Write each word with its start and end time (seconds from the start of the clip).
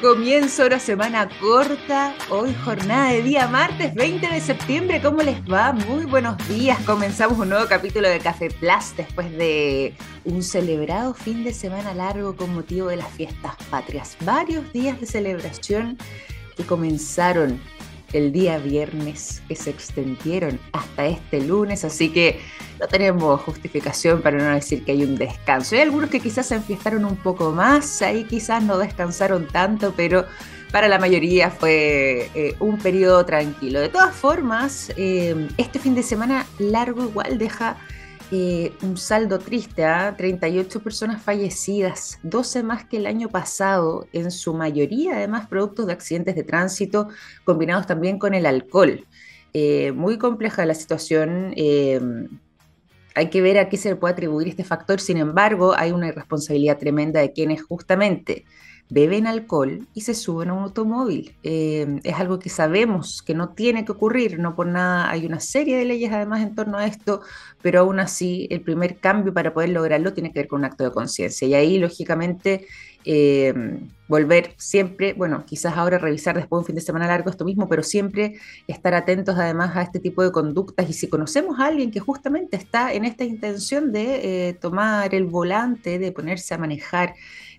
Comienzo 0.00 0.64
una 0.64 0.78
semana 0.78 1.28
corta, 1.40 2.14
hoy 2.30 2.54
jornada 2.64 3.10
de 3.10 3.20
día 3.20 3.46
martes 3.48 3.94
20 3.94 4.28
de 4.28 4.40
septiembre. 4.40 5.02
¿Cómo 5.02 5.20
les 5.20 5.42
va? 5.42 5.72
Muy 5.72 6.06
buenos 6.06 6.38
días. 6.48 6.78
Comenzamos 6.86 7.38
un 7.38 7.50
nuevo 7.50 7.66
capítulo 7.68 8.08
de 8.08 8.18
Café 8.18 8.48
Plus 8.50 8.96
después 8.96 9.30
de 9.36 9.94
un 10.24 10.42
celebrado 10.42 11.12
fin 11.12 11.44
de 11.44 11.52
semana 11.52 11.92
largo 11.92 12.34
con 12.34 12.54
motivo 12.54 12.88
de 12.88 12.96
las 12.96 13.08
fiestas 13.08 13.56
patrias. 13.68 14.16
Varios 14.24 14.72
días 14.72 14.98
de 15.00 15.06
celebración 15.06 15.98
que 16.56 16.64
comenzaron 16.64 17.60
el 18.12 18.32
día 18.32 18.58
viernes, 18.58 19.42
que 19.48 19.56
se 19.56 19.70
extendieron 19.70 20.58
hasta 20.72 21.06
este 21.06 21.40
lunes, 21.40 21.84
así 21.84 22.10
que 22.10 22.40
no 22.78 22.86
tenemos 22.86 23.40
justificación 23.42 24.22
para 24.22 24.38
no 24.38 24.54
decir 24.54 24.84
que 24.84 24.92
hay 24.92 25.04
un 25.04 25.16
descanso. 25.16 25.74
Hay 25.74 25.82
algunos 25.82 26.10
que 26.10 26.20
quizás 26.20 26.46
se 26.46 26.56
enfiestaron 26.56 27.04
un 27.04 27.16
poco 27.16 27.52
más, 27.52 28.02
ahí 28.02 28.24
quizás 28.24 28.62
no 28.62 28.78
descansaron 28.78 29.46
tanto, 29.46 29.92
pero 29.96 30.24
para 30.72 30.88
la 30.88 30.98
mayoría 30.98 31.50
fue 31.50 32.30
eh, 32.34 32.54
un 32.60 32.78
periodo 32.78 33.24
tranquilo. 33.26 33.80
De 33.80 33.88
todas 33.88 34.14
formas, 34.14 34.92
eh, 34.96 35.48
este 35.56 35.78
fin 35.78 35.94
de 35.94 36.02
semana 36.02 36.46
largo 36.58 37.04
igual 37.04 37.38
deja 37.38 37.76
eh, 38.30 38.72
un 38.82 38.96
saldo 38.96 39.38
triste, 39.38 39.84
¿ah? 39.84 40.14
38 40.16 40.82
personas 40.82 41.22
fallecidas, 41.22 42.18
12 42.22 42.62
más 42.62 42.84
que 42.84 42.98
el 42.98 43.06
año 43.06 43.28
pasado, 43.28 44.06
en 44.12 44.30
su 44.30 44.54
mayoría 44.54 45.16
además 45.16 45.48
productos 45.48 45.86
de 45.86 45.92
accidentes 45.92 46.34
de 46.34 46.44
tránsito 46.44 47.08
combinados 47.44 47.86
también 47.86 48.18
con 48.18 48.34
el 48.34 48.46
alcohol. 48.46 49.06
muy 49.94 50.18
compleja 50.18 50.64
la 50.64 50.74
situación 50.74 51.54
hay 53.14 53.30
que 53.30 53.42
ver 53.42 53.58
a 53.58 53.68
qué 53.68 53.76
se 53.76 53.90
le 53.90 53.96
puede 53.96 54.12
atribuir 54.12 54.48
este 54.48 54.64
factor, 54.64 55.00
sin 55.00 55.16
embargo, 55.16 55.74
hay 55.76 55.92
una 55.92 56.08
irresponsabilidad 56.08 56.78
tremenda 56.78 57.20
de 57.20 57.32
quienes 57.32 57.62
justamente 57.62 58.44
beben 58.90 59.26
alcohol 59.26 59.86
y 59.94 60.02
se 60.02 60.14
suben 60.14 60.50
a 60.50 60.54
un 60.54 60.64
automóvil. 60.64 61.34
Eh, 61.42 62.00
es 62.02 62.14
algo 62.16 62.38
que 62.38 62.50
sabemos 62.50 63.22
que 63.22 63.34
no 63.34 63.50
tiene 63.50 63.84
que 63.84 63.92
ocurrir, 63.92 64.38
no 64.38 64.56
por 64.56 64.66
nada 64.66 65.10
hay 65.10 65.24
una 65.26 65.40
serie 65.40 65.76
de 65.76 65.84
leyes 65.84 66.12
además 66.12 66.42
en 66.42 66.54
torno 66.54 66.76
a 66.76 66.86
esto, 66.86 67.22
pero 67.62 67.80
aún 67.80 68.00
así 68.00 68.48
el 68.50 68.60
primer 68.60 68.98
cambio 68.98 69.32
para 69.32 69.54
poder 69.54 69.70
lograrlo 69.70 70.12
tiene 70.12 70.32
que 70.32 70.40
ver 70.40 70.48
con 70.48 70.60
un 70.60 70.64
acto 70.66 70.84
de 70.84 70.90
conciencia. 70.90 71.46
Y 71.46 71.54
ahí, 71.54 71.78
lógicamente, 71.78 72.66
eh, 73.04 73.54
volver 74.08 74.54
siempre, 74.58 75.14
bueno, 75.14 75.44
quizás 75.46 75.76
ahora 75.76 75.96
revisar 75.96 76.34
después 76.34 76.58
de 76.58 76.60
un 76.60 76.66
fin 76.66 76.74
de 76.74 76.80
semana 76.80 77.06
largo 77.06 77.30
esto 77.30 77.44
mismo, 77.44 77.68
pero 77.68 77.82
siempre 77.82 78.34
estar 78.66 78.92
atentos 78.92 79.36
además 79.38 79.76
a 79.76 79.82
este 79.82 80.00
tipo 80.00 80.22
de 80.22 80.32
conductas 80.32 80.90
y 80.90 80.92
si 80.92 81.08
conocemos 81.08 81.60
a 81.60 81.66
alguien 81.66 81.92
que 81.92 82.00
justamente 82.00 82.56
está 82.56 82.92
en 82.92 83.04
esta 83.04 83.24
intención 83.24 83.92
de 83.92 84.48
eh, 84.48 84.52
tomar 84.54 85.14
el 85.14 85.24
volante, 85.24 85.98
de 85.98 86.12
ponerse 86.12 86.54
a 86.54 86.58
manejar 86.58 87.14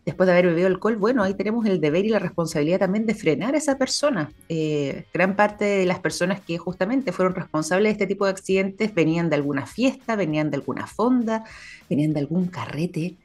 después 0.06 0.28
de 0.28 0.34
haber 0.34 0.48
bebido 0.48 0.68
alcohol, 0.68 0.96
bueno, 0.96 1.24
ahí 1.24 1.34
tenemos 1.34 1.66
el 1.66 1.80
deber 1.80 2.06
y 2.06 2.10
la 2.10 2.20
responsabilidad 2.20 2.80
también 2.80 3.06
de 3.06 3.14
frenar 3.14 3.54
a 3.54 3.58
esa 3.58 3.78
persona. 3.78 4.32
Eh, 4.50 5.06
gran 5.14 5.36
parte 5.36 5.66
de 5.66 5.86
las 5.86 6.00
personas 6.00 6.42
que 6.42 6.58
justamente 6.58 7.12
fueron 7.12 7.36
responsables 7.36 7.90
de 7.90 7.92
este 7.92 8.08
tipo 8.08 8.26
de 8.26 8.32
accidentes 8.32 8.94
venían 8.94 9.30
de 9.30 9.36
alguna 9.36 9.66
fiesta, 9.66 10.16
venían 10.16 10.50
de 10.50 10.58
alguna 10.58 10.88
fonda, 10.88 11.44
venían 11.90 12.14
de 12.14 12.20
algún 12.20 12.48
carrete 12.48 13.16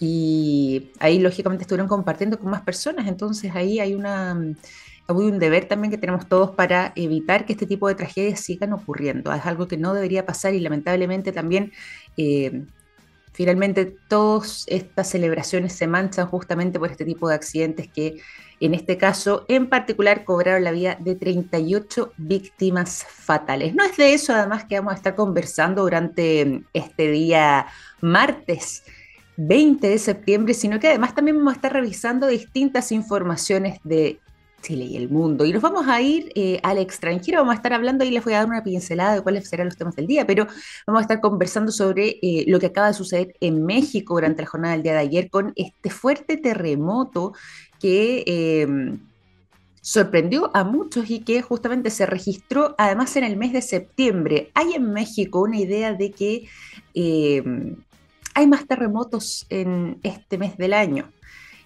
y 0.00 0.90
ahí 1.00 1.18
lógicamente 1.18 1.62
estuvieron 1.62 1.88
compartiendo 1.88 2.38
con 2.38 2.50
más 2.50 2.62
personas, 2.62 3.08
entonces 3.08 3.54
ahí 3.54 3.80
hay 3.80 3.94
una 3.94 4.36
hay 5.10 5.16
un 5.16 5.38
deber 5.38 5.66
también 5.66 5.90
que 5.90 5.96
tenemos 5.96 6.28
todos 6.28 6.50
para 6.50 6.92
evitar 6.94 7.46
que 7.46 7.54
este 7.54 7.64
tipo 7.66 7.88
de 7.88 7.94
tragedias 7.94 8.40
sigan 8.40 8.74
ocurriendo. 8.74 9.32
Es 9.32 9.46
algo 9.46 9.66
que 9.66 9.78
no 9.78 9.94
debería 9.94 10.26
pasar 10.26 10.52
y 10.52 10.60
lamentablemente 10.60 11.32
también 11.32 11.72
eh, 12.18 12.66
finalmente 13.38 13.94
todas 14.08 14.64
estas 14.66 15.10
celebraciones 15.10 15.72
se 15.72 15.86
manchan 15.86 16.26
justamente 16.26 16.80
por 16.80 16.90
este 16.90 17.04
tipo 17.04 17.28
de 17.28 17.36
accidentes 17.36 17.86
que 17.86 18.20
en 18.58 18.74
este 18.74 18.98
caso 18.98 19.44
en 19.46 19.68
particular 19.68 20.24
cobraron 20.24 20.64
la 20.64 20.72
vida 20.72 20.96
de 20.98 21.14
38 21.14 22.14
víctimas 22.16 23.06
fatales. 23.08 23.76
No 23.76 23.84
es 23.84 23.96
de 23.96 24.12
eso 24.12 24.34
además 24.34 24.64
que 24.64 24.74
vamos 24.74 24.94
a 24.94 24.96
estar 24.96 25.14
conversando 25.14 25.82
durante 25.82 26.64
este 26.72 27.12
día 27.12 27.68
martes 28.00 28.82
20 29.36 29.88
de 29.88 29.98
septiembre, 29.98 30.52
sino 30.52 30.80
que 30.80 30.88
además 30.88 31.14
también 31.14 31.36
vamos 31.36 31.52
a 31.52 31.56
estar 31.58 31.72
revisando 31.72 32.26
distintas 32.26 32.90
informaciones 32.90 33.78
de 33.84 34.18
Chile 34.62 34.84
y 34.84 34.96
el 34.96 35.08
mundo. 35.08 35.44
Y 35.44 35.52
nos 35.52 35.62
vamos 35.62 35.86
a 35.88 36.00
ir 36.00 36.30
eh, 36.34 36.60
al 36.62 36.78
extranjero, 36.78 37.38
vamos 37.38 37.52
a 37.52 37.56
estar 37.56 37.72
hablando 37.72 38.04
y 38.04 38.10
les 38.10 38.24
voy 38.24 38.34
a 38.34 38.38
dar 38.38 38.48
una 38.48 38.62
pincelada 38.62 39.14
de 39.14 39.22
cuáles 39.22 39.48
serán 39.48 39.66
los 39.66 39.76
temas 39.76 39.96
del 39.96 40.06
día, 40.06 40.26
pero 40.26 40.46
vamos 40.86 41.00
a 41.00 41.02
estar 41.02 41.20
conversando 41.20 41.72
sobre 41.72 42.18
eh, 42.22 42.44
lo 42.48 42.58
que 42.58 42.66
acaba 42.66 42.88
de 42.88 42.94
suceder 42.94 43.34
en 43.40 43.64
México 43.64 44.14
durante 44.14 44.42
la 44.42 44.48
jornada 44.48 44.74
del 44.74 44.82
día 44.82 44.92
de 44.92 44.98
ayer 44.98 45.30
con 45.30 45.52
este 45.56 45.90
fuerte 45.90 46.36
terremoto 46.36 47.32
que... 47.80 48.24
Em, 48.26 49.00
sorprendió 49.80 50.50
a 50.54 50.64
muchos 50.64 51.08
y 51.08 51.20
que 51.20 51.40
justamente 51.40 51.88
se 51.88 52.04
registró 52.04 52.74
además 52.76 53.16
en 53.16 53.24
el 53.24 53.38
mes 53.38 53.54
de 53.54 53.62
septiembre. 53.62 54.50
Hay 54.52 54.74
en 54.74 54.92
México 54.92 55.40
una 55.40 55.58
idea 55.58 55.94
de 55.94 56.10
que 56.10 56.46
em, 56.92 57.76
hay 58.34 58.46
más 58.46 58.66
terremotos 58.66 59.46
en 59.48 59.98
este 60.02 60.36
mes 60.36 60.58
del 60.58 60.74
año 60.74 61.10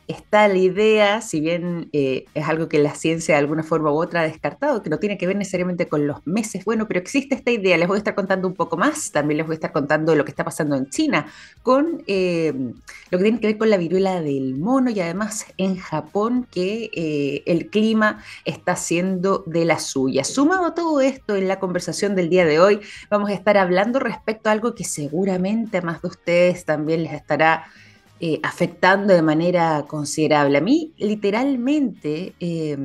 está 0.09 0.49
la 0.49 0.59
idea, 0.59 1.21
si 1.21 1.41
bien 1.41 1.89
eh, 1.93 2.25
es 2.35 2.49
algo 2.49 2.69
que 2.69 2.79
la 2.79 2.95
ciencia 2.95 3.35
de 3.35 3.41
alguna 3.41 3.63
forma 3.63 3.93
u 3.93 4.01
otra 4.01 4.21
ha 4.21 4.25
descartado, 4.25 4.83
que 4.83 4.91
no 4.91 4.99
tiene 4.99 5.19
que 5.19 5.27
ver 5.27 5.37
necesariamente 5.37 5.89
con 5.89 6.07
los 6.07 6.27
meses, 6.27 6.65
bueno, 6.65 6.89
pero 6.89 7.01
existe 7.01 7.35
esta 7.35 7.51
idea, 7.51 7.77
les 7.77 7.89
voy 7.89 7.97
a 7.97 7.99
estar 7.99 8.15
contando 8.15 8.49
un 8.49 8.55
poco 8.55 8.77
más, 8.77 9.13
también 9.13 9.39
les 9.39 9.47
voy 9.47 9.55
a 9.55 9.57
estar 9.57 9.73
contando 9.73 10.15
lo 10.15 10.25
que 10.25 10.31
está 10.31 10.45
pasando 10.45 10.77
en 10.77 10.89
China, 10.91 11.27
con 11.63 12.03
eh, 12.07 12.53
lo 13.11 13.19
que 13.19 13.25
tiene 13.25 13.41
que 13.41 13.47
ver 13.49 13.59
con 13.59 13.71
la 13.71 13.77
viruela 13.77 14.21
del 14.21 14.57
mono 14.57 14.91
y 14.91 15.01
además 15.01 15.47
en 15.57 15.77
Japón 15.77 16.47
que 16.51 16.91
eh, 16.95 17.43
el 17.47 17.69
clima 17.69 18.23
está 18.45 18.77
siendo 18.77 19.45
de 19.47 19.65
la 19.65 19.79
suya. 19.79 20.25
Sumado 20.25 20.67
a 20.67 20.75
todo 20.75 21.01
esto 21.01 21.37
en 21.37 21.49
la 21.49 21.59
conversación 21.59 22.15
del 22.15 22.29
día 22.29 22.45
de 22.45 22.61
hoy, 22.61 22.81
vamos 23.11 23.31
a 23.31 23.35
estar 23.35 23.57
hablando 23.57 23.99
respecto 23.99 24.49
a 24.49 24.53
algo 24.53 24.75
que 24.75 24.85
seguramente 24.85 25.79
a 25.79 25.83
más 25.83 26.03
de 26.03 26.09
ustedes 26.09 26.65
también 26.65 27.03
les 27.05 27.13
estará 27.13 27.67
eh, 28.25 28.39
afectando 28.45 29.13
de 29.13 29.21
manera 29.21 29.85
considerable. 29.89 30.59
A 30.59 30.61
mí, 30.61 30.93
literalmente, 30.97 32.35
eh, 32.39 32.79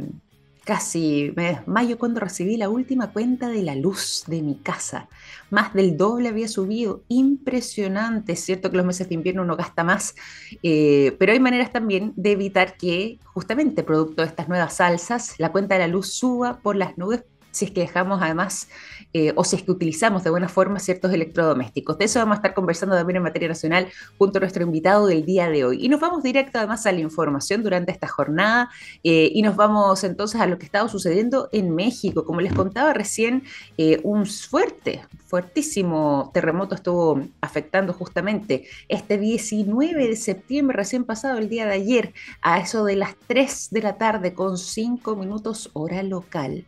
casi 0.65 1.31
me 1.35 1.61
mayo 1.67 1.99
cuando 1.99 2.19
recibí 2.19 2.57
la 2.57 2.69
última 2.69 3.13
cuenta 3.13 3.47
de 3.47 3.61
la 3.61 3.75
luz 3.75 4.23
de 4.25 4.41
mi 4.41 4.55
casa. 4.55 5.07
Más 5.51 5.75
del 5.75 5.95
doble 5.95 6.29
había 6.29 6.47
subido. 6.47 7.03
Impresionante. 7.07 8.31
Es 8.31 8.39
cierto 8.45 8.71
que 8.71 8.77
los 8.77 8.85
meses 8.87 9.09
de 9.09 9.13
invierno 9.13 9.43
uno 9.43 9.55
gasta 9.55 9.83
más, 9.83 10.15
eh, 10.63 11.15
pero 11.19 11.33
hay 11.33 11.39
maneras 11.39 11.71
también 11.71 12.13
de 12.15 12.31
evitar 12.31 12.75
que, 12.75 13.19
justamente 13.25 13.83
producto 13.83 14.23
de 14.23 14.29
estas 14.29 14.49
nuevas 14.49 14.77
salsas, 14.77 15.35
la 15.37 15.51
cuenta 15.51 15.75
de 15.75 15.81
la 15.81 15.87
luz 15.87 16.13
suba 16.13 16.61
por 16.63 16.75
las 16.75 16.97
nubes 16.97 17.25
si 17.57 17.65
es 17.65 17.71
que 17.71 17.81
dejamos 17.81 18.21
además 18.21 18.69
eh, 19.13 19.33
o 19.35 19.43
si 19.43 19.55
es 19.55 19.63
que 19.63 19.71
utilizamos 19.71 20.23
de 20.23 20.29
buena 20.29 20.47
forma 20.47 20.79
ciertos 20.79 21.11
electrodomésticos. 21.11 21.97
De 21.97 22.05
eso 22.05 22.19
vamos 22.19 22.35
a 22.35 22.37
estar 22.37 22.53
conversando 22.53 22.95
también 22.95 23.17
en 23.17 23.23
materia 23.23 23.47
nacional 23.47 23.87
junto 24.17 24.37
a 24.37 24.41
nuestro 24.41 24.63
invitado 24.63 25.07
del 25.07 25.25
día 25.25 25.49
de 25.49 25.65
hoy. 25.65 25.83
Y 25.83 25.89
nos 25.89 25.99
vamos 25.99 26.23
directo 26.23 26.59
además 26.59 26.85
a 26.85 26.91
la 26.91 26.99
información 26.99 27.63
durante 27.63 27.91
esta 27.91 28.07
jornada 28.07 28.69
eh, 29.03 29.31
y 29.33 29.41
nos 29.41 29.55
vamos 29.55 30.03
entonces 30.03 30.39
a 30.39 30.45
lo 30.45 30.59
que 30.59 30.65
estaba 30.65 30.87
sucediendo 30.87 31.49
en 31.51 31.73
México. 31.73 32.25
Como 32.25 32.41
les 32.41 32.53
contaba 32.53 32.93
recién, 32.93 33.43
eh, 33.77 33.99
un 34.03 34.25
fuerte, 34.25 35.03
fuertísimo 35.25 36.29
terremoto 36.33 36.75
estuvo 36.75 37.21
afectando 37.41 37.93
justamente 37.93 38.65
este 38.87 39.17
19 39.17 40.07
de 40.07 40.15
septiembre, 40.15 40.77
recién 40.77 41.05
pasado 41.05 41.37
el 41.37 41.49
día 41.49 41.65
de 41.65 41.73
ayer, 41.73 42.13
a 42.41 42.59
eso 42.59 42.83
de 42.83 42.97
las 42.97 43.15
3 43.27 43.69
de 43.71 43.81
la 43.81 43.97
tarde 43.97 44.33
con 44.33 44.57
5 44.57 45.15
minutos 45.15 45.69
hora 45.73 46.03
local 46.03 46.65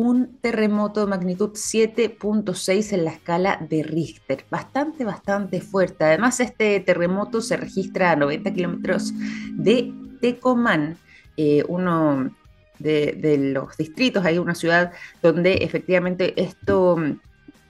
un 0.00 0.38
terremoto 0.40 1.00
de 1.00 1.06
magnitud 1.06 1.50
7.6 1.50 2.94
en 2.94 3.04
la 3.04 3.10
escala 3.10 3.58
de 3.68 3.82
Richter. 3.82 4.46
Bastante, 4.50 5.04
bastante 5.04 5.60
fuerte. 5.60 6.04
Además, 6.04 6.40
este 6.40 6.80
terremoto 6.80 7.42
se 7.42 7.58
registra 7.58 8.12
a 8.12 8.16
90 8.16 8.50
kilómetros 8.54 9.12
de 9.52 9.92
Tecomán, 10.22 10.96
eh, 11.36 11.64
uno 11.68 12.34
de, 12.78 13.52
los 13.52 13.76
distritos, 13.76 14.24
hay 14.24 14.38
una 14.38 14.54
ciudad 14.54 14.92
donde 15.22 15.52
efectivamente 15.60 16.32
esto 16.42 16.96
mm, 16.96 17.20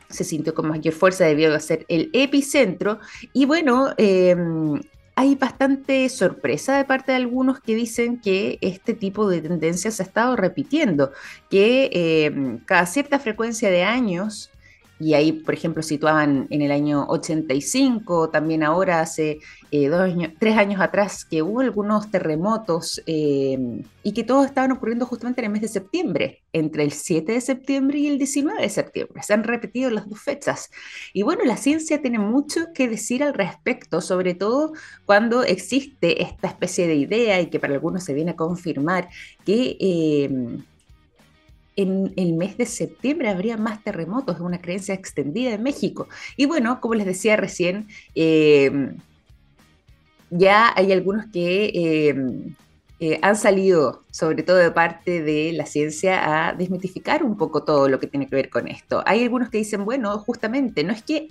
se 0.09 0.23
sintió 0.23 0.55
con 0.55 0.69
mayor 0.69 0.95
fuerza 0.95 1.25
debido 1.25 1.53
a 1.57 1.59
ser 1.59 1.85
el 1.89 2.11
epicentro. 2.13 3.01
Y 3.33 3.45
bueno, 3.45 3.89
eh, 3.99 4.37
hay 5.21 5.35
bastante 5.35 6.09
sorpresa 6.09 6.79
de 6.79 6.87
parte 6.87 7.13
de 7.13 7.17
algunos 7.17 7.61
que 7.61 7.75
dicen 7.75 8.23
que 8.23 8.57
este 8.63 8.95
tipo 8.95 9.29
de 9.29 9.43
tendencia 9.43 9.91
se 9.91 10.03
ha 10.03 10.07
estado 10.07 10.35
repitiendo, 10.35 11.13
que 11.51 11.91
em, 11.93 12.59
cada 12.61 12.87
cierta 12.87 13.19
frecuencia 13.19 13.69
de 13.69 13.83
años 13.83 14.51
y 15.01 15.15
ahí, 15.15 15.33
por 15.33 15.55
ejemplo, 15.55 15.83
situaban 15.83 16.47
en 16.51 16.61
el 16.61 16.71
año 16.71 17.07
85, 17.09 18.29
también 18.29 18.63
ahora 18.63 19.01
hace 19.01 19.39
eh, 19.71 19.89
dos 19.89 20.01
años, 20.01 20.35
tres 20.39 20.59
años 20.59 20.79
atrás, 20.79 21.25
que 21.25 21.41
hubo 21.41 21.61
algunos 21.61 22.11
terremotos 22.11 23.03
eh, 23.07 23.83
y 24.03 24.13
que 24.13 24.25
todos 24.25 24.45
estaban 24.45 24.73
ocurriendo 24.73 25.07
justamente 25.07 25.41
en 25.41 25.47
el 25.47 25.53
mes 25.53 25.63
de 25.63 25.69
septiembre, 25.69 26.43
entre 26.53 26.85
el 26.85 26.93
7 26.93 27.33
de 27.33 27.41
septiembre 27.41 27.99
y 27.99 28.09
el 28.09 28.19
19 28.19 28.61
de 28.61 28.69
septiembre. 28.69 29.23
Se 29.23 29.33
han 29.33 29.45
repetido 29.45 29.91
las 29.91 30.07
dos 30.07 30.21
fechas. 30.21 30.71
Y 31.15 31.23
bueno, 31.23 31.45
la 31.47 31.57
ciencia 31.57 32.03
tiene 32.03 32.19
mucho 32.19 32.67
que 32.75 32.87
decir 32.87 33.25
al 33.25 33.33
respecto, 33.33 34.03
sobre 34.03 34.35
todo 34.35 34.75
cuando 35.07 35.45
existe 35.45 36.23
esta 36.23 36.49
especie 36.49 36.87
de 36.87 36.97
idea 36.97 37.41
y 37.41 37.47
que 37.47 37.59
para 37.59 37.73
algunos 37.73 38.05
se 38.05 38.13
viene 38.13 38.33
a 38.33 38.37
confirmar 38.37 39.09
que... 39.47 39.79
Eh, 39.81 40.61
en 41.77 42.13
el 42.17 42.35
mes 42.35 42.57
de 42.57 42.67
septiembre 42.67 43.29
habría 43.29 43.57
más 43.57 43.83
terremotos, 43.83 44.37
es 44.37 44.43
una 44.43 44.61
creencia 44.61 44.95
extendida 44.95 45.53
en 45.53 45.63
México. 45.63 46.09
Y 46.37 46.47
bueno, 46.47 46.81
como 46.81 46.95
les 46.95 47.07
decía 47.07 47.37
recién, 47.37 47.89
em, 48.15 48.97
ya 50.31 50.73
hay 50.77 50.93
algunos 50.93 51.27
que 51.33 52.09
em, 52.09 52.55
eh, 53.01 53.19
han 53.23 53.37
salido, 53.37 54.05
sobre 54.11 54.43
todo 54.43 54.57
de 54.57 54.71
parte 54.71 55.23
de 55.23 55.53
la 55.53 55.67
ciencia, 55.67 56.49
a 56.49 56.53
desmitificar 56.53 57.25
un 57.25 57.37
poco 57.37 57.65
todo 57.65 57.89
lo 57.89 57.99
que 57.99 58.07
tiene 58.07 58.29
que 58.29 58.37
ver 58.37 58.51
con 58.51 58.69
esto. 58.69 59.03
Hay 59.07 59.23
algunos 59.23 59.49
que 59.49 59.59
dicen, 59.59 59.85
bueno, 59.85 60.19
justamente, 60.19 60.85
no 60.85 60.93
es 60.93 61.03
que 61.03 61.29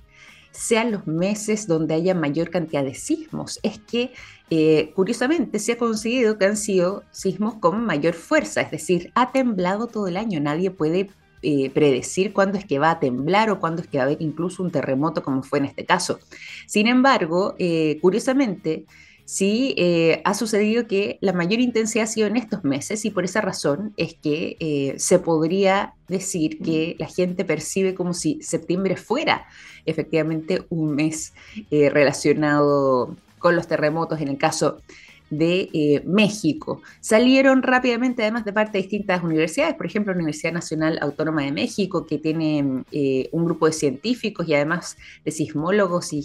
sean 0.52 0.92
los 0.92 1.08
meses 1.08 1.68
donde 1.68 1.94
haya 1.94 2.14
mayor 2.14 2.50
cantidad 2.50 2.84
de 2.84 2.96
sismos. 2.96 3.60
Es 3.64 3.80
que, 3.80 4.12
eh, 4.50 4.92
curiosamente, 4.96 5.60
se 5.60 5.74
ha 5.74 5.78
conseguido 5.78 6.38
que 6.38 6.46
han 6.46 6.58
sido 6.58 7.04
sismos 7.12 7.56
con 7.56 7.86
mayor 7.86 8.14
fuerza, 8.14 8.62
es 8.62 8.72
decir, 8.72 9.12
ha 9.16 9.32
temblado 9.32 9.88
todo 9.88 10.08
el 10.08 10.18
año. 10.18 10.40
Nadie 10.40 10.72
puede 10.72 11.10
eh, 11.42 11.70
predecir 11.70 12.34
cuándo 12.34 12.58
es 12.58 12.66
que 12.66 12.80
va 12.80 12.92
a 12.92 13.00
temblar 13.00 13.50
o 13.50 13.60
cuándo 13.62 13.82
es 13.82 13.88
que 13.88 13.98
va 13.98 14.04
a 14.04 14.08
haber 14.08 14.22
incluso 14.22 14.62
un 14.62 14.72
terremoto, 14.72 15.24
como 15.24 15.42
fue 15.42 15.60
en 15.60 15.66
este 15.66 15.86
caso. 15.86 16.20
Sin 16.68 16.88
embargo, 16.88 17.56
eh, 17.60 17.98
curiosamente, 18.02 18.86
sí 19.24 19.74
eh, 19.78 20.22
ha 20.26 20.34
sucedido 20.34 20.86
que 20.88 21.18
la 21.22 21.32
mayor 21.32 21.62
intensidad 21.62 22.06
ha 22.06 22.08
sido 22.08 22.28
en 22.28 22.36
estos 22.36 22.66
meses 22.66 23.06
y 23.06 23.12
por 23.12 23.24
esa 23.24 23.40
razón 23.40 23.94
es 23.96 24.16
que 24.16 24.96
se 24.98 25.20
podría 25.20 25.94
decir 26.08 26.60
que 26.62 26.96
la 27.00 27.08
gente 27.08 27.46
percibe 27.46 27.94
como 27.96 28.14
si 28.14 28.42
septiembre 28.42 28.98
fuera 28.98 29.46
efectivamente 29.86 30.64
un 30.70 30.96
mes 30.96 31.34
eh, 31.72 31.90
relacionado 31.90 33.16
con 33.38 33.56
los 33.56 33.68
terremotos 33.68 34.22
en 34.22 34.28
el 34.30 34.38
caso 34.38 34.82
de 35.30 36.02
México. 36.08 36.82
Salieron 37.02 37.62
rápidamente, 37.62 38.24
además 38.24 38.46
de 38.46 38.52
parte 38.52 38.80
de 38.80 38.82
distintas 38.82 39.24
universidades, 39.24 39.76
por 39.76 39.86
ejemplo, 39.86 40.12
la 40.12 40.18
Universidad 40.18 40.54
Nacional 40.54 40.98
Autónoma 41.04 41.44
de 41.44 41.52
México, 41.52 42.08
que 42.08 42.18
tiene 42.18 42.84
un 43.32 43.46
grupo 43.46 43.68
de 43.68 43.74
científicos 43.74 44.48
y 44.48 44.56
además 44.56 44.98
de 45.24 45.30
sismólogos 45.30 46.14
y 46.14 46.24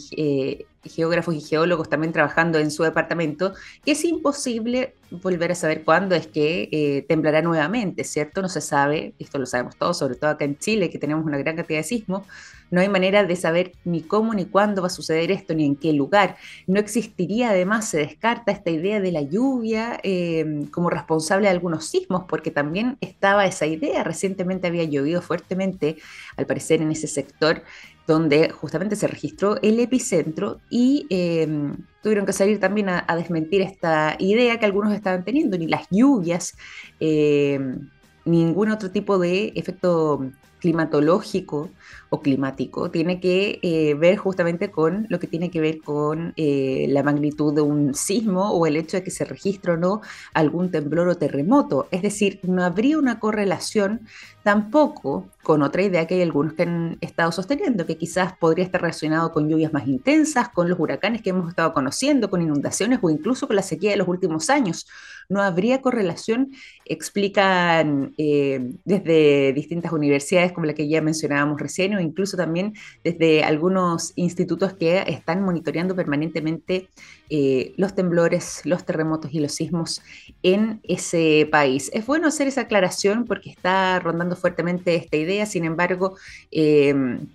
geógrafos 0.88 1.34
y 1.34 1.42
geólogos 1.42 1.90
también 1.90 2.14
trabajando 2.14 2.58
en 2.58 2.70
su 2.70 2.82
departamento, 2.82 3.52
que 3.84 3.92
es 3.92 4.02
imposible 4.06 4.94
volver 5.20 5.52
a 5.52 5.54
saber 5.54 5.84
cuándo 5.84 6.14
es 6.14 6.26
que 6.26 6.68
eh, 6.72 7.04
temblará 7.08 7.42
nuevamente, 7.42 8.04
¿cierto? 8.04 8.42
No 8.42 8.48
se 8.48 8.60
sabe, 8.60 9.14
esto 9.18 9.38
lo 9.38 9.46
sabemos 9.46 9.76
todos, 9.76 9.98
sobre 9.98 10.16
todo 10.16 10.30
acá 10.30 10.44
en 10.44 10.58
Chile, 10.58 10.90
que 10.90 10.98
tenemos 10.98 11.24
una 11.24 11.38
gran 11.38 11.56
cantidad 11.56 11.78
de 11.78 11.84
sismos, 11.84 12.22
no 12.70 12.80
hay 12.80 12.88
manera 12.88 13.24
de 13.24 13.36
saber 13.36 13.72
ni 13.84 14.02
cómo 14.02 14.34
ni 14.34 14.46
cuándo 14.46 14.82
va 14.82 14.88
a 14.88 14.90
suceder 14.90 15.30
esto, 15.30 15.54
ni 15.54 15.64
en 15.64 15.76
qué 15.76 15.92
lugar. 15.92 16.36
No 16.66 16.80
existiría, 16.80 17.50
además, 17.50 17.88
se 17.88 17.98
descarta 17.98 18.50
esta 18.50 18.70
idea 18.70 19.00
de 19.00 19.12
la 19.12 19.22
lluvia 19.22 20.00
eh, 20.02 20.66
como 20.72 20.90
responsable 20.90 21.46
de 21.46 21.52
algunos 21.52 21.86
sismos, 21.86 22.24
porque 22.28 22.50
también 22.50 22.96
estaba 23.00 23.46
esa 23.46 23.66
idea. 23.66 24.02
Recientemente 24.02 24.66
había 24.66 24.82
llovido 24.82 25.22
fuertemente, 25.22 25.98
al 26.36 26.46
parecer, 26.46 26.82
en 26.82 26.90
ese 26.90 27.06
sector 27.06 27.62
donde 28.06 28.50
justamente 28.50 28.96
se 28.96 29.06
registró 29.06 29.60
el 29.62 29.80
epicentro 29.80 30.60
y 30.68 31.06
em, 31.10 31.76
tuvieron 32.02 32.26
que 32.26 32.32
salir 32.32 32.60
también 32.60 32.88
a, 32.88 33.04
desmentir 33.16 33.62
esta 33.62 34.16
idea 34.18 34.58
que 34.58 34.66
algunos 34.66 34.92
estaban 34.92 35.24
teniendo, 35.24 35.56
ni 35.56 35.66
las 35.66 35.86
lluvias, 35.90 36.54
em, 37.00 37.88
ningún 38.24 38.70
otro 38.70 38.90
tipo 38.90 39.18
de 39.18 39.52
efecto 39.54 40.30
climatológico 40.58 41.70
o 42.10 42.20
climático 42.20 42.90
tiene 42.90 43.20
que 43.20 43.58
eh, 43.62 43.94
ver 43.94 44.16
justamente 44.16 44.70
con 44.70 45.06
lo 45.08 45.18
que 45.18 45.26
tiene 45.26 45.50
que 45.50 45.60
ver 45.60 45.80
con 45.80 46.32
eh, 46.36 46.86
la 46.88 47.02
magnitud 47.02 47.54
de 47.54 47.60
un 47.60 47.94
sismo 47.94 48.50
o 48.52 48.66
el 48.66 48.76
hecho 48.76 48.96
de 48.96 49.04
que 49.04 49.10
se 49.10 49.24
registre 49.24 49.72
o 49.72 49.76
no 49.76 50.00
algún 50.32 50.70
temblor 50.70 51.08
o 51.08 51.16
terremoto. 51.16 51.88
Es 51.90 52.02
decir, 52.02 52.40
no 52.42 52.64
habría 52.64 52.98
una 52.98 53.18
correlación 53.20 54.02
tampoco 54.44 55.30
con 55.42 55.62
otra 55.62 55.82
idea 55.82 56.06
que 56.06 56.14
hay 56.16 56.22
algunos 56.22 56.52
que 56.52 56.64
han 56.64 56.98
estado 57.00 57.32
sosteniendo, 57.32 57.86
que 57.86 57.96
quizás 57.96 58.36
podría 58.36 58.64
estar 58.64 58.80
relacionado 58.80 59.32
con 59.32 59.48
lluvias 59.48 59.72
más 59.72 59.86
intensas, 59.86 60.50
con 60.50 60.68
los 60.68 60.78
huracanes 60.78 61.22
que 61.22 61.30
hemos 61.30 61.48
estado 61.48 61.72
conociendo, 61.72 62.30
con 62.30 62.42
inundaciones 62.42 62.98
o 63.02 63.10
incluso 63.10 63.46
con 63.46 63.56
la 63.56 63.62
sequía 63.62 63.90
de 63.90 63.96
los 63.96 64.08
últimos 64.08 64.50
años. 64.50 64.86
No 65.28 65.40
habría 65.42 65.80
correlación, 65.80 66.52
explican 66.84 68.14
eh, 68.18 68.72
desde 68.84 69.52
distintas 69.54 69.92
universidades 69.92 70.52
como 70.52 70.66
la 70.66 70.74
que 70.74 70.88
ya 70.88 71.00
mencionábamos 71.00 71.58
recién 71.58 71.93
o 71.96 72.00
incluso 72.00 72.36
también 72.36 72.74
desde 73.02 73.44
algunos 73.44 74.12
institutos 74.16 74.74
que 74.74 75.04
están 75.06 75.42
monitoreando 75.42 75.94
permanentemente 75.94 76.88
eh, 77.30 77.72
los 77.76 77.94
temblores, 77.94 78.60
los 78.64 78.84
terremotos 78.84 79.32
y 79.32 79.40
los 79.40 79.52
sismos 79.52 80.02
en 80.42 80.80
ese 80.82 81.48
país. 81.50 81.90
Es 81.92 82.06
bueno 82.06 82.28
hacer 82.28 82.48
esa 82.48 82.62
aclaración 82.62 83.24
porque 83.24 83.50
está 83.50 83.98
rondando 84.00 84.36
fuertemente 84.36 84.94
esta 84.94 85.16
idea, 85.16 85.46
sin 85.46 85.64
embargo, 85.64 86.16
em, 86.50 87.26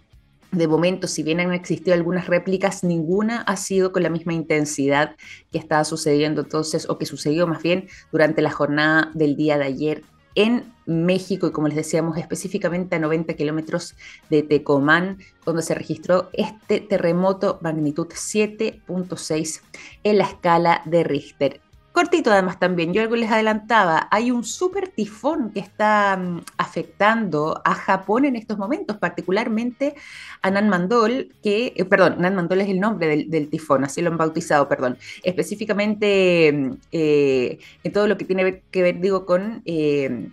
de 0.52 0.68
momento, 0.68 1.08
si 1.08 1.22
bien 1.22 1.40
han 1.40 1.54
existido 1.54 1.94
algunas 1.94 2.28
réplicas, 2.28 2.84
ninguna 2.84 3.42
ha 3.42 3.56
sido 3.56 3.92
con 3.92 4.02
la 4.02 4.10
misma 4.10 4.34
intensidad 4.34 5.16
que 5.52 5.60
estaba 5.60 5.84
sucediendo 5.84 6.42
entonces, 6.42 6.90
o 6.90 6.98
que 6.98 7.06
sucedió 7.06 7.46
más 7.46 7.62
bien 7.62 7.88
durante 8.12 8.42
la 8.42 8.52
jornada 8.52 9.12
del 9.14 9.36
día 9.36 9.58
de 9.58 9.66
ayer 9.66 10.04
en 10.36 10.74
México 10.90 11.48
y 11.48 11.52
como 11.52 11.68
les 11.68 11.78
decíamos 11.78 12.18
específicamente 12.18 12.96
a 12.96 13.00
90 13.00 13.34
kilómetros 13.36 13.96
de 14.30 14.44
Tecomán, 14.44 15.20
donde 15.46 15.62
se 15.62 15.76
registró 15.76 16.30
este 16.34 16.82
terremoto 16.82 17.60
magnitud 17.62 18.08
7.6 18.08 19.62
en 20.04 20.18
la 20.18 20.26
escala 20.26 20.82
de 20.86 21.04
Richter. 21.04 21.62
Cortito 21.92 22.32
además 22.32 22.60
también, 22.60 22.94
yo 22.94 23.02
algo 23.02 23.16
les 23.16 23.32
adelantaba, 23.32 24.08
hay 24.12 24.30
un 24.30 24.44
super 24.44 24.90
tifón 24.90 25.52
que 25.52 25.60
está 25.60 26.16
mm, 26.18 26.42
afectando 26.58 27.62
a 27.66 27.74
Japón 27.74 28.26
en 28.26 28.36
estos 28.36 28.58
momentos, 28.60 28.98
particularmente 28.98 29.96
a 30.42 30.52
Nanmandol, 30.52 31.34
que, 31.44 31.74
eh, 31.76 31.86
perdón, 31.86 32.18
Nanmandol 32.20 32.62
es 32.62 32.70
el 32.70 32.80
nombre 32.80 33.26
del, 33.28 33.50
tifón, 33.50 33.84
así 33.84 34.02
lo 34.02 34.12
han 34.12 34.18
bautizado, 34.18 34.70
perdón, 34.70 34.98
específicamente 35.24 36.54
mm, 36.54 36.72
eh, 36.92 37.60
en 37.84 37.92
todo 37.92 38.08
lo 38.08 38.18
que 38.18 38.26
tiene 38.26 38.62
que 38.70 38.82
ver, 38.84 39.02
digo, 39.02 39.26
con 39.26 39.64
eh, 39.66 40.30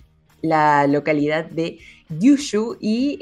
la 0.48 0.86
localidad 0.86 1.46
de 1.46 1.78
Yushu 2.08 2.76
y 2.80 3.18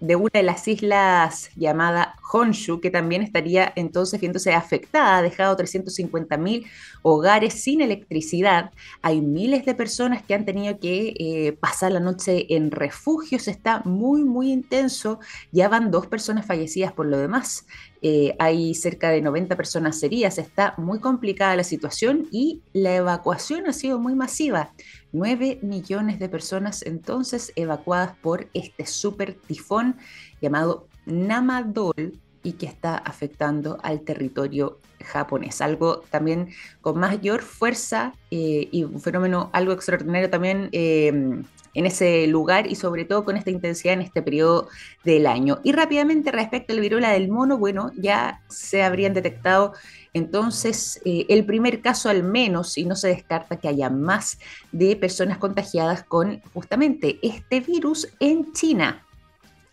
de 0.00 0.16
una 0.16 0.30
de 0.32 0.42
las 0.42 0.66
islas 0.66 1.50
llamada 1.56 2.16
Honshu, 2.32 2.80
que 2.80 2.90
también 2.90 3.22
estaría 3.22 3.72
entonces 3.76 4.18
viéndose 4.20 4.52
afectada, 4.54 5.18
ha 5.18 5.22
dejado 5.22 5.56
350.000 5.56 6.66
hogares 7.02 7.54
sin 7.54 7.82
electricidad. 7.82 8.70
Hay 9.02 9.20
miles 9.20 9.64
de 9.66 9.74
personas 9.74 10.22
que 10.22 10.34
han 10.34 10.46
tenido 10.46 10.78
que 10.78 11.14
eh, 11.18 11.52
pasar 11.52 11.92
la 11.92 12.00
noche 12.00 12.54
en 12.54 12.70
refugios, 12.70 13.46
está 13.46 13.82
muy, 13.84 14.24
muy 14.24 14.50
intenso. 14.50 15.20
Ya 15.52 15.68
van 15.68 15.90
dos 15.90 16.06
personas 16.06 16.46
fallecidas 16.46 16.92
por 16.92 17.06
lo 17.06 17.18
demás. 17.18 17.66
Eh, 18.02 18.34
hay 18.38 18.74
cerca 18.74 19.10
de 19.10 19.20
90 19.20 19.56
personas 19.56 20.02
heridas, 20.02 20.38
está 20.38 20.72
muy 20.78 21.00
complicada 21.00 21.56
la 21.56 21.64
situación 21.64 22.28
y 22.30 22.62
la 22.72 22.96
evacuación 22.96 23.66
ha 23.66 23.74
sido 23.74 23.98
muy 23.98 24.14
masiva. 24.14 24.72
9 25.12 25.58
millones 25.62 26.18
de 26.18 26.28
personas 26.28 26.82
entonces 26.82 27.52
evacuadas 27.56 28.16
por 28.22 28.48
este 28.54 28.86
super 28.86 29.34
tifón 29.34 29.96
llamado 30.40 30.86
Namadol 31.06 32.18
y 32.42 32.52
que 32.52 32.66
está 32.66 32.96
afectando 32.96 33.78
al 33.82 34.00
territorio 34.02 34.78
japonés. 35.04 35.60
Algo 35.60 36.02
también 36.10 36.50
con 36.80 36.98
mayor 36.98 37.42
fuerza 37.42 38.12
eh, 38.30 38.68
y 38.70 38.84
un 38.84 39.00
fenómeno 39.00 39.50
algo 39.52 39.72
extraordinario 39.72 40.30
también 40.30 40.68
eh, 40.72 41.42
en 41.74 41.86
ese 41.86 42.26
lugar 42.26 42.66
y 42.66 42.74
sobre 42.74 43.04
todo 43.04 43.24
con 43.24 43.36
esta 43.36 43.50
intensidad 43.50 43.94
en 43.94 44.02
este 44.02 44.22
periodo 44.22 44.68
del 45.04 45.26
año. 45.26 45.60
Y 45.62 45.72
rápidamente 45.72 46.32
respecto 46.32 46.72
a 46.72 46.76
la 46.76 46.82
viruela 46.82 47.10
del 47.10 47.28
mono, 47.28 47.58
bueno, 47.58 47.92
ya 47.96 48.40
se 48.48 48.82
habrían 48.82 49.14
detectado 49.14 49.72
entonces 50.12 51.00
eh, 51.04 51.26
el 51.28 51.44
primer 51.44 51.80
caso 51.80 52.08
al 52.08 52.24
menos 52.24 52.76
y 52.76 52.84
no 52.84 52.96
se 52.96 53.08
descarta 53.08 53.56
que 53.56 53.68
haya 53.68 53.90
más 53.90 54.38
de 54.72 54.96
personas 54.96 55.38
contagiadas 55.38 56.02
con 56.02 56.40
justamente 56.52 57.18
este 57.22 57.60
virus 57.60 58.08
en 58.18 58.52
China. 58.52 59.06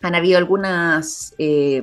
Han 0.01 0.13
habido 0.13 0.37
algunas, 0.37 1.33
eh, 1.39 1.81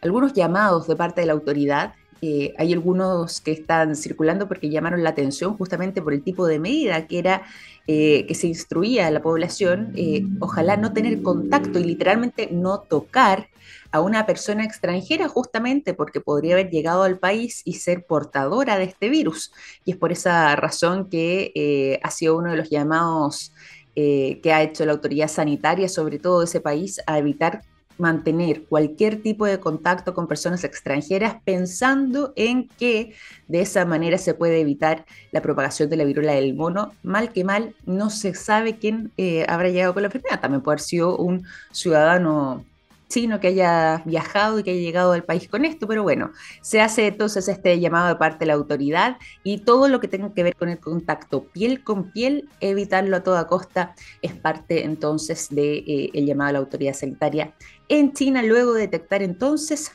algunos 0.00 0.34
llamados 0.34 0.86
de 0.86 0.94
parte 0.94 1.20
de 1.20 1.26
la 1.26 1.32
autoridad 1.32 1.94
eh, 2.24 2.54
hay 2.56 2.72
algunos 2.72 3.40
que 3.40 3.50
están 3.50 3.96
circulando 3.96 4.46
porque 4.46 4.70
llamaron 4.70 5.02
la 5.02 5.10
atención 5.10 5.56
justamente 5.56 6.00
por 6.00 6.12
el 6.12 6.22
tipo 6.22 6.46
de 6.46 6.60
medida 6.60 7.08
que 7.08 7.18
era 7.18 7.42
eh, 7.88 8.26
que 8.28 8.36
se 8.36 8.46
instruía 8.46 9.08
a 9.08 9.10
la 9.10 9.20
población, 9.20 9.92
eh, 9.96 10.24
ojalá 10.38 10.76
no 10.76 10.92
tener 10.92 11.20
contacto 11.20 11.80
y 11.80 11.84
literalmente 11.84 12.48
no 12.52 12.78
tocar 12.78 13.48
a 13.90 14.00
una 14.00 14.24
persona 14.24 14.64
extranjera 14.64 15.26
justamente 15.26 15.94
porque 15.94 16.20
podría 16.20 16.54
haber 16.54 16.70
llegado 16.70 17.02
al 17.02 17.18
país 17.18 17.60
y 17.64 17.74
ser 17.74 18.06
portadora 18.06 18.78
de 18.78 18.84
este 18.84 19.08
virus. 19.08 19.52
Y 19.84 19.90
es 19.90 19.96
por 19.96 20.12
esa 20.12 20.54
razón 20.54 21.08
que 21.10 21.98
ha 22.04 22.10
sido 22.12 22.38
uno 22.38 22.52
de 22.52 22.56
los 22.56 22.70
llamados 22.70 23.52
que 23.94 24.52
ha 24.52 24.62
hecho 24.62 24.86
la 24.86 24.92
autoridad 24.92 25.28
sanitaria, 25.28 25.88
sobre 25.88 26.18
todo 26.20 26.38
de 26.38 26.46
ese 26.46 26.60
país, 26.60 27.00
a 27.06 27.18
evitar 27.18 27.62
mantener 28.02 28.64
cualquier 28.64 29.22
tipo 29.22 29.46
de 29.46 29.60
contacto 29.60 30.12
con 30.12 30.26
personas 30.26 30.64
extranjeras 30.64 31.36
pensando 31.44 32.32
en 32.34 32.68
que 32.68 33.14
de 33.46 33.60
esa 33.60 33.84
manera 33.84 34.18
se 34.18 34.34
puede 34.34 34.60
evitar 34.60 35.06
la 35.30 35.40
propagación 35.40 35.88
de 35.88 35.96
la 35.96 36.04
viruela 36.04 36.32
del 36.34 36.54
mono. 36.54 36.92
Mal 37.04 37.32
que 37.32 37.44
mal, 37.44 37.76
no 37.86 38.10
se 38.10 38.34
sabe 38.34 38.76
quién 38.76 39.12
eh, 39.16 39.46
habrá 39.48 39.68
llegado 39.68 39.94
con 39.94 40.02
la 40.02 40.08
enfermedad. 40.08 40.40
También 40.40 40.62
puede 40.62 40.74
haber 40.74 40.84
sido 40.84 41.16
un 41.16 41.46
ciudadano 41.70 42.64
sino 43.12 43.40
que 43.40 43.48
haya 43.48 44.02
viajado 44.06 44.58
y 44.58 44.62
que 44.62 44.70
haya 44.70 44.80
llegado 44.80 45.12
al 45.12 45.22
país 45.22 45.46
con 45.46 45.66
esto, 45.66 45.86
pero 45.86 46.02
bueno, 46.02 46.30
se 46.62 46.80
hace 46.80 47.08
entonces 47.08 47.46
este 47.46 47.78
llamado 47.78 48.08
de 48.08 48.16
parte 48.16 48.38
de 48.40 48.46
la 48.46 48.54
autoridad 48.54 49.18
y 49.44 49.58
todo 49.58 49.88
lo 49.88 50.00
que 50.00 50.08
tenga 50.08 50.32
que 50.32 50.42
ver 50.42 50.56
con 50.56 50.70
el 50.70 50.78
contacto 50.78 51.44
piel 51.44 51.84
con 51.84 52.10
piel, 52.10 52.48
evitarlo 52.60 53.14
a 53.18 53.22
toda 53.22 53.48
costa, 53.48 53.94
es 54.22 54.32
parte 54.32 54.86
entonces 54.86 55.48
del 55.50 55.84
de, 55.84 56.10
eh, 56.14 56.24
llamado 56.24 56.46
de 56.46 56.52
la 56.54 56.58
autoridad 56.60 56.94
sanitaria 56.94 57.52
en 57.90 58.14
China, 58.14 58.42
luego 58.42 58.72
de 58.72 58.80
detectar 58.80 59.22
entonces 59.22 59.92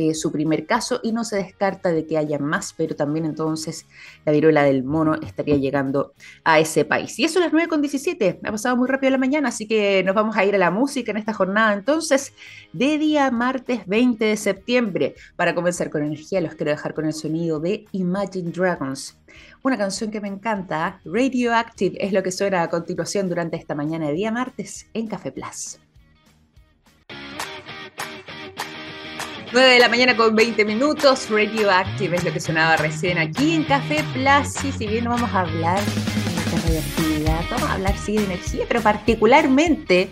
eh, 0.00 0.14
su 0.14 0.30
primer 0.30 0.64
caso 0.64 1.00
y 1.02 1.10
no 1.10 1.24
se 1.24 1.34
descarta 1.34 1.90
de 1.90 2.06
que 2.06 2.16
haya 2.16 2.38
más, 2.38 2.72
pero 2.72 2.94
también 2.94 3.24
entonces 3.24 3.84
la 4.24 4.30
viruela 4.30 4.62
del 4.62 4.84
mono 4.84 5.16
estaría 5.16 5.56
llegando 5.56 6.12
a 6.44 6.60
ese 6.60 6.84
país. 6.84 7.18
Y 7.18 7.24
eso 7.24 7.40
es 7.40 7.52
las 7.52 7.68
9.17, 7.68 8.38
ha 8.44 8.52
pasado 8.52 8.76
muy 8.76 8.86
rápido 8.86 9.10
la 9.10 9.18
mañana, 9.18 9.48
así 9.48 9.66
que 9.66 10.04
nos 10.04 10.14
vamos 10.14 10.36
a 10.36 10.44
ir 10.44 10.54
a 10.54 10.58
la 10.58 10.70
música 10.70 11.10
en 11.10 11.16
esta 11.16 11.32
jornada 11.32 11.72
entonces 11.72 12.32
de 12.72 12.96
día 12.96 13.28
martes 13.32 13.88
20 13.88 14.24
de 14.24 14.36
septiembre. 14.36 15.16
Para 15.34 15.52
comenzar 15.52 15.90
con 15.90 16.04
energía, 16.04 16.40
los 16.40 16.54
quiero 16.54 16.70
dejar 16.70 16.94
con 16.94 17.04
el 17.04 17.12
sonido 17.12 17.58
de 17.58 17.84
Imagine 17.90 18.52
Dragons. 18.52 19.18
Una 19.64 19.76
canción 19.76 20.12
que 20.12 20.20
me 20.20 20.28
encanta, 20.28 21.00
Radioactive, 21.04 21.96
es 21.98 22.12
lo 22.12 22.22
que 22.22 22.30
suena 22.30 22.62
a 22.62 22.70
continuación 22.70 23.28
durante 23.28 23.56
esta 23.56 23.74
mañana 23.74 24.06
de 24.06 24.12
día 24.12 24.30
martes 24.30 24.86
en 24.94 25.08
Café 25.08 25.32
Plus. 25.32 25.80
9 29.50 29.66
de 29.66 29.78
la 29.78 29.88
mañana 29.88 30.14
con 30.14 30.36
20 30.36 30.62
minutos, 30.66 31.30
Radioactive 31.30 32.16
es 32.16 32.24
lo 32.24 32.32
que 32.32 32.40
sonaba 32.40 32.76
recién 32.76 33.16
aquí 33.16 33.54
en 33.54 33.64
Café 33.64 34.04
Plus. 34.12 34.62
Y 34.62 34.72
si 34.72 34.86
bien 34.86 35.04
no 35.04 35.10
vamos 35.10 35.30
a 35.32 35.40
hablar 35.40 35.80
de 35.80 36.60
radioactividad, 36.60 37.40
vamos 37.50 37.70
a 37.70 37.72
hablar 37.72 37.96
sí 37.96 38.18
de 38.18 38.24
energía, 38.24 38.66
pero 38.68 38.82
particularmente 38.82 40.10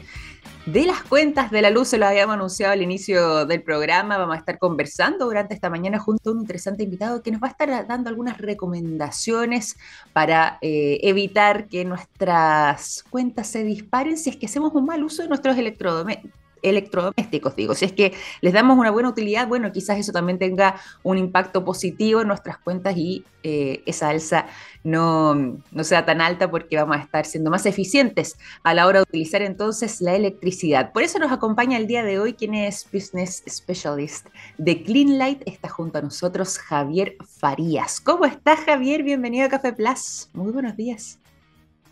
de 0.64 0.86
las 0.86 1.02
cuentas 1.02 1.50
de 1.50 1.60
la 1.60 1.68
luz, 1.68 1.88
se 1.88 1.98
lo 1.98 2.06
habíamos 2.06 2.34
anunciado 2.34 2.72
al 2.72 2.80
inicio 2.80 3.44
del 3.44 3.62
programa. 3.62 4.16
Vamos 4.16 4.36
a 4.36 4.38
estar 4.38 4.58
conversando 4.58 5.26
durante 5.26 5.52
esta 5.52 5.68
mañana 5.68 5.98
junto 5.98 6.30
a 6.30 6.32
un 6.32 6.40
interesante 6.40 6.84
invitado 6.84 7.22
que 7.22 7.30
nos 7.30 7.42
va 7.42 7.48
a 7.48 7.50
estar 7.50 7.86
dando 7.86 8.08
algunas 8.08 8.38
recomendaciones 8.38 9.76
para 10.14 10.56
eh, 10.62 10.98
evitar 11.02 11.68
que 11.68 11.84
nuestras 11.84 13.04
cuentas 13.10 13.48
se 13.48 13.64
disparen 13.64 14.16
si 14.16 14.30
es 14.30 14.36
que 14.36 14.46
hacemos 14.46 14.72
un 14.74 14.86
mal 14.86 15.04
uso 15.04 15.22
de 15.22 15.28
nuestros 15.28 15.58
electrodomésticos 15.58 16.45
electrodomésticos, 16.62 17.56
digo. 17.56 17.74
Si 17.74 17.84
es 17.84 17.92
que 17.92 18.12
les 18.40 18.52
damos 18.52 18.78
una 18.78 18.90
buena 18.90 19.08
utilidad, 19.08 19.48
bueno, 19.48 19.72
quizás 19.72 19.98
eso 19.98 20.12
también 20.12 20.38
tenga 20.38 20.76
un 21.02 21.18
impacto 21.18 21.64
positivo 21.64 22.20
en 22.20 22.28
nuestras 22.28 22.58
cuentas 22.58 22.96
y 22.96 23.24
eh, 23.42 23.82
esa 23.86 24.08
alza 24.08 24.46
no, 24.82 25.34
no 25.34 25.84
sea 25.84 26.04
tan 26.04 26.20
alta 26.20 26.50
porque 26.50 26.76
vamos 26.76 26.96
a 26.96 27.00
estar 27.00 27.24
siendo 27.24 27.50
más 27.50 27.66
eficientes 27.66 28.38
a 28.62 28.74
la 28.74 28.86
hora 28.86 29.00
de 29.00 29.02
utilizar 29.04 29.42
entonces 29.42 30.00
la 30.00 30.14
electricidad. 30.14 30.92
Por 30.92 31.02
eso 31.02 31.18
nos 31.18 31.30
acompaña 31.30 31.76
el 31.76 31.86
día 31.86 32.02
de 32.02 32.18
hoy 32.18 32.34
quien 32.34 32.54
es 32.54 32.88
Business 32.92 33.44
Specialist 33.48 34.26
de 34.58 34.82
Cleanlight. 34.82 35.42
Está 35.46 35.68
junto 35.68 35.98
a 35.98 36.02
nosotros 36.02 36.58
Javier 36.58 37.16
Farías. 37.38 38.00
¿Cómo 38.00 38.24
estás, 38.24 38.60
Javier? 38.60 39.02
Bienvenido 39.02 39.46
a 39.46 39.48
Café 39.48 39.72
Plus. 39.72 40.28
Muy 40.32 40.52
buenos 40.52 40.76
días. 40.76 41.18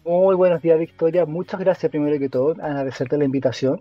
Muy 0.04 0.34
buenos 0.34 0.60
días, 0.60 0.78
Victoria. 0.78 1.24
Muchas 1.24 1.60
gracias 1.60 1.90
primero 1.90 2.18
que 2.18 2.28
todo, 2.28 2.50
agradecerte 2.62 3.16
la 3.16 3.24
invitación. 3.24 3.80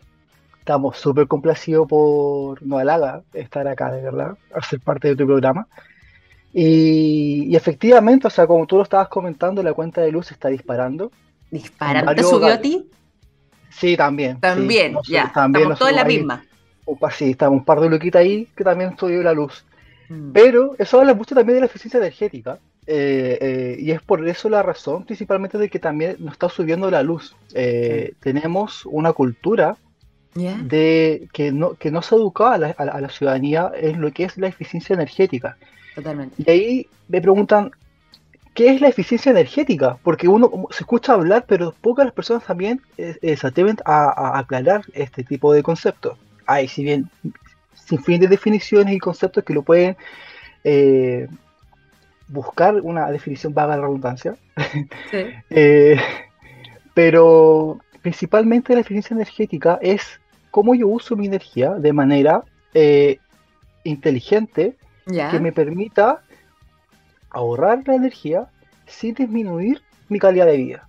Estamos 0.63 0.97
súper 0.97 1.27
complacidos 1.27 1.85
por 1.89 2.63
no 2.63 2.77
halaga 2.77 3.21
estar 3.33 3.67
acá, 3.67 3.91
de 3.91 4.01
verdad, 4.01 4.37
hacer 4.55 4.79
parte 4.79 5.09
de 5.09 5.17
tu 5.17 5.25
programa. 5.25 5.67
Y, 6.53 7.53
efectivamente, 7.53 8.27
o 8.27 8.29
sea, 8.29 8.47
como 8.47 8.65
tú 8.65 8.77
lo 8.77 8.83
estabas 8.83 9.09
comentando, 9.09 9.61
la 9.61 9.73
cuenta 9.73 9.99
de 9.99 10.13
luz 10.13 10.31
está 10.31 10.47
disparando. 10.47 11.11
¿Disparando? 11.51 12.15
¿Te 12.15 12.23
subió 12.23 12.47
a 12.47 12.61
ti? 12.61 12.89
Sí, 13.71 13.97
también. 13.97 14.39
También, 14.39 14.95
ya. 15.05 15.33
también 15.33 15.63
estamos 15.63 15.79
todos 15.79 15.91
en 15.91 15.97
la 15.97 16.05
misma. 16.05 16.45
sí, 17.11 17.31
estamos 17.31 17.59
un 17.59 17.65
par 17.65 17.81
de 17.81 17.89
luquitas 17.89 18.21
ahí 18.21 18.47
que 18.55 18.63
también 18.63 18.97
subió 18.97 19.21
la 19.21 19.33
luz. 19.33 19.65
Mm. 20.07 20.31
Pero 20.31 20.75
eso 20.79 20.97
habla 20.97 21.13
mucho 21.13 21.35
también 21.35 21.55
de 21.55 21.59
la 21.59 21.65
eficiencia 21.65 21.97
energética. 21.97 22.57
Eh, 22.87 23.37
eh, 23.41 23.75
y 23.79 23.91
es 23.91 24.01
por 24.01 24.25
eso 24.25 24.47
la 24.47 24.63
razón, 24.63 25.03
principalmente, 25.03 25.57
de 25.57 25.69
que 25.69 25.79
también 25.79 26.15
nos 26.19 26.35
está 26.35 26.47
subiendo 26.47 26.89
la 26.89 27.03
luz. 27.03 27.35
Eh, 27.53 28.13
tenemos 28.21 28.85
una 28.85 29.11
cultura 29.11 29.75
de 30.35 31.27
que 31.31 31.51
no, 31.51 31.75
que 31.75 31.91
no 31.91 32.01
se 32.01 32.15
educaba 32.15 32.55
a 32.55 32.57
la, 32.57 32.67
a, 32.71 33.01
la, 33.01 33.09
ciudadanía 33.09 33.71
en 33.75 34.01
lo 34.01 34.11
que 34.11 34.23
es 34.23 34.37
la 34.37 34.47
eficiencia 34.47 34.93
energética. 34.93 35.57
Totalmente. 35.95 36.35
Y 36.45 36.49
ahí 36.49 36.87
me 37.07 37.21
preguntan, 37.21 37.71
¿qué 38.53 38.73
es 38.73 38.81
la 38.81 38.87
eficiencia 38.87 39.31
energética? 39.31 39.97
Porque 40.03 40.27
uno 40.27 40.67
se 40.71 40.81
escucha 40.81 41.13
hablar, 41.13 41.45
pero 41.47 41.73
pocas 41.81 42.05
las 42.05 42.13
personas 42.13 42.43
también 42.43 42.81
eh, 42.97 43.17
eh, 43.21 43.37
se 43.37 43.47
atreven 43.47 43.77
a, 43.85 44.37
aclarar 44.37 44.81
este 44.93 45.23
tipo 45.23 45.53
de 45.53 45.63
conceptos. 45.63 46.17
Hay, 46.45 46.67
si 46.67 46.83
bien, 46.83 47.09
sin 47.73 48.01
fin 48.03 48.19
de 48.19 48.27
definiciones 48.27 48.93
y 48.93 48.99
conceptos 48.99 49.43
que 49.43 49.53
lo 49.53 49.61
pueden 49.61 49.95
eh, 50.63 51.27
buscar 52.27 52.75
una 52.81 53.09
definición 53.11 53.53
vaga 53.53 53.75
de 53.75 53.81
redundancia. 53.81 54.35
pero 56.93 57.79
principalmente 58.01 58.75
la 58.75 58.81
eficiencia 58.81 59.15
energética 59.15 59.79
es 59.81 60.19
cómo 60.53 60.75
yo 60.75 60.87
uso 60.87 61.15
mi 61.15 61.25
energía 61.25 61.71
de 61.71 61.93
manera 61.93 62.43
eh, 62.75 63.17
inteligente 63.83 64.77
que 65.07 65.39
me 65.39 65.51
permita 65.51 66.21
ahorrar 67.31 67.81
la 67.87 67.95
energía 67.95 68.45
sin 68.85 69.15
disminuir 69.15 69.81
mi 70.09 70.19
calidad 70.19 70.45
de 70.45 70.57
vida. 70.57 70.87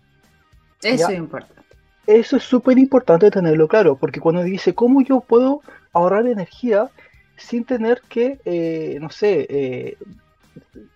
Eso 0.82 1.08
es 1.08 1.16
importante. 1.16 1.62
Eso 2.06 2.36
es 2.36 2.42
súper 2.42 2.76
importante 2.76 3.30
tenerlo 3.30 3.66
claro, 3.66 3.96
porque 3.96 4.20
cuando 4.20 4.42
dice 4.42 4.74
cómo 4.74 5.00
yo 5.00 5.20
puedo 5.20 5.62
ahorrar 5.94 6.26
energía 6.26 6.90
sin 7.38 7.64
tener 7.64 8.02
que, 8.06 8.38
eh, 8.44 8.98
no 9.00 9.08
sé, 9.08 9.46
eh, 9.48 9.96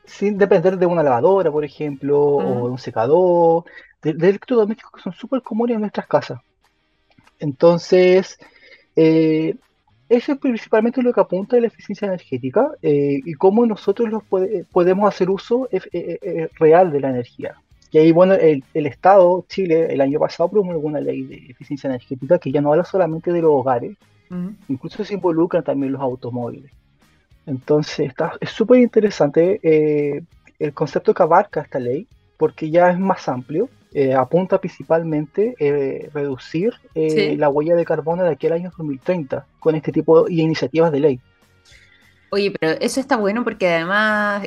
sin 0.04 0.36
depender 0.36 0.76
de 0.76 0.84
una 0.84 1.02
lavadora, 1.02 1.50
por 1.50 1.64
ejemplo, 1.64 2.20
o 2.20 2.66
de 2.66 2.72
un 2.72 2.78
secador, 2.78 3.64
de, 4.02 4.12
de 4.12 4.28
electrodomésticos 4.28 4.92
que 4.92 5.00
son 5.00 5.14
súper 5.14 5.40
comunes 5.40 5.76
en 5.76 5.80
nuestras 5.80 6.06
casas. 6.06 6.38
Entonces, 7.40 8.38
eh, 9.00 9.54
eso 10.08 10.32
es 10.32 10.38
principalmente 10.38 11.02
lo 11.02 11.12
que 11.12 11.20
apunta 11.20 11.56
a 11.56 11.60
la 11.60 11.68
eficiencia 11.68 12.06
energética 12.06 12.72
eh, 12.82 13.20
y 13.24 13.34
cómo 13.34 13.64
nosotros 13.64 14.08
los 14.10 14.24
podemos 14.72 15.08
hacer 15.08 15.30
uso 15.30 15.68
eh, 15.70 16.48
real 16.58 16.90
de 16.90 16.98
la 16.98 17.10
energía. 17.10 17.54
Y 17.92 17.98
ahí, 17.98 18.10
bueno, 18.10 18.34
el, 18.34 18.64
Estado, 18.74 19.44
Chile, 19.48 19.86
el 19.90 20.00
año 20.00 20.18
pasado 20.18 20.50
promulgó 20.50 20.88
una 20.88 21.00
ley 21.00 21.22
de 21.22 21.36
eficiencia 21.48 21.88
energética 21.88 22.40
que 22.40 22.50
ya 22.50 22.60
no 22.60 22.72
habla 22.72 22.84
solamente 22.84 23.32
de 23.32 23.40
los 23.40 23.52
hogares, 23.52 23.96
incluso 24.68 25.04
se 25.04 25.14
involucran 25.14 25.62
también 25.62 25.92
los 25.92 26.02
automóviles. 26.02 26.72
Entonces, 27.46 28.00
está, 28.00 28.32
es 28.40 28.50
súper 28.50 28.80
interesante 28.80 29.60
el 30.58 30.74
concepto 30.74 31.14
que 31.14 31.22
abarca 31.22 31.60
esta 31.60 31.78
ley, 31.78 32.08
porque 32.36 32.68
ya 32.68 32.90
es 32.90 32.98
más 32.98 33.28
amplio 33.28 33.68
eh, 33.92 34.14
apunta 34.14 34.60
principalmente 34.60 35.54
eh, 35.58 36.10
reducir 36.12 36.74
eh, 36.94 37.36
la 37.38 37.48
huella 37.48 37.74
de 37.74 37.84
carbono 37.84 38.22
de 38.22 38.30
aquí 38.30 38.46
al 38.46 38.54
año 38.54 38.70
2030 38.76 39.46
con 39.58 39.74
este 39.74 39.92
tipo 39.92 40.24
de 40.24 40.34
iniciativas 40.34 40.92
de 40.92 41.00
ley. 41.00 41.20
Oye, 42.30 42.52
pero 42.58 42.78
eso 42.80 43.00
está 43.00 43.16
bueno 43.16 43.42
porque 43.44 43.68
además 43.68 44.46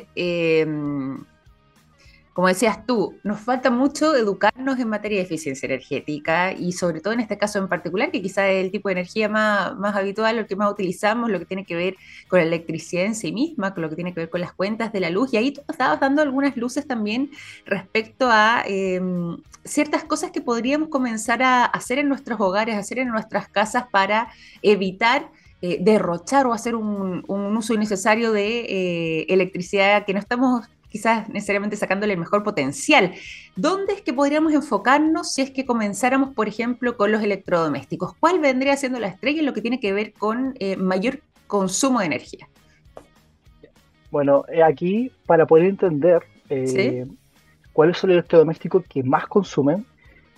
como 2.32 2.48
decías 2.48 2.86
tú, 2.86 3.18
nos 3.24 3.40
falta 3.40 3.70
mucho 3.70 4.16
educarnos 4.16 4.78
en 4.78 4.88
materia 4.88 5.18
de 5.18 5.24
eficiencia 5.24 5.66
energética 5.66 6.52
y 6.52 6.72
sobre 6.72 7.00
todo 7.00 7.12
en 7.12 7.20
este 7.20 7.36
caso 7.36 7.58
en 7.58 7.68
particular, 7.68 8.10
que 8.10 8.22
quizás 8.22 8.46
es 8.46 8.64
el 8.64 8.70
tipo 8.70 8.88
de 8.88 8.94
energía 8.94 9.28
más, 9.28 9.76
más 9.76 9.94
habitual, 9.94 10.36
lo 10.36 10.46
que 10.46 10.56
más 10.56 10.72
utilizamos, 10.72 11.30
lo 11.30 11.38
que 11.38 11.44
tiene 11.44 11.66
que 11.66 11.76
ver 11.76 11.96
con 12.28 12.38
la 12.38 12.46
electricidad 12.46 13.04
en 13.04 13.14
sí 13.14 13.32
misma, 13.32 13.74
con 13.74 13.82
lo 13.82 13.90
que 13.90 13.96
tiene 13.96 14.14
que 14.14 14.20
ver 14.20 14.30
con 14.30 14.40
las 14.40 14.54
cuentas 14.54 14.92
de 14.92 15.00
la 15.00 15.10
luz. 15.10 15.34
Y 15.34 15.36
ahí 15.36 15.52
tú 15.52 15.60
estabas 15.68 16.00
dando 16.00 16.22
algunas 16.22 16.56
luces 16.56 16.86
también 16.86 17.30
respecto 17.66 18.28
a 18.30 18.64
em, 18.66 19.36
ciertas 19.64 20.04
cosas 20.04 20.30
que 20.30 20.40
podríamos 20.40 20.88
comenzar 20.88 21.42
a 21.42 21.64
hacer 21.64 21.98
en 21.98 22.08
nuestros 22.08 22.40
hogares, 22.40 22.76
hacer 22.76 22.98
en 22.98 23.08
nuestras 23.08 23.48
casas 23.48 23.84
para 23.90 24.28
evitar 24.62 25.30
eh, 25.64 25.78
derrochar 25.80 26.46
o 26.46 26.52
hacer 26.52 26.74
un, 26.74 27.24
uso 27.28 27.74
innecesario 27.74 28.32
de 28.32 28.60
eh, 28.60 29.26
electricidad 29.28 30.04
que 30.04 30.12
no 30.12 30.18
estamos 30.18 30.66
quizás 30.92 31.28
necesariamente 31.30 31.76
sacándole 31.76 32.12
el 32.12 32.20
mejor 32.20 32.44
potencial. 32.44 33.14
¿Dónde 33.56 33.94
es 33.94 34.02
que 34.02 34.12
podríamos 34.12 34.52
enfocarnos 34.52 35.32
si 35.32 35.40
es 35.40 35.50
que 35.50 35.64
comenzáramos, 35.64 36.34
por 36.34 36.48
ejemplo, 36.48 36.98
con 36.98 37.10
los 37.10 37.22
electrodomésticos? 37.22 38.14
¿Cuál 38.20 38.40
vendría 38.40 38.76
siendo 38.76 39.00
la 39.00 39.08
estrella 39.08 39.40
en 39.40 39.46
lo 39.46 39.54
que 39.54 39.62
tiene 39.62 39.80
que 39.80 39.94
ver 39.94 40.12
con 40.12 40.54
eh, 40.60 40.76
mayor 40.76 41.20
consumo 41.46 42.00
de 42.00 42.06
energía? 42.06 42.46
Bueno, 44.10 44.44
aquí 44.62 45.10
para 45.24 45.46
poder 45.46 45.66
entender 45.66 46.22
cuáles 47.72 47.96
son 47.96 48.10
los 48.10 48.18
electrodomésticos 48.18 48.84
que 48.86 49.02
más 49.02 49.26
consumen, 49.26 49.86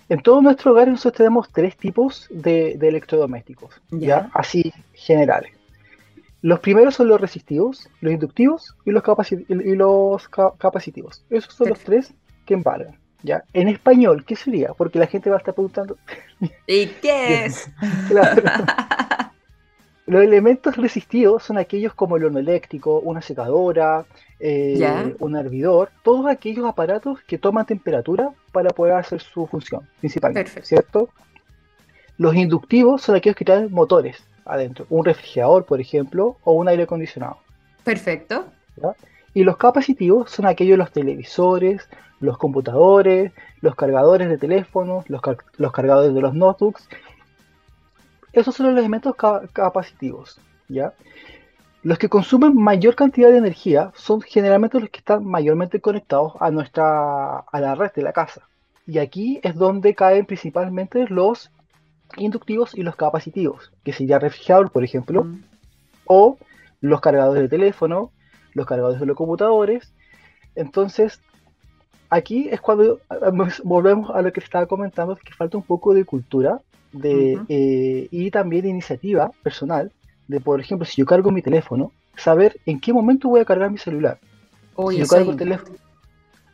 en 0.07 0.21
todo 0.21 0.41
nuestro 0.41 0.71
hogar 0.71 0.87
nosotros 0.87 1.17
tenemos 1.17 1.49
tres 1.51 1.75
tipos 1.75 2.27
de, 2.29 2.73
electrodomésticos, 2.73 3.81
¿ya? 3.91 4.29
Así 4.33 4.71
generales. 4.93 5.51
Los 6.45 6.59
primeros 6.59 6.93
son 6.93 7.07
los 7.07 7.19
resistivos, 7.19 7.89
los 8.01 8.13
inductivos 8.13 8.77
y 8.85 8.91
los, 8.91 9.03
y 9.31 9.75
los 9.75 10.29
capacitivos. 10.29 11.25
Esos 11.31 11.55
son 11.55 11.69
los 11.69 11.79
tres 11.79 12.13
que 12.45 12.53
embargan. 12.53 12.99
¿ya? 13.23 13.43
En 13.51 13.67
español, 13.67 14.23
¿qué 14.23 14.35
sería? 14.35 14.71
Porque 14.77 14.99
la 14.99 15.07
gente 15.07 15.31
va 15.31 15.37
a 15.37 15.39
estar 15.39 15.55
preguntando. 15.55 15.97
¿Y 16.67 16.85
qué 17.01 17.45
es? 17.45 17.67
Los 20.05 20.21
elementos 20.21 20.77
resistivos 20.77 21.41
son 21.41 21.57
aquellos 21.57 21.95
como 21.95 22.15
el 22.15 22.25
horno 22.25 22.37
eléctrico, 22.37 22.99
una 22.99 23.23
secadora, 23.23 24.05
eh, 24.39 25.15
un 25.17 25.35
hervidor, 25.35 25.89
todos 26.03 26.27
aquellos 26.27 26.67
aparatos 26.67 27.21
que 27.23 27.39
toman 27.39 27.65
temperatura 27.65 28.29
para 28.51 28.69
poder 28.69 28.93
hacer 28.93 29.19
su 29.19 29.47
función, 29.47 29.89
principalmente, 29.99 30.61
¿cierto? 30.61 31.09
Los 32.19 32.35
inductivos 32.35 33.01
son 33.01 33.15
aquellos 33.15 33.35
que 33.35 33.45
traen 33.45 33.71
motores 33.71 34.23
adentro, 34.45 34.85
un 34.89 35.03
refrigerador, 35.03 35.65
por 35.65 35.81
ejemplo, 35.81 36.37
o 36.43 36.53
un 36.53 36.67
aire 36.67 36.83
acondicionado. 36.83 37.37
Perfecto. 37.83 38.45
Y 39.33 39.43
los 39.43 39.57
capacitivos 39.57 40.31
son 40.31 40.45
aquellos 40.45 40.77
los 40.77 40.91
televisores, 40.91 41.89
los 42.19 42.37
computadores, 42.37 43.31
los 43.61 43.75
cargadores 43.75 44.29
de 44.29 44.37
teléfonos, 44.37 45.09
los, 45.09 45.21
los 45.57 45.71
cargadores 45.71 46.13
de 46.13 46.21
los 46.21 46.33
notebooks. 46.33 46.87
Esos 48.33 48.55
son 48.55 48.67
los 48.67 48.77
elementos 48.77 49.15
capacitivos, 49.53 50.39
¿ya? 50.67 50.93
Los 51.83 51.99
que 51.99 52.09
consumen 52.09 52.55
mayor 52.55 52.95
cantidad 52.95 53.29
de 53.29 53.37
energía 53.37 53.91
son 53.95 54.21
generalmente 54.21 54.79
los 54.79 54.89
que 54.89 54.99
están 54.99 55.23
mayormente 55.23 55.79
conectados 55.79 56.33
a 56.39 56.49
nuestra 56.49 57.39
a 57.39 57.59
la 57.61 57.75
red 57.75 57.91
de 57.93 58.01
la 58.01 58.11
casa. 58.11 58.41
Y 58.87 58.97
aquí 58.97 59.39
es 59.43 59.55
donde 59.55 59.93
caen 59.93 60.25
principalmente 60.25 61.05
los 61.09 61.51
inductivos 62.17 62.75
y 62.75 62.83
los 62.83 62.95
capacitivos, 62.95 63.71
que 63.83 63.93
sería 63.93 64.19
refrigerador, 64.19 64.71
por 64.71 64.83
ejemplo, 64.83 65.23
mm. 65.23 65.43
o 66.05 66.37
los 66.81 67.01
cargadores 67.01 67.43
de 67.43 67.49
teléfono, 67.49 68.11
los 68.53 68.65
cargadores 68.65 68.99
de 68.99 69.05
los 69.05 69.17
computadores. 69.17 69.93
Entonces, 70.55 71.19
aquí 72.09 72.47
es 72.49 72.61
cuando 72.61 72.99
volvemos 73.63 74.09
a 74.11 74.21
lo 74.21 74.31
que 74.31 74.39
estaba 74.39 74.65
comentando, 74.65 75.15
que 75.15 75.33
falta 75.33 75.57
un 75.57 75.63
poco 75.63 75.93
de 75.93 76.05
cultura 76.05 76.61
de, 76.91 77.39
eh, 77.49 78.07
y 78.11 78.31
también 78.31 78.63
de 78.63 78.69
iniciativa 78.69 79.31
personal 79.43 79.91
de, 80.27 80.39
por 80.39 80.59
ejemplo, 80.59 80.85
si 80.85 81.01
yo 81.01 81.05
cargo 81.05 81.31
mi 81.31 81.41
teléfono, 81.41 81.91
saber 82.15 82.59
en 82.65 82.79
qué 82.79 82.93
momento 82.93 83.29
voy 83.29 83.41
a 83.41 83.45
cargar 83.45 83.69
mi 83.69 83.77
celular. 83.77 84.19
si 84.89 84.97
yo 84.97 85.07
cargo 85.07 85.31
el 85.31 85.37
teléfono. 85.37 85.75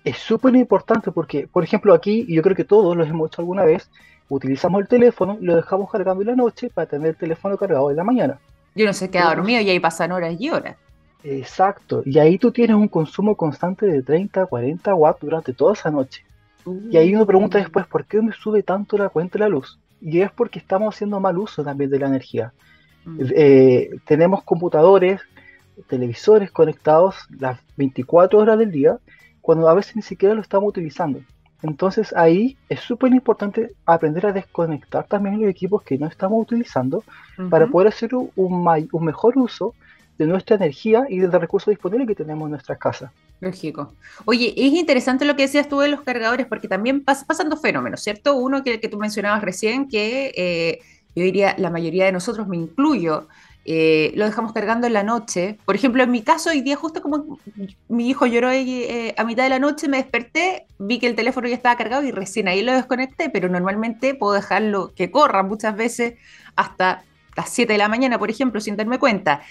Es 0.03 0.17
súper 0.17 0.55
importante 0.55 1.11
porque, 1.11 1.47
por 1.47 1.63
ejemplo, 1.63 1.93
aquí, 1.93 2.25
y 2.27 2.35
yo 2.35 2.41
creo 2.41 2.55
que 2.55 2.65
todos 2.65 2.97
lo 2.97 3.03
hemos 3.03 3.27
hecho 3.27 3.41
alguna 3.41 3.63
vez, 3.63 3.89
utilizamos 4.35 4.81
el 4.81 4.87
teléfono 4.87 5.37
y 5.39 5.45
lo 5.45 5.55
dejamos 5.55 5.91
cargando 5.91 6.21
en 6.21 6.29
la 6.29 6.35
noche 6.35 6.69
para 6.69 6.87
tener 6.87 7.09
el 7.09 7.15
teléfono 7.15 7.57
cargado 7.57 7.91
en 7.91 7.97
la 7.97 8.03
mañana. 8.03 8.39
Yo 8.73 8.85
no 8.85 8.93
sé, 8.93 9.09
queda 9.09 9.35
dormido 9.35 9.61
y 9.61 9.69
ahí 9.69 9.79
pasan 9.79 10.11
horas 10.11 10.35
y 10.39 10.49
horas. 10.49 10.77
Exacto, 11.23 12.01
y 12.05 12.17
ahí 12.17 12.37
tú 12.37 12.51
tienes 12.51 12.75
un 12.75 12.87
consumo 12.87 13.35
constante 13.35 13.85
de 13.85 14.01
30, 14.01 14.45
40 14.45 14.95
watts 14.95 15.19
durante 15.21 15.53
toda 15.53 15.73
esa 15.73 15.91
noche. 15.91 16.23
y 16.89 16.97
ahí 16.97 17.13
uno 17.13 17.25
pregunta 17.25 17.57
uh. 17.57 17.61
después, 17.61 17.85
¿por 17.87 18.05
qué 18.05 18.21
me 18.21 18.31
sube 18.31 18.63
tanto 18.63 18.97
la 18.97 19.09
cuenta 19.09 19.37
de 19.37 19.39
la 19.39 19.49
luz? 19.49 19.79
Y 19.99 20.21
es 20.21 20.31
porque 20.31 20.59
estamos 20.59 20.95
haciendo 20.95 21.19
mal 21.19 21.37
uso 21.37 21.63
también 21.63 21.89
de 21.89 21.99
la 21.99 22.07
energía. 22.07 22.53
Mm. 23.05 23.19
Eh, 23.35 23.89
tenemos 24.05 24.43
computadores, 24.43 25.21
televisores 25.87 26.49
conectados 26.51 27.15
las 27.37 27.59
24 27.77 28.39
horas 28.39 28.57
del 28.57 28.71
día, 28.71 28.97
cuando 29.41 29.67
a 29.69 29.73
veces 29.73 29.95
ni 29.95 30.01
siquiera 30.01 30.33
lo 30.33 30.41
estamos 30.41 30.69
utilizando. 30.69 31.19
Entonces 31.63 32.13
ahí 32.15 32.57
es 32.69 32.79
súper 32.79 33.11
importante 33.11 33.73
aprender 33.85 34.25
a 34.25 34.31
desconectar 34.31 35.05
también 35.05 35.39
los 35.39 35.49
equipos 35.49 35.83
que 35.83 35.97
no 35.97 36.07
estamos 36.07 36.41
utilizando 36.41 37.03
para 37.49 37.67
poder 37.67 37.89
hacer 37.89 38.15
un, 38.15 38.31
un, 38.35 39.05
mejor 39.05 39.37
uso 39.37 39.75
de 40.17 40.25
nuestra 40.25 40.55
energía 40.55 41.05
y 41.09 41.19
de 41.19 41.27
los 41.27 41.41
recursos 41.41 41.71
disponibles 41.71 42.07
que 42.07 42.15
tenemos 42.15 42.47
en 42.47 42.51
nuestras 42.51 42.77
casas. 42.77 43.11
Lógico. 43.39 43.93
Oye, 44.25 44.53
es 44.55 44.73
interesante 44.73 45.25
lo 45.25 45.35
que 45.35 45.43
decías 45.43 45.67
tú 45.67 45.79
de 45.79 45.87
los 45.87 46.01
cargadores 46.01 46.45
porque 46.45 46.67
también 46.67 47.03
pasan 47.03 47.49
dos 47.49 47.61
fenómenos, 47.61 48.01
¿cierto? 48.01 48.35
Uno 48.35 48.63
que, 48.63 48.79
que 48.79 48.87
tú 48.87 48.97
mencionabas 48.97 49.41
recién, 49.41 49.87
que 49.87 50.31
eh, 50.35 50.79
yo 51.15 51.23
diría 51.23 51.55
la 51.57 51.69
mayoría 51.69 52.05
de 52.05 52.11
nosotros, 52.11 52.47
me 52.47 52.57
incluyo, 52.57 53.27
eh, 53.65 54.11
lo 54.15 54.25
dejamos 54.25 54.53
cargando 54.53 54.87
en 54.87 54.93
la 54.93 55.03
noche. 55.03 55.57
Por 55.65 55.75
ejemplo, 55.75 56.03
en 56.03 56.11
mi 56.11 56.21
caso, 56.21 56.49
hoy 56.49 56.61
día 56.61 56.75
justo 56.75 57.01
como 57.01 57.39
mi 57.87 58.09
hijo 58.09 58.25
lloró 58.25 58.49
eh, 58.51 59.13
a 59.17 59.23
mitad 59.23 59.43
de 59.43 59.49
la 59.49 59.59
noche, 59.59 59.87
me 59.87 59.97
desperté, 59.97 60.65
vi 60.79 60.99
que 60.99 61.07
el 61.07 61.15
teléfono 61.15 61.47
ya 61.47 61.55
estaba 61.55 61.75
cargado 61.75 62.03
y 62.03 62.11
recién 62.11 62.47
ahí 62.47 62.63
lo 62.63 62.73
desconecté, 62.73 63.29
pero 63.29 63.49
normalmente 63.49 64.15
puedo 64.15 64.33
dejarlo 64.33 64.93
que 64.95 65.11
corra 65.11 65.43
muchas 65.43 65.75
veces 65.75 66.15
hasta 66.55 67.03
las 67.35 67.49
7 67.49 67.73
de 67.73 67.77
la 67.77 67.87
mañana, 67.87 68.19
por 68.19 68.29
ejemplo, 68.29 68.59
sin 68.59 68.75
darme 68.75 68.99
cuenta 68.99 69.41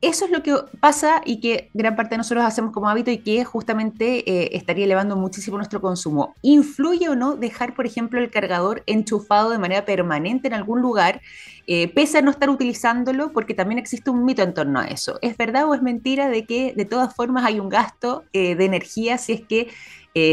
eso 0.00 0.26
es 0.26 0.30
lo 0.30 0.44
que 0.44 0.54
pasa 0.78 1.22
y 1.24 1.40
que 1.40 1.70
gran 1.74 1.96
parte 1.96 2.10
de 2.10 2.18
nosotros 2.18 2.44
hacemos 2.44 2.72
como 2.72 2.88
hábito 2.88 3.10
y 3.10 3.18
que 3.18 3.44
justamente 3.44 4.30
eh, 4.30 4.50
estaría 4.52 4.84
elevando 4.84 5.16
muchísimo 5.16 5.56
nuestro 5.56 5.80
consumo. 5.80 6.36
¿Influye 6.42 7.08
o 7.08 7.16
no 7.16 7.34
dejar, 7.34 7.74
por 7.74 7.84
ejemplo, 7.84 8.20
el 8.20 8.30
cargador 8.30 8.84
enchufado 8.86 9.50
de 9.50 9.58
manera 9.58 9.84
permanente 9.84 10.46
en 10.46 10.54
algún 10.54 10.80
lugar, 10.80 11.20
eh, 11.66 11.88
pese 11.88 12.18
a 12.18 12.22
no 12.22 12.30
estar 12.30 12.48
utilizándolo? 12.48 13.32
Porque 13.32 13.54
también 13.54 13.78
existe 13.78 14.10
un 14.10 14.24
mito 14.24 14.42
en 14.42 14.54
torno 14.54 14.78
a 14.78 14.86
eso. 14.86 15.18
¿Es 15.20 15.36
verdad 15.36 15.66
o 15.66 15.74
es 15.74 15.82
mentira 15.82 16.28
de 16.28 16.46
que 16.46 16.74
de 16.76 16.84
todas 16.84 17.12
formas 17.16 17.44
hay 17.44 17.58
un 17.58 17.68
gasto 17.68 18.24
eh, 18.32 18.54
de 18.54 18.64
energía 18.64 19.18
si 19.18 19.32
es 19.32 19.40
que 19.40 19.68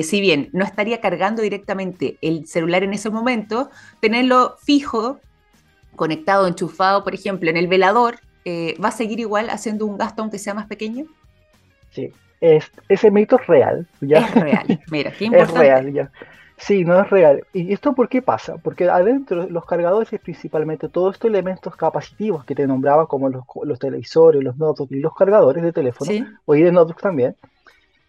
si 0.02 0.20
bien 0.20 0.50
no 0.52 0.66
estaría 0.66 1.00
cargando 1.00 1.44
directamente 1.44 2.18
el 2.24 2.48
celular 2.48 2.82
en 2.82 2.94
ese 2.94 3.12
momento, 3.12 3.70
tenerlo 4.00 4.56
fijo, 4.64 5.20
conectado, 5.96 6.48
enchufado, 6.48 7.04
por 7.04 7.14
ejemplo, 7.14 7.52
en 7.52 7.58
el 7.58 7.68
velador, 7.68 8.20
eh, 8.46 8.76
¿va 8.84 8.90
a 8.90 8.92
seguir 8.92 9.20
igual 9.20 9.50
haciendo 9.50 9.86
un 9.86 9.98
gasto 9.98 10.22
aunque 10.22 10.40
sea 10.40 10.54
más 10.54 10.68
pequeño? 10.68 11.06
Sí, 11.90 12.12
es, 12.40 12.72
ese 12.88 13.12
mito 13.12 13.38
es 13.40 13.48
real. 13.48 13.88
¿ya? 14.02 14.20
Es 14.20 14.36
real, 14.36 14.82
mira, 14.92 15.12
qué 15.12 15.26
importante. 15.26 15.54
es 15.54 15.60
real, 15.60 15.94
ya. 15.94 16.12
Sí, 16.58 16.86
no 16.86 17.00
es 17.02 17.10
real. 17.10 17.44
¿Y 17.54 17.74
esto 17.74 17.94
por 17.94 18.08
qué 18.08 18.22
pasa? 18.22 18.58
Porque 18.58 18.88
adentro 18.90 19.50
los 19.50 19.66
cargadores 19.66 20.12
es 20.14 20.22
principalmente 20.22 20.88
todos 20.88 21.16
estos 21.16 21.30
elementos 21.30 21.76
capacitivos 21.76 22.46
que 22.46 22.56
te 22.56 22.66
nombraba, 22.66 23.08
como 23.08 23.30
los, 23.30 23.80
televisores, 23.80 24.42
los 24.42 24.56
notebooks 24.58 24.94
y 24.94 25.00
los 25.00 25.14
cargadores 25.14 25.64
de 25.64 25.74
teléfono, 25.74 26.12
o 26.46 26.54
de 26.54 26.72
notebooks 26.72 27.02
también, 27.02 27.36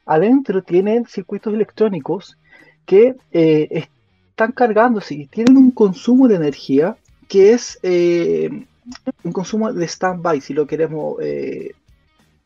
adentro 0.05 0.63
tienen 0.63 1.07
circuitos 1.07 1.53
electrónicos 1.53 2.39
que 2.85 3.17
eh, 3.33 3.89
están 4.31 4.53
cargándose 4.53 5.15
y 5.15 5.27
tienen 5.27 5.57
un 5.57 5.73
consumo 5.73 6.29
de 6.29 6.37
energía 6.37 6.97
que 7.29 7.53
es 7.53 7.81
eh, 7.83 8.67
un 9.25 9.33
consumo 9.33 9.73
de 9.73 9.87
stand-by, 9.87 10.41
si 10.41 10.55
lo 10.55 10.67
queremos 10.67 11.17
eh, 11.21 11.73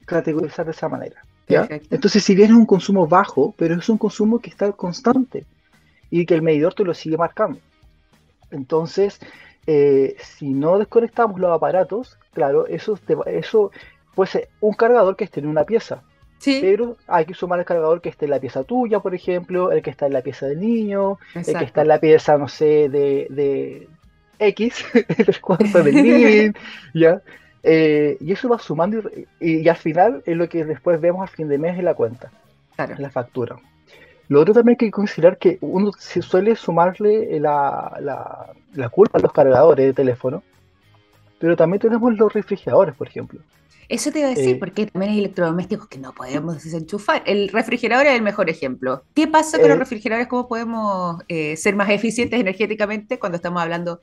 categorizar 0.06 0.64
de 0.64 0.72
esa 0.72 0.88
manera. 0.88 1.24
Entonces, 1.90 2.22
si 2.22 2.34
bien 2.34 2.50
es 2.50 2.56
un 2.56 2.66
consumo 2.66 3.06
bajo, 3.06 3.54
pero 3.56 3.74
es 3.74 3.88
un 3.88 3.98
consumo 3.98 4.38
que 4.38 4.50
está 4.50 4.70
constante 4.72 5.44
y 6.08 6.24
que 6.24 6.34
el 6.34 6.42
medidor 6.42 6.74
te 6.74 6.84
lo 6.84 6.94
sigue 6.94 7.16
marcando. 7.16 7.58
Entonces, 8.50 9.20
eh, 9.66 10.16
si 10.20 10.50
no 10.50 10.78
desconectamos 10.78 11.40
los 11.40 11.52
aparatos, 11.52 12.18
claro, 12.32 12.66
eso, 12.66 12.98
eso 13.26 13.70
puede 14.14 14.30
ser 14.30 14.48
un 14.60 14.74
cargador 14.74 15.16
que 15.16 15.24
esté 15.24 15.40
en 15.40 15.46
una 15.46 15.64
pieza. 15.64 16.02
Pero 16.42 16.96
hay 17.06 17.26
que 17.26 17.34
sumar 17.34 17.58
el 17.58 17.66
cargador 17.66 18.00
que 18.00 18.08
esté 18.08 18.24
en 18.24 18.30
la 18.30 18.40
pieza 18.40 18.64
tuya, 18.64 19.00
por 19.00 19.14
ejemplo, 19.14 19.72
el 19.72 19.82
que 19.82 19.90
está 19.90 20.06
en 20.06 20.14
la 20.14 20.22
pieza 20.22 20.46
del 20.46 20.60
niño, 20.60 21.18
el 21.34 21.44
que 21.44 21.64
está 21.64 21.82
en 21.82 21.88
la 21.88 22.00
pieza, 22.00 22.38
no 22.38 22.48
sé, 22.48 22.88
de, 22.88 23.88
X, 24.40 24.84
el 24.94 25.40
cuarto 25.40 25.82
del 25.82 25.94
living, 25.94 26.52
¿ya? 26.94 27.22
Eh, 27.62 28.16
y 28.20 28.32
eso 28.32 28.48
va 28.48 28.58
sumando 28.58 29.02
y, 29.38 29.68
al 29.68 29.76
final 29.76 30.22
es 30.24 30.36
lo 30.36 30.48
que 30.48 30.64
después 30.64 31.00
vemos 31.00 31.22
al 31.22 31.28
fin 31.28 31.48
de 31.48 31.58
mes 31.58 31.78
en 31.78 31.84
la 31.84 31.94
cuenta, 31.94 32.30
en 32.78 33.02
la 33.02 33.10
factura. 33.10 33.56
Lo 34.28 34.40
otro 34.40 34.54
también 34.54 34.76
hay 34.80 34.86
que 34.86 34.90
considerar 34.90 35.38
que 35.38 35.58
uno 35.60 35.90
se 35.98 36.22
suele 36.22 36.56
sumarle 36.56 37.38
la, 37.40 38.52
la, 38.72 38.88
culpa 38.88 39.18
a 39.18 39.20
los 39.20 39.32
cargadores 39.32 39.86
de 39.86 39.92
teléfono, 39.92 40.42
pero 41.38 41.56
también 41.56 41.80
tenemos 41.80 42.16
los 42.16 42.32
refrigeradores, 42.32 42.94
por 42.94 43.08
ejemplo. 43.08 43.40
Eso 43.88 44.12
te 44.12 44.20
iba 44.20 44.28
a 44.28 44.30
decir, 44.30 44.54
eh, 44.54 44.58
porque 44.58 44.86
también 44.86 45.12
hay 45.12 45.18
electrodomésticos 45.18 45.88
que 45.88 45.98
no 45.98 46.12
podemos 46.12 46.62
desenchufar. 46.62 47.24
El 47.26 47.48
refrigerador 47.48 48.06
es 48.06 48.14
el 48.14 48.22
mejor 48.22 48.48
ejemplo. 48.48 49.02
¿Qué 49.14 49.26
pasa 49.26 49.58
con 49.58 49.68
los 49.68 49.76
eh, 49.76 49.80
refrigeradores? 49.80 50.28
¿Cómo 50.28 50.46
podemos 50.46 51.22
ser 51.56 51.74
más 51.74 51.90
eficientes 51.90 52.40
energéticamente 52.40 53.18
cuando 53.18 53.36
estamos 53.36 53.60
hablando 53.60 54.00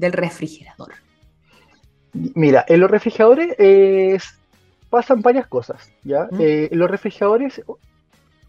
del 0.00 0.12
refrigerador. 0.12 0.94
Mira, 2.12 2.64
en 2.66 2.80
los 2.80 2.90
refrigeradores 2.90 3.54
pasan 4.90 5.22
varias 5.22 5.46
cosas, 5.46 5.90
¿ya? 6.02 6.28
Mm. 6.30 6.40
Eh, 6.40 6.68
los 6.72 6.90
refrigeradores, 6.90 7.62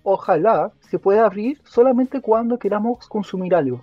ojalá 0.04 0.72
se 0.90 0.98
pueda 0.98 1.26
abrir 1.26 1.62
solamente 1.64 2.20
cuando 2.20 2.58
queramos 2.58 3.08
consumir 3.08 3.56
algo. 3.56 3.82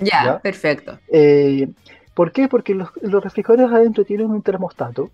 Ya, 0.00 0.40
perfecto. 0.40 0.98
Eh, 1.08 1.68
¿Por 2.14 2.32
qué? 2.32 2.48
Porque 2.48 2.74
los, 2.74 2.90
refrigeradores 3.00 3.72
adentro 3.72 4.04
tienen 4.04 4.30
un 4.30 4.42
termostato 4.42 5.10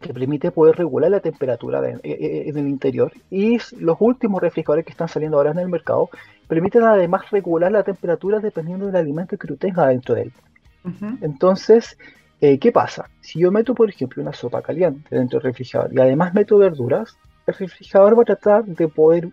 que 0.00 0.12
permite 0.12 0.50
poder 0.50 0.76
regular 0.76 1.10
la 1.10 1.20
temperatura 1.20 1.80
en 1.88 2.58
el 2.58 2.68
interior 2.68 3.12
y 3.30 3.58
los 3.78 3.96
últimos 4.00 4.42
refrigeradores 4.42 4.84
que 4.84 4.90
están 4.90 5.08
saliendo 5.08 5.36
ahora 5.36 5.52
en 5.52 5.60
el 5.60 5.68
mercado 5.68 6.10
permiten 6.48 6.82
además 6.82 7.30
regular 7.30 7.70
la 7.70 7.84
temperatura 7.84 8.40
dependiendo 8.40 8.86
del 8.86 8.96
alimento 8.96 9.38
que 9.38 9.46
tú 9.46 9.56
tengas 9.56 9.88
dentro 9.88 10.16
de 10.16 10.22
él. 10.22 10.32
Entonces, 11.20 11.96
eh, 12.40 12.58
¿qué 12.58 12.72
pasa? 12.72 13.08
Si 13.20 13.38
yo 13.38 13.52
meto, 13.52 13.74
por 13.74 13.88
ejemplo, 13.88 14.22
una 14.22 14.32
sopa 14.32 14.62
caliente 14.62 15.14
dentro 15.14 15.38
del 15.38 15.50
refrigerador 15.50 15.94
y 15.94 16.00
además 16.00 16.34
meto 16.34 16.58
verduras, 16.58 17.16
el 17.46 17.54
refrigerador 17.54 18.18
va 18.18 18.22
a 18.22 18.26
tratar 18.26 18.64
de 18.64 18.88
poder 18.88 19.28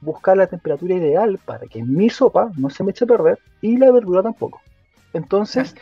buscar 0.00 0.36
la 0.36 0.46
temperatura 0.46 0.94
ideal 0.94 1.38
para 1.44 1.66
que 1.66 1.82
mi 1.82 2.10
sopa 2.10 2.50
no 2.56 2.70
se 2.70 2.84
me 2.84 2.90
eche 2.92 3.04
a 3.04 3.08
perder 3.08 3.38
y 3.60 3.76
la 3.76 3.90
verdura 3.90 4.22
tampoco. 4.22 4.60
Entonces, 5.12 5.74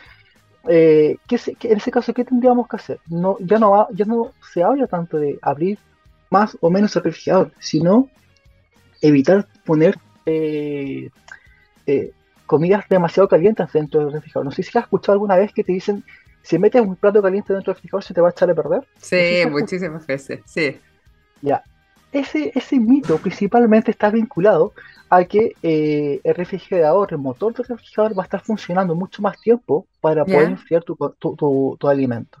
eh, 0.67 1.17
en 1.29 1.77
ese 1.77 1.91
caso, 1.91 2.13
¿qué 2.13 2.23
tendríamos 2.23 2.67
que 2.67 2.75
hacer? 2.75 2.99
No, 3.07 3.37
ya, 3.39 3.59
no, 3.59 3.87
ya 3.91 4.05
no 4.05 4.31
se 4.53 4.63
habla 4.63 4.87
tanto 4.87 5.17
de 5.17 5.39
abrir 5.41 5.77
más 6.29 6.57
o 6.61 6.69
menos 6.69 6.95
el 6.95 7.03
refrigerador, 7.03 7.51
sino 7.59 8.09
evitar 9.01 9.47
poner 9.65 9.97
eh, 10.25 11.09
comidas 12.53 12.87
demasiado 12.87 13.27
calientes 13.27 13.73
dentro 13.73 14.01
del 14.01 14.13
refrigerador. 14.13 14.45
No 14.45 14.51
sé 14.51 14.61
si 14.61 14.77
has 14.77 14.83
escuchado 14.83 15.13
alguna 15.13 15.37
vez 15.37 15.51
que 15.51 15.63
te 15.63 15.71
dicen 15.71 16.03
si 16.43 16.59
metes 16.59 16.83
un 16.83 16.95
plato 16.95 17.19
caliente 17.19 17.51
dentro 17.51 17.71
del 17.71 17.77
refrigerador, 17.77 18.03
¿se 18.03 18.13
te 18.13 18.21
va 18.21 18.27
a 18.27 18.31
echar 18.31 18.47
a 18.51 18.53
perder? 18.53 18.87
Sí, 18.97 19.49
muchísimas 19.49 20.05
veces, 20.05 20.41
sí. 20.45 20.79
Ya. 21.41 21.63
Ese, 22.11 22.51
ese 22.53 22.77
mito 22.77 23.17
principalmente 23.17 23.89
está 23.89 24.11
vinculado 24.11 24.73
a 25.09 25.23
que 25.23 25.55
eh, 25.63 26.21
el 26.23 26.35
refrigerador, 26.35 27.07
el 27.09 27.17
motor 27.17 27.55
del 27.55 27.65
refrigerador 27.65 28.15
va 28.15 28.21
a 28.21 28.25
estar 28.25 28.43
funcionando 28.43 28.93
mucho 28.93 29.23
más 29.23 29.41
tiempo 29.41 29.87
para 29.99 30.23
poder 30.23 30.49
enfriar 30.49 30.83
tu, 30.83 30.95
tu, 31.19 31.89
alimento. 31.89 32.37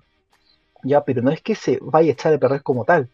Ya, 0.83 1.03
pero 1.03 1.23
no 1.23 1.31
es 1.31 1.41
que 1.41 1.55
se 1.55 1.79
vaya 1.81 2.09
a 2.09 2.13
echar 2.13 2.31
a 2.35 2.37
perder 2.37 2.61
como 2.61 2.85
tal. 2.85 3.09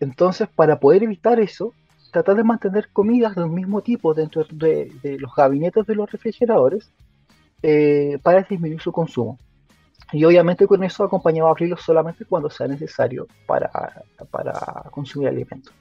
Entonces, 0.00 0.48
para 0.48 0.80
poder 0.80 1.02
evitar 1.02 1.40
eso, 1.40 1.74
tratar 2.12 2.36
de 2.36 2.44
mantener 2.44 2.88
comidas 2.92 3.34
del 3.34 3.48
mismo 3.48 3.80
tipo 3.80 4.14
dentro 4.14 4.44
de, 4.52 4.92
los 5.18 5.34
gabinetes 5.34 5.86
de 5.86 5.94
los 5.94 6.12
refrigeradores 6.12 6.92
eh, 7.62 8.18
para 8.22 8.42
disminuir 8.42 8.80
su 8.80 8.92
consumo. 8.92 9.38
Y 10.12 10.24
obviamente 10.24 10.66
con 10.66 10.84
eso 10.84 11.04
acompañado 11.04 11.48
a 11.48 11.52
abrirlo 11.52 11.78
solamente 11.78 12.26
cuando 12.26 12.50
sea 12.50 12.68
necesario 12.68 13.26
para, 13.46 13.70
para 14.30 14.52
consumir 14.90 15.28
alimentos. 15.28 15.72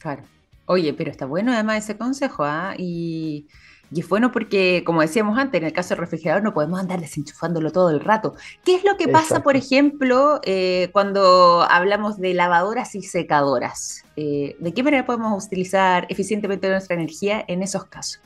Claro. 0.00 0.24
Oye, 0.66 0.92
pero 0.94 1.12
está 1.12 1.26
bueno 1.26 1.52
además 1.52 1.84
ese 1.84 1.96
consejo, 1.96 2.42
¿ah? 2.44 2.74
Y, 2.76 3.46
y, 3.90 4.00
es 4.00 4.08
bueno 4.08 4.32
porque, 4.32 4.82
como 4.84 5.00
decíamos 5.00 5.38
antes, 5.38 5.60
en 5.60 5.66
el 5.66 5.72
caso 5.72 5.90
del 5.90 5.98
refrigerador 5.98 6.42
no 6.42 6.54
podemos 6.54 6.80
andar 6.80 7.00
desenchufándolo 7.00 7.72
todo 7.72 7.90
el 7.90 8.00
rato. 8.00 8.34
¿Qué 8.64 8.74
es 8.76 8.84
lo 8.84 8.96
que 8.96 9.08
pasa, 9.08 9.42
por 9.42 9.56
ejemplo, 9.56 10.40
eh, 10.44 10.90
cuando 10.92 11.62
hablamos 11.68 12.18
de 12.18 12.34
lavadoras 12.34 12.94
y 12.94 13.02
secadoras? 13.02 14.04
Eh, 14.16 14.56
¿De 14.58 14.72
qué 14.72 14.82
manera 14.82 15.06
podemos 15.06 15.44
utilizar 15.44 16.06
eficientemente 16.08 16.68
nuestra 16.68 16.94
energía 16.94 17.44
en 17.46 17.62
esos 17.62 17.84
casos? 17.84 18.20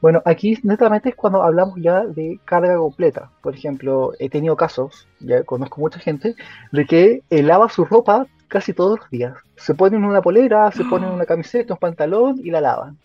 Bueno, 0.00 0.22
aquí 0.24 0.58
netamente 0.62 1.08
es 1.08 1.16
cuando 1.16 1.42
hablamos 1.42 1.80
ya 1.80 2.04
de 2.04 2.38
carga 2.44 2.76
completa. 2.76 3.30
Por 3.42 3.54
ejemplo, 3.54 4.12
he 4.18 4.28
tenido 4.28 4.56
casos, 4.56 5.08
ya 5.20 5.42
conozco 5.42 5.80
mucha 5.80 5.98
gente, 5.98 6.34
de 6.70 6.84
que 6.84 7.22
eh, 7.30 7.42
lava 7.42 7.68
su 7.68 7.84
ropa 7.84 8.26
casi 8.48 8.72
todos 8.72 9.00
los 9.00 9.10
días. 9.10 9.34
Se 9.56 9.74
ponen 9.74 10.04
una 10.04 10.20
polera, 10.20 10.70
se 10.70 10.84
ponen 10.84 11.10
una 11.10 11.24
camiseta, 11.26 11.74
un 11.74 11.80
pantalón 11.80 12.40
y 12.42 12.50
la 12.50 12.60
lavan. 12.60 12.98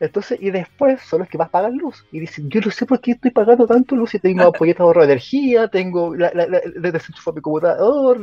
Entonces, 0.00 0.38
y 0.40 0.50
después 0.50 1.00
son 1.02 1.20
los 1.20 1.28
que 1.28 1.38
vas 1.38 1.48
a 1.48 1.52
pagar 1.52 1.72
luz. 1.72 2.04
Y 2.10 2.20
dicen, 2.20 2.48
yo 2.48 2.60
no 2.60 2.70
sé 2.70 2.86
por 2.86 3.00
qué 3.00 3.12
estoy 3.12 3.30
pagando 3.30 3.66
tanto 3.66 3.94
luz 3.94 4.10
si 4.10 4.18
tengo 4.18 4.44
apoyos 4.44 4.76
de 4.76 4.82
ahorro 4.82 5.02
de 5.02 5.12
energía, 5.12 5.68
tengo 5.68 6.16
la, 6.16 6.32
la, 6.34 6.46
la, 6.46 6.60
mi 6.60 7.40
computador, 7.40 8.18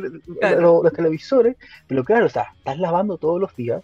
los, 0.59 0.93
televisores. 0.93 1.55
Pero 1.87 2.03
claro, 2.03 2.25
o 2.25 2.29
sea, 2.29 2.47
estás 2.57 2.79
lavando 2.79 3.17
todos 3.17 3.39
los 3.39 3.55
días. 3.55 3.83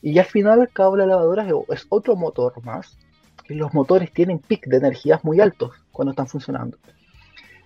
Y 0.00 0.18
al 0.18 0.24
final, 0.24 0.60
al 0.60 0.70
cabo, 0.70 0.96
la 0.96 1.06
lavadora 1.06 1.46
es 1.68 1.86
otro 1.90 2.16
motor 2.16 2.62
más 2.64 2.96
los 3.54 3.72
motores 3.74 4.12
tienen 4.12 4.38
pic 4.38 4.66
de 4.66 4.78
energías 4.78 5.24
muy 5.24 5.40
altos 5.40 5.72
cuando 5.92 6.10
están 6.10 6.26
funcionando. 6.26 6.78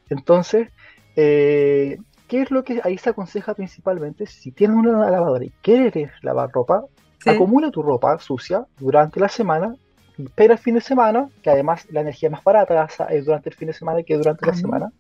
Entonces, 0.09 0.69
eh, 1.17 1.99
¿qué 2.29 2.43
es 2.43 2.51
lo 2.51 2.65
que 2.65 2.81
ahí 2.85 2.99
se 2.99 3.11
aconseja 3.11 3.55
principalmente? 3.55 4.27
Si 4.27 4.53
tienes 4.53 4.77
una 4.77 5.11
lavadora 5.11 5.45
y 5.45 5.53
quieres 5.63 6.11
lavar 6.23 6.51
ropa, 6.53 6.85
acumula 7.27 7.71
tu 7.71 7.83
ropa 7.83 8.19
sucia 8.19 8.65
durante 8.79 9.21
la 9.21 9.29
semana, 9.29 9.75
espera 10.19 10.55
el 10.55 10.59
fin 10.59 10.75
de 10.75 10.81
semana, 10.81 11.29
que 11.43 11.51
además 11.51 11.87
la 11.91 12.01
energía 12.01 12.29
es 12.29 12.33
más 12.33 12.45
barata 12.45 12.89
es 13.11 13.27
durante 13.27 13.51
el 13.51 13.55
fin 13.55 13.69
de 13.69 13.75
semana 13.75 14.03
que 14.03 14.17
durante 14.17 14.47
la 14.47 14.53
ah, 14.53 14.57
semana. 14.57 14.93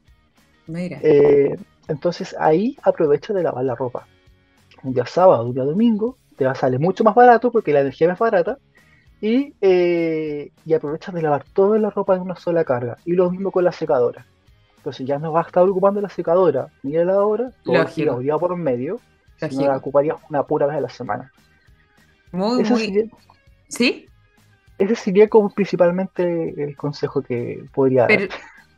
Eh, 0.74 1.56
entonces 1.88 2.36
ahí 2.38 2.76
aprovecha 2.82 3.32
de 3.32 3.42
lavar 3.42 3.64
la 3.64 3.74
ropa. 3.74 4.06
Un 4.82 4.94
día 4.94 5.06
sábado, 5.06 5.46
un 5.46 5.54
día 5.54 5.64
domingo, 5.64 6.16
te 6.36 6.44
va 6.44 6.52
a 6.52 6.54
salir 6.54 6.78
mucho 6.78 7.04
más 7.04 7.14
barato 7.14 7.50
porque 7.50 7.72
la 7.72 7.80
energía 7.80 8.06
es 8.06 8.12
más 8.12 8.18
barata 8.18 8.58
y, 9.20 9.54
eh, 9.60 10.50
y 10.64 10.74
aprovechas 10.74 11.14
de 11.14 11.22
lavar 11.22 11.44
toda 11.52 11.78
la 11.78 11.90
ropa 11.90 12.16
en 12.16 12.22
una 12.22 12.36
sola 12.36 12.64
carga. 12.64 12.96
Y 13.04 13.12
lo 13.12 13.30
mismo 13.30 13.50
con 13.50 13.64
la 13.64 13.72
secadora. 13.72 14.26
Entonces 14.78 15.06
ya 15.06 15.18
no 15.18 15.32
vas 15.32 15.44
a 15.44 15.48
estar 15.48 15.62
ocupando 15.62 16.00
la 16.00 16.08
secadora 16.08 16.68
ni 16.82 16.92
la 16.92 17.04
lavadora, 17.04 17.50
todo 17.62 17.76
el 17.76 18.22
día 18.22 18.38
por 18.38 18.56
medio, 18.56 18.98
sino 19.36 19.66
la 19.66 19.76
ocuparías 19.76 20.16
una 20.30 20.42
pura 20.44 20.66
vez 20.66 20.76
a 20.76 20.80
la 20.80 20.88
semana. 20.88 21.30
Muy, 22.32 22.62
muy... 22.64 23.10
¿Sí? 23.68 24.06
Ese 24.78 24.96
sería 24.96 25.28
como 25.28 25.50
principalmente 25.50 26.54
el 26.62 26.76
consejo 26.76 27.22
que 27.22 27.64
podría 27.72 28.06
dar. 28.06 28.28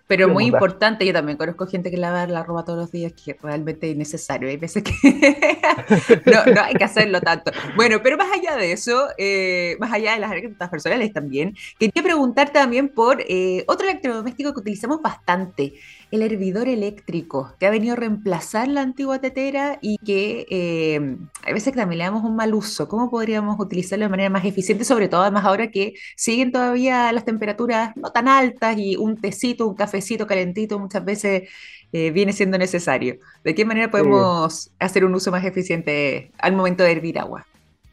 Pero 0.09 0.29
muy 0.29 0.47
importante, 0.47 1.07
yo 1.07 1.13
también 1.13 1.39
conozco 1.39 1.67
gente 1.67 1.91
que 1.91 1.97
lava 1.97 2.27
la 2.27 2.43
ropa 2.43 2.65
todos 2.65 2.79
los 2.79 2.93
días, 2.93 3.13
que 3.13 3.37
realmente 3.41 3.89
es 3.89 3.95
innecesario. 3.95 4.49
Hay 4.49 4.57
veces 4.57 4.83
que 4.83 4.93
no, 6.27 6.53
no, 6.53 6.61
hay 6.61 6.75
que 6.75 6.85
hacerlo 6.85 7.21
tanto. 7.21 7.53
Bueno, 7.77 8.01
pero 8.03 8.17
más 8.17 8.29
allá 8.33 8.57
de 8.57 8.73
eso, 8.73 9.09
eh, 9.17 9.77
más 9.79 9.93
allá 9.93 10.15
de 10.15 10.21
las 10.21 10.33
anécdotas 10.33 10.69
personales 10.69 11.13
también, 11.13 11.55
quería 11.79 12.03
preguntar 12.03 12.51
también 12.51 12.89
por 12.89 13.23
eh, 13.29 13.65
otro 13.69 13.89
electrodoméstico 13.89 14.53
que 14.53 14.61
utilizamos 14.61 15.01
bastante, 15.01 15.75
el 16.13 16.21
hervidor 16.23 16.69
eléctrico, 16.69 17.55
que 17.59 17.67
ha 17.67 17.71
venido 17.71 17.95
a 17.95 17.97
reemplazar 17.97 18.69
la 18.69 18.83
antigua 18.83 19.19
tetera 19.19 19.79
y 19.81 19.97
que 20.05 20.47
eh, 20.51 21.17
a 21.43 21.53
veces 21.53 21.75
también 21.75 21.99
le 21.99 22.05
damos 22.05 22.23
un 22.23 22.37
mal 22.37 22.55
uso. 22.55 22.87
¿Cómo 22.87 23.11
podríamos 23.11 23.59
utilizarlo 23.59 24.05
de 24.05 24.11
manera 24.11 24.29
más 24.29 24.45
eficiente, 24.45 24.85
sobre 24.85 25.09
todo 25.09 25.23
además 25.23 25.47
ahora 25.47 25.71
que 25.71 25.95
siguen 26.15 26.53
todavía 26.53 27.11
las 27.13 27.25
temperaturas 27.25 27.97
no 27.97 28.13
tan 28.13 28.29
altas 28.29 28.77
y 28.77 28.97
un 28.97 29.17
tecito, 29.17 29.67
un 29.67 29.75
cafecito 29.75 30.27
calentito 30.27 30.79
muchas 30.79 31.03
veces 31.03 31.49
eh, 31.93 32.11
viene 32.11 32.35
siendo 32.35 32.59
necesario? 32.59 33.17
¿De 33.43 33.55
qué 33.55 33.65
manera 33.65 33.91
podemos 33.91 34.71
hacer 34.79 35.07
un 35.07 35.15
uso 35.15 35.31
más 35.31 35.45
eficiente 35.47 36.31
al 36.39 36.55
momento 36.55 36.85
de 36.85 36.93
hervir 36.93 37.19
agua? 37.19 37.47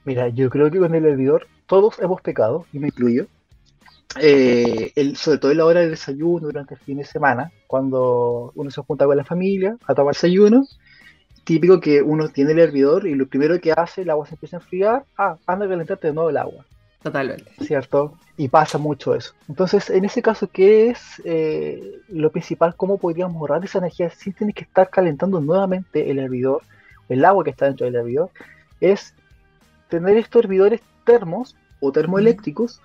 Mira, 0.03 0.27
yo 0.27 0.49
creo 0.49 0.69
que 0.69 0.79
con 0.79 0.93
el 0.93 1.05
hervidor 1.05 1.47
todos 1.67 1.99
hemos 1.99 2.19
pecado, 2.19 2.65
y 2.73 2.79
me 2.79 2.87
incluyo, 2.87 3.27
eh, 4.17 4.91
el, 4.95 5.15
sobre 5.15 5.37
todo 5.37 5.51
en 5.51 5.57
la 5.57 5.65
hora 5.65 5.81
del 5.81 5.91
desayuno 5.91 6.47
durante 6.47 6.73
el 6.73 6.79
fin 6.79 6.97
de 6.97 7.05
semana, 7.05 7.51
cuando 7.67 8.51
uno 8.55 8.71
se 8.71 8.81
junta 8.81 9.05
con 9.05 9.17
la 9.17 9.23
familia 9.23 9.77
a 9.85 9.93
tomar 9.93 10.15
desayuno, 10.15 10.65
típico 11.43 11.79
que 11.79 12.01
uno 12.01 12.29
tiene 12.29 12.51
el 12.53 12.59
hervidor 12.59 13.07
y 13.07 13.15
lo 13.15 13.27
primero 13.27 13.59
que 13.59 13.71
hace, 13.71 14.01
el 14.01 14.09
agua 14.09 14.25
se 14.25 14.35
empieza 14.35 14.57
a 14.57 14.59
enfriar, 14.59 15.05
ah, 15.17 15.37
anda 15.45 15.65
a 15.65 15.69
calentarte 15.69 16.07
de 16.07 16.13
nuevo 16.13 16.29
el 16.29 16.37
agua. 16.37 16.65
Totalmente. 17.01 17.51
¿Cierto? 17.61 18.17
Y 18.35 18.49
pasa 18.49 18.77
mucho 18.77 19.15
eso. 19.15 19.33
Entonces, 19.47 19.89
en 19.89 20.03
ese 20.03 20.21
caso, 20.21 20.49
¿qué 20.51 20.89
es 20.89 21.21
eh, 21.23 22.01
lo 22.09 22.31
principal? 22.31 22.75
¿Cómo 22.75 22.97
podríamos 22.97 23.37
ahorrar 23.37 23.63
esa 23.63 23.79
energía 23.79 24.09
sin 24.09 24.33
tener 24.33 24.53
que 24.53 24.63
estar 24.63 24.89
calentando 24.89 25.39
nuevamente 25.39 26.11
el 26.11 26.19
hervidor, 26.19 26.63
el 27.07 27.23
agua 27.23 27.43
que 27.43 27.51
está 27.51 27.65
dentro 27.65 27.85
del 27.85 27.95
hervidor? 27.95 28.31
Es 28.81 29.13
tener 29.87 30.17
estos 30.17 30.43
hervidores 30.43 30.81
termos 31.05 31.55
o 31.79 31.91
termoeléctricos 31.91 32.81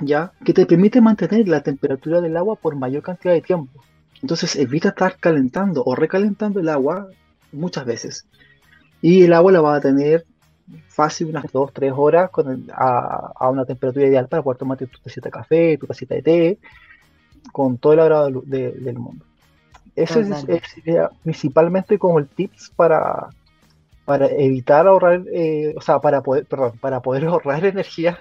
¿ya? 0.00 0.32
que 0.44 0.52
te 0.52 0.66
permite 0.66 1.00
mantener 1.00 1.48
la 1.48 1.62
temperatura 1.62 2.20
del 2.20 2.36
agua 2.36 2.56
por 2.56 2.76
mayor 2.76 3.02
cantidad 3.02 3.34
de 3.34 3.40
tiempo. 3.40 3.82
Entonces 4.22 4.56
evita 4.56 4.90
estar 4.90 5.16
calentando 5.18 5.82
o 5.84 5.94
recalentando 5.94 6.60
el 6.60 6.68
agua 6.68 7.08
muchas 7.52 7.84
veces. 7.84 8.26
Y 9.00 9.22
el 9.24 9.32
agua 9.32 9.52
la 9.52 9.60
va 9.60 9.76
a 9.76 9.80
tener 9.80 10.26
fácil 10.88 11.28
unas 11.28 11.44
2-3 11.46 11.92
horas 11.96 12.30
a, 12.72 13.48
una 13.48 13.64
temperatura 13.64 14.06
ideal 14.06 14.28
para 14.28 14.42
poder 14.42 14.58
tomarte 14.58 14.86
tu 14.86 14.98
tacita 14.98 15.28
de 15.28 15.32
café, 15.32 15.78
tu 15.78 15.86
tacita 15.86 16.14
de 16.14 16.22
té, 16.22 16.58
con 17.52 17.78
todo 17.78 17.94
el 17.94 18.00
agrado 18.00 18.42
del 18.44 18.98
mundo. 18.98 19.24
Ese 19.96 20.20
es, 20.20 20.64
principalmente 21.22 21.98
como 21.98 22.18
el 22.18 22.28
tips 22.28 22.72
para, 22.76 23.28
para 24.04 24.26
evitar 24.26 24.86
ahorrar, 24.86 25.24
eh, 25.32 25.74
o 25.76 25.80
sea, 25.80 25.98
para 25.98 26.22
poder, 26.22 26.46
perdón, 26.46 26.78
para 26.80 27.00
poder 27.00 27.24
ahorrar 27.26 27.64
energía 27.64 28.18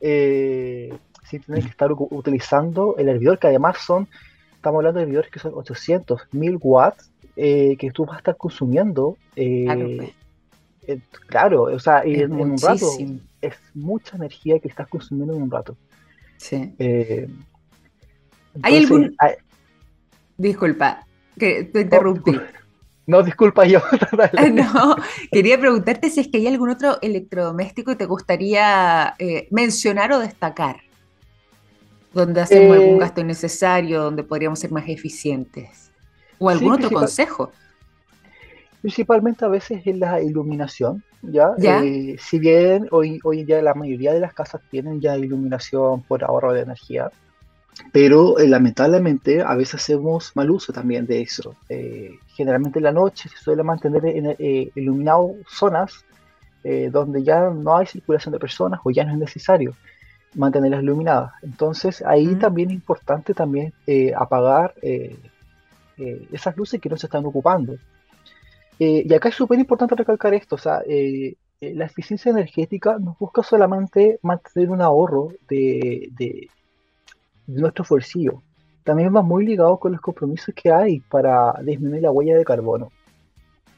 eh, 0.00 0.96
sin 1.30 1.42
tener 1.42 1.62
que 1.62 1.70
estar 1.70 1.90
utilizando 1.92 2.96
el 2.98 3.08
hervidor, 3.08 3.38
que 3.38 3.46
además 3.46 3.78
son, 3.78 4.08
estamos 4.54 4.78
hablando 4.78 4.98
de 4.98 5.04
hervidores 5.04 5.30
que 5.30 5.38
son 5.38 5.52
800, 5.54 6.28
1000 6.32 6.58
watts, 6.60 7.10
eh, 7.36 7.76
que 7.78 7.90
tú 7.90 8.04
vas 8.04 8.16
a 8.16 8.18
estar 8.18 8.36
consumiendo. 8.36 9.16
Eh, 9.36 10.12
pues. 10.86 11.00
claro, 11.26 11.62
o 11.62 11.78
sea, 11.78 12.02
en, 12.04 12.32
un 12.32 12.58
rato 12.58 12.86
es 13.40 13.54
mucha 13.74 14.16
energía 14.16 14.58
que 14.58 14.68
estás 14.68 14.88
consumiendo 14.88 15.34
en 15.34 15.42
un 15.42 15.50
rato. 15.50 15.76
Sí. 16.36 16.74
¿Hay 18.62 18.76
algún... 18.76 19.16
Disculpa, 20.36 21.06
que 21.38 21.64
te 21.64 21.82
interrumpí. 21.82 22.32
No, 23.10 23.24
disculpa 23.24 23.66
yo. 23.66 23.80
no, 24.52 24.96
quería 25.32 25.58
preguntarte 25.58 26.10
si 26.10 26.20
es 26.20 26.28
que 26.28 26.38
hay 26.38 26.46
algún 26.46 26.70
otro 26.70 26.98
electrodoméstico 27.02 27.90
que 27.90 27.96
te 27.96 28.06
gustaría 28.06 29.16
eh, 29.18 29.48
mencionar 29.50 30.12
o 30.12 30.20
destacar, 30.20 30.80
donde 32.12 32.40
hacemos 32.40 32.76
algún 32.76 32.96
eh, 32.96 32.98
gasto 32.98 33.20
innecesario, 33.20 34.02
donde 34.02 34.24
podríamos 34.24 34.58
ser 34.58 34.72
más 34.72 34.88
eficientes, 34.88 35.90
o 36.38 36.50
algún 36.50 36.72
otro 36.72 36.90
consejo. 36.90 37.52
Principalmente 38.80 39.44
a 39.44 39.48
veces 39.48 39.86
en 39.86 40.00
la 40.00 40.20
iluminación, 40.22 41.04
¿ya? 41.22 41.50
Eh, 41.62 42.16
si 42.18 42.38
bien 42.38 42.88
hoy, 42.90 43.20
hoy 43.24 43.44
ya 43.44 43.60
la 43.60 43.74
mayoría 43.74 44.12
de 44.12 44.20
las 44.20 44.32
casas 44.32 44.62
tienen 44.70 45.00
ya 45.00 45.16
iluminación 45.16 46.02
por 46.02 46.24
ahorro 46.24 46.52
de 46.52 46.62
energía, 46.62 47.10
pero 47.92 48.38
eh, 48.38 48.48
lamentablemente 48.48 49.42
a 49.42 49.54
veces 49.54 49.76
hacemos 49.76 50.32
mal 50.34 50.50
uso 50.50 50.72
también 50.72 51.06
de 51.06 51.20
eso. 51.20 51.54
Generalmente 52.34 52.78
en 52.78 52.84
la 52.84 52.92
noche 52.92 53.28
se 53.28 53.36
suele 53.36 53.62
mantener 53.62 54.36
iluminado 54.74 55.34
zonas 55.46 56.04
donde 56.90 57.22
ya 57.22 57.50
no 57.50 57.76
hay 57.76 57.86
circulación 57.86 58.32
de 58.32 58.38
personas 58.38 58.80
o 58.84 58.90
ya 58.90 59.04
no 59.04 59.12
es 59.12 59.18
necesario 59.18 59.74
mantenerlas 60.34 60.82
iluminadas. 60.82 61.32
Entonces 61.42 62.02
ahí 62.02 62.34
también 62.36 62.70
es 62.70 62.74
importante 62.74 63.34
también 63.34 63.72
apagar 64.16 64.74
esas 65.96 66.56
luces 66.56 66.80
que 66.80 66.88
no 66.88 66.96
se 66.96 67.06
están 67.06 67.26
ocupando. 67.26 67.76
y 68.78 69.12
acá 69.12 69.28
es 69.28 69.34
súper 69.34 69.58
importante 69.58 69.94
recalcar 69.94 70.34
esto, 70.34 70.54
o 70.54 70.58
sea, 70.58 70.82
la 71.60 71.84
eficiencia 71.84 72.30
energética 72.30 72.98
no 72.98 73.16
busca 73.18 73.42
solamente 73.42 74.18
mantener 74.22 74.70
un 74.70 74.80
ahorro 74.80 75.28
de 75.48 76.48
nuestro 77.46 77.84
bolsillo. 77.88 78.42
También 78.84 79.14
va 79.14 79.22
muy 79.22 79.44
ligado 79.44 79.78
con 79.78 79.92
los 79.92 80.00
compromisos 80.00 80.54
que 80.54 80.72
hay 80.72 81.00
para 81.00 81.52
disminuir 81.62 82.02
la 82.02 82.10
huella 82.10 82.36
de 82.36 82.44
carbono. 82.44 82.90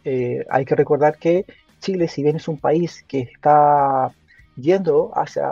Eh, 0.04 0.44
hay 0.48 0.64
que 0.64 0.74
recordar 0.74 1.18
que 1.18 1.44
Chile, 1.80 2.08
si 2.08 2.22
bien 2.22 2.36
es 2.36 2.48
un 2.48 2.58
país 2.58 3.04
que 3.06 3.20
está 3.20 4.12
yendo 4.56 5.10
hacia 5.14 5.50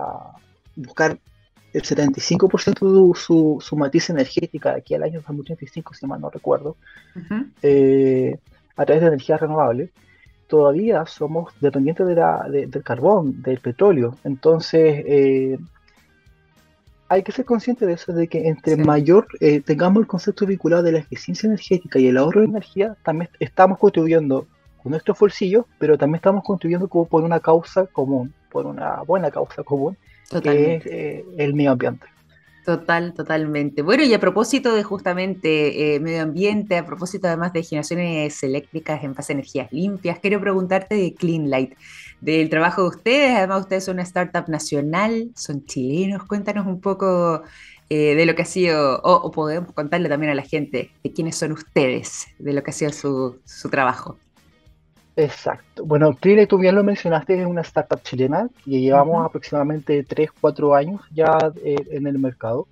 buscar 0.77 1.19
el 1.73 1.83
75% 1.83 3.13
de 3.13 3.21
su, 3.21 3.59
su, 3.61 3.77
matriz 3.77 4.11
energética 4.11 4.75
aquí 4.75 4.95
al 4.95 5.05
año 5.05 5.21
2035, 5.21 5.95
si 5.95 6.07
mal 6.07 6.21
no 6.21 6.31
recuerdo, 6.31 6.77
eh, 7.63 8.39
a 8.77 8.85
través 8.85 9.03
de 9.03 9.09
energías 9.09 9.41
renovables, 9.41 9.91
todavía 10.49 11.07
somos 11.07 11.53
dependientes 11.61 12.07
de 12.07 12.15
la, 12.17 12.45
del 12.49 12.83
carbón, 12.83 13.41
del 13.43 13.61
petróleo. 13.61 14.17
Entonces, 14.25 15.05
eh, 15.07 15.59
hay 17.09 17.23
que 17.23 17.33
ser 17.33 17.45
consciente 17.45 17.87
de 17.87 17.93
eso, 17.93 18.13
de 18.13 18.27
que 18.27 18.49
entre 18.49 18.77
mayor 18.77 19.29
eh, 19.41 19.61
tengamos 19.61 20.01
el 20.01 20.07
concepto 20.07 20.47
vinculado 20.47 20.83
de 20.83 20.93
la 20.93 20.99
eficiencia 20.99 21.47
energética 21.47 21.99
y 21.99 22.09
el 22.09 22.17
ahorro 22.17 22.41
de 22.41 22.47
energía, 22.47 22.97
también 23.05 23.31
estamos 23.39 23.79
contribuyendo 23.79 24.47
con 24.83 24.91
nuestros 24.91 25.19
bolsillos, 25.19 25.67
pero 25.79 25.97
también 25.99 26.17
estamos 26.17 26.43
contribuyendo 26.43 26.89
como 26.89 27.07
por 27.07 27.23
una 27.23 27.39
causa 27.39 27.87
común, 27.87 28.33
por 28.51 28.67
una 28.67 29.03
buena 29.03 29.31
causa 29.31 29.63
común, 29.63 29.97
que 30.31 30.77
es 30.77 30.87
eh, 30.87 31.25
el 31.39 31.55
medio 31.55 31.73
ambiente. 31.73 32.07
Total, 32.65 33.15
totalmente. 33.15 33.83
Bueno, 33.83 34.05
y 34.05 34.13
a 34.13 34.21
propósito 34.21 34.75
de 34.75 34.83
justamente 34.83 35.95
eh, 35.95 36.01
medio 36.01 36.23
ambiente, 36.23 36.77
a 36.77 36.85
propósito 36.85 37.27
además 37.27 37.53
de 37.53 37.63
generaciones 37.63 38.43
eléctricas 38.43 39.03
en 39.03 39.15
base 39.15 39.33
a 39.33 39.35
energías 39.35 39.73
limpias, 39.73 40.19
quiero 40.21 40.41
preguntarte 40.41 40.95
de 40.95 41.15
Clean 41.15 41.49
Light, 41.49 41.75
del 42.21 42.51
trabajo 42.51 42.83
de 42.83 42.89
ustedes. 42.89 43.37
Además, 43.37 43.63
ustedes 43.63 43.85
son 43.85 43.95
una 43.95 44.03
startup 44.03 44.49
nacional, 44.49 45.31
son 45.35 45.65
chilenos. 45.65 46.25
Cuéntanos 46.25 46.67
un 46.67 46.81
poco 46.81 47.43
eh, 47.89 48.15
de 48.15 48.27
lo 48.27 48.35
que 48.37 48.43
ha 48.43 48.47
sido, 48.47 49.01
o, 49.03 49.31
podemos 49.33 49.73
contarle 49.73 50.09
también 50.09 50.31
a 50.31 50.35
la 50.37 50.43
gente 50.43 50.93
de 51.03 51.13
quiénes 51.13 51.37
son 51.37 51.53
ustedes, 51.53 52.29
de 52.39 52.53
lo 52.53 52.63
que 52.63 52.71
ha 52.71 52.75
sido 52.75 52.93
su, 52.93 53.41
su 53.45 53.71
trabajo. 53.71 54.17
Exacto. 55.17 55.85
Bueno, 55.85 56.15
Trile, 56.19 56.47
tú 56.47 56.59
bien 56.59 56.75
lo 56.75 56.85
mencionaste, 56.85 57.41
es 57.41 57.47
una 57.47 57.63
startup 57.63 58.03
chilena 58.03 58.49
y 58.65 58.81
llevamos 58.81 59.27
aproximadamente 59.27 60.05
3, 60.05 60.31
4 60.41 60.75
años 60.75 61.01
ya 61.13 61.53
eh, 61.65 61.77
en 61.91 62.07
el 62.07 62.19
mercado. 62.19 62.67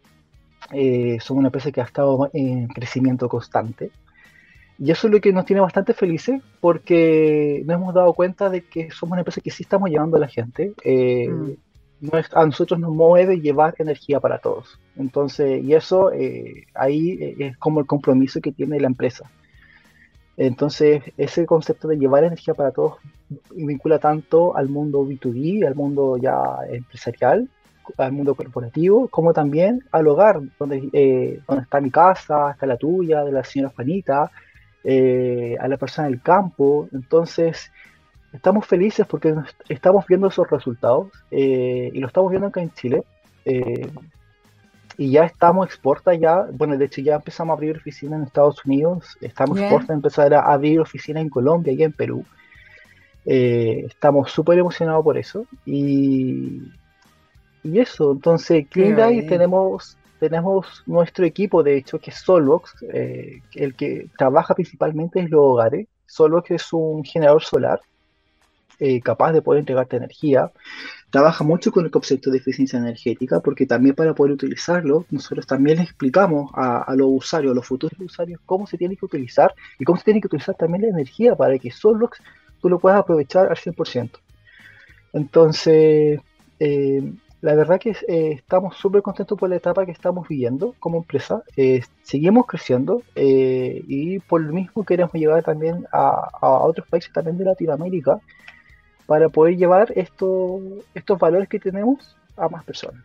Eh, 0.72 1.18
somos 1.20 1.40
una 1.40 1.48
empresa 1.48 1.72
que 1.72 1.80
ha 1.80 1.84
estado 1.84 2.30
en 2.32 2.68
crecimiento 2.68 3.28
constante. 3.28 3.90
Y 4.78 4.92
eso 4.92 5.08
es 5.08 5.12
lo 5.12 5.20
que 5.20 5.32
nos 5.32 5.44
tiene 5.44 5.60
bastante 5.60 5.92
felices 5.92 6.40
porque 6.60 7.62
nos 7.66 7.74
hemos 7.74 7.94
dado 7.94 8.12
cuenta 8.12 8.48
de 8.48 8.62
que 8.62 8.90
somos 8.92 9.12
una 9.12 9.22
empresa 9.22 9.40
que 9.40 9.50
sí 9.50 9.64
estamos 9.64 9.90
llevando 9.90 10.16
a 10.16 10.20
la 10.20 10.28
gente. 10.28 10.72
Eh, 10.84 11.28
mm. 11.28 12.08
a 12.32 12.46
nosotros 12.46 12.78
nos 12.78 12.92
mueve 12.92 13.40
llevar 13.40 13.74
energía 13.78 14.20
para 14.20 14.38
todos. 14.38 14.78
Entonces, 14.96 15.64
y 15.64 15.74
eso 15.74 16.12
ahí 16.74 17.34
es 17.40 17.56
como 17.58 17.80
el 17.80 17.86
compromiso 17.86 18.40
que 18.40 18.52
tiene 18.52 18.78
la 18.78 18.86
empresa. 18.86 19.28
Entonces, 20.38 21.02
ese 21.16 21.46
concepto 21.46 21.88
de 21.88 21.98
llevar 21.98 22.22
energía 22.22 22.54
para 22.54 22.70
todos 22.70 22.98
vincula 23.50 23.98
tanto 23.98 24.56
al 24.56 24.68
mundo 24.68 25.04
B2B, 25.04 25.66
al 25.66 25.74
mundo 25.74 26.16
ya 26.16 26.58
empresarial, 26.70 27.48
al 27.96 28.12
mundo 28.12 28.36
corporativo, 28.36 29.08
como 29.08 29.32
también 29.32 29.84
al 29.90 30.06
hogar, 30.06 30.40
donde, 30.56 30.88
eh, 30.92 31.40
está 31.60 31.80
mi 31.80 31.90
casa, 31.90 32.52
está 32.52 32.66
la 32.66 32.76
tuya, 32.76 33.24
de 33.24 33.32
la 33.32 33.42
señora 33.42 33.72
Juanita, 33.74 34.30
eh, 34.84 35.56
a 35.58 35.66
la 35.66 35.76
persona 35.76 36.06
del 36.06 36.22
campo. 36.22 36.88
Entonces, 36.92 37.72
estamos 38.32 38.64
felices 38.64 39.06
porque 39.08 39.34
estamos 39.68 40.06
viendo 40.06 40.28
esos 40.28 40.48
resultados 40.48 41.08
eh, 41.32 41.90
y 41.92 41.98
lo 41.98 42.06
estamos 42.06 42.30
viendo 42.30 42.46
acá 42.46 42.62
en 42.62 42.72
Chile 42.74 43.02
y 44.98 45.12
ya 45.12 45.24
estamos 45.24 45.66
exporta 45.66 46.12
ya, 46.14 46.48
bueno, 46.52 46.76
de 46.76 46.84
hecho 46.84 47.00
ya 47.00 47.14
empezamos 47.14 47.54
a 47.54 47.56
abrir 47.56 47.76
oficina 47.76 48.16
en 48.16 48.24
Estados 48.24 48.64
Unidos, 48.66 49.16
estamos 49.20 49.58
exporta 49.58 49.92
a 49.92 49.96
empezar 49.96 50.34
a 50.34 50.40
abrir 50.40 50.80
oficina 50.80 51.20
en 51.20 51.30
Colombia 51.30 51.72
y 51.72 51.84
en 51.84 51.92
Perú. 51.92 52.24
Eh, 53.24 53.84
estamos 53.86 54.32
súper 54.32 54.58
emocionados 54.58 55.04
por 55.04 55.16
eso 55.16 55.46
y, 55.64 56.62
y 57.62 57.78
eso, 57.78 58.12
entonces 58.12 58.66
Clean 58.68 58.96
tenemos 59.28 59.96
tenemos 60.18 60.82
nuestro 60.86 61.24
equipo, 61.24 61.62
de 61.62 61.76
hecho, 61.76 62.00
que 62.00 62.10
es 62.10 62.16
Solvox, 62.16 62.74
eh, 62.92 63.40
el 63.54 63.76
que 63.76 64.08
trabaja 64.18 64.52
principalmente 64.52 65.20
en 65.20 65.30
los 65.30 65.40
hogares. 65.40 65.86
Solvox 66.06 66.50
es 66.50 66.72
un 66.72 67.04
generador 67.04 67.44
solar 67.44 67.80
eh, 68.80 69.00
capaz 69.00 69.32
de 69.32 69.42
poder 69.42 69.58
entregarte 69.60 69.96
energía. 69.96 70.52
Trabaja 71.10 71.42
mucho 71.42 71.72
con 71.72 71.84
el 71.84 71.90
concepto 71.90 72.30
de 72.30 72.38
eficiencia 72.38 72.78
energética 72.78 73.40
porque 73.40 73.66
también 73.66 73.96
para 73.96 74.14
poder 74.14 74.32
utilizarlo, 74.32 75.04
nosotros 75.10 75.48
también 75.48 75.78
le 75.78 75.82
explicamos 75.82 76.52
a, 76.54 76.94
los 76.94 77.08
usuarios, 77.10 77.52
a 77.52 77.54
los 77.56 77.66
futuros 77.66 77.98
usuarios, 77.98 78.40
cómo 78.46 78.68
se 78.68 78.78
tiene 78.78 78.96
que 78.96 79.04
utilizar 79.04 79.52
y 79.80 79.84
cómo 79.84 79.98
se 79.98 80.04
tiene 80.04 80.20
que 80.20 80.28
utilizar 80.28 80.54
también 80.54 80.82
la 80.82 80.88
energía 80.90 81.34
para 81.34 81.58
que 81.58 81.72
solo 81.72 82.08
tú 82.60 82.68
lo 82.68 82.78
puedas 82.78 83.00
aprovechar 83.00 83.48
al 83.48 83.56
100%. 83.56 84.10
Entonces, 85.12 86.20
eh, 86.60 87.12
la 87.40 87.54
verdad 87.56 87.80
que 87.80 87.90
eh, 87.90 88.32
estamos 88.32 88.76
súper 88.76 89.02
contentos 89.02 89.36
por 89.36 89.48
la 89.48 89.56
etapa 89.56 89.86
que 89.86 89.92
estamos 89.92 90.28
viviendo 90.28 90.76
como 90.78 90.98
empresa. 90.98 91.42
seguimos 92.02 92.46
creciendo 92.46 93.02
y 93.16 94.20
por 94.20 94.40
lo 94.40 94.52
mismo 94.52 94.84
queremos 94.84 95.14
llevar 95.14 95.42
también 95.42 95.84
a, 95.92 96.28
otros 96.40 96.86
países 96.86 97.12
también 97.12 97.38
de 97.38 97.44
Latinoamérica 97.44 98.20
para 99.08 99.30
poder 99.30 99.56
llevar 99.56 99.90
esto, 99.96 100.60
estos 100.94 101.18
valores 101.18 101.48
que 101.48 101.58
tenemos 101.58 102.14
a 102.36 102.50
más 102.50 102.62
personas 102.62 103.02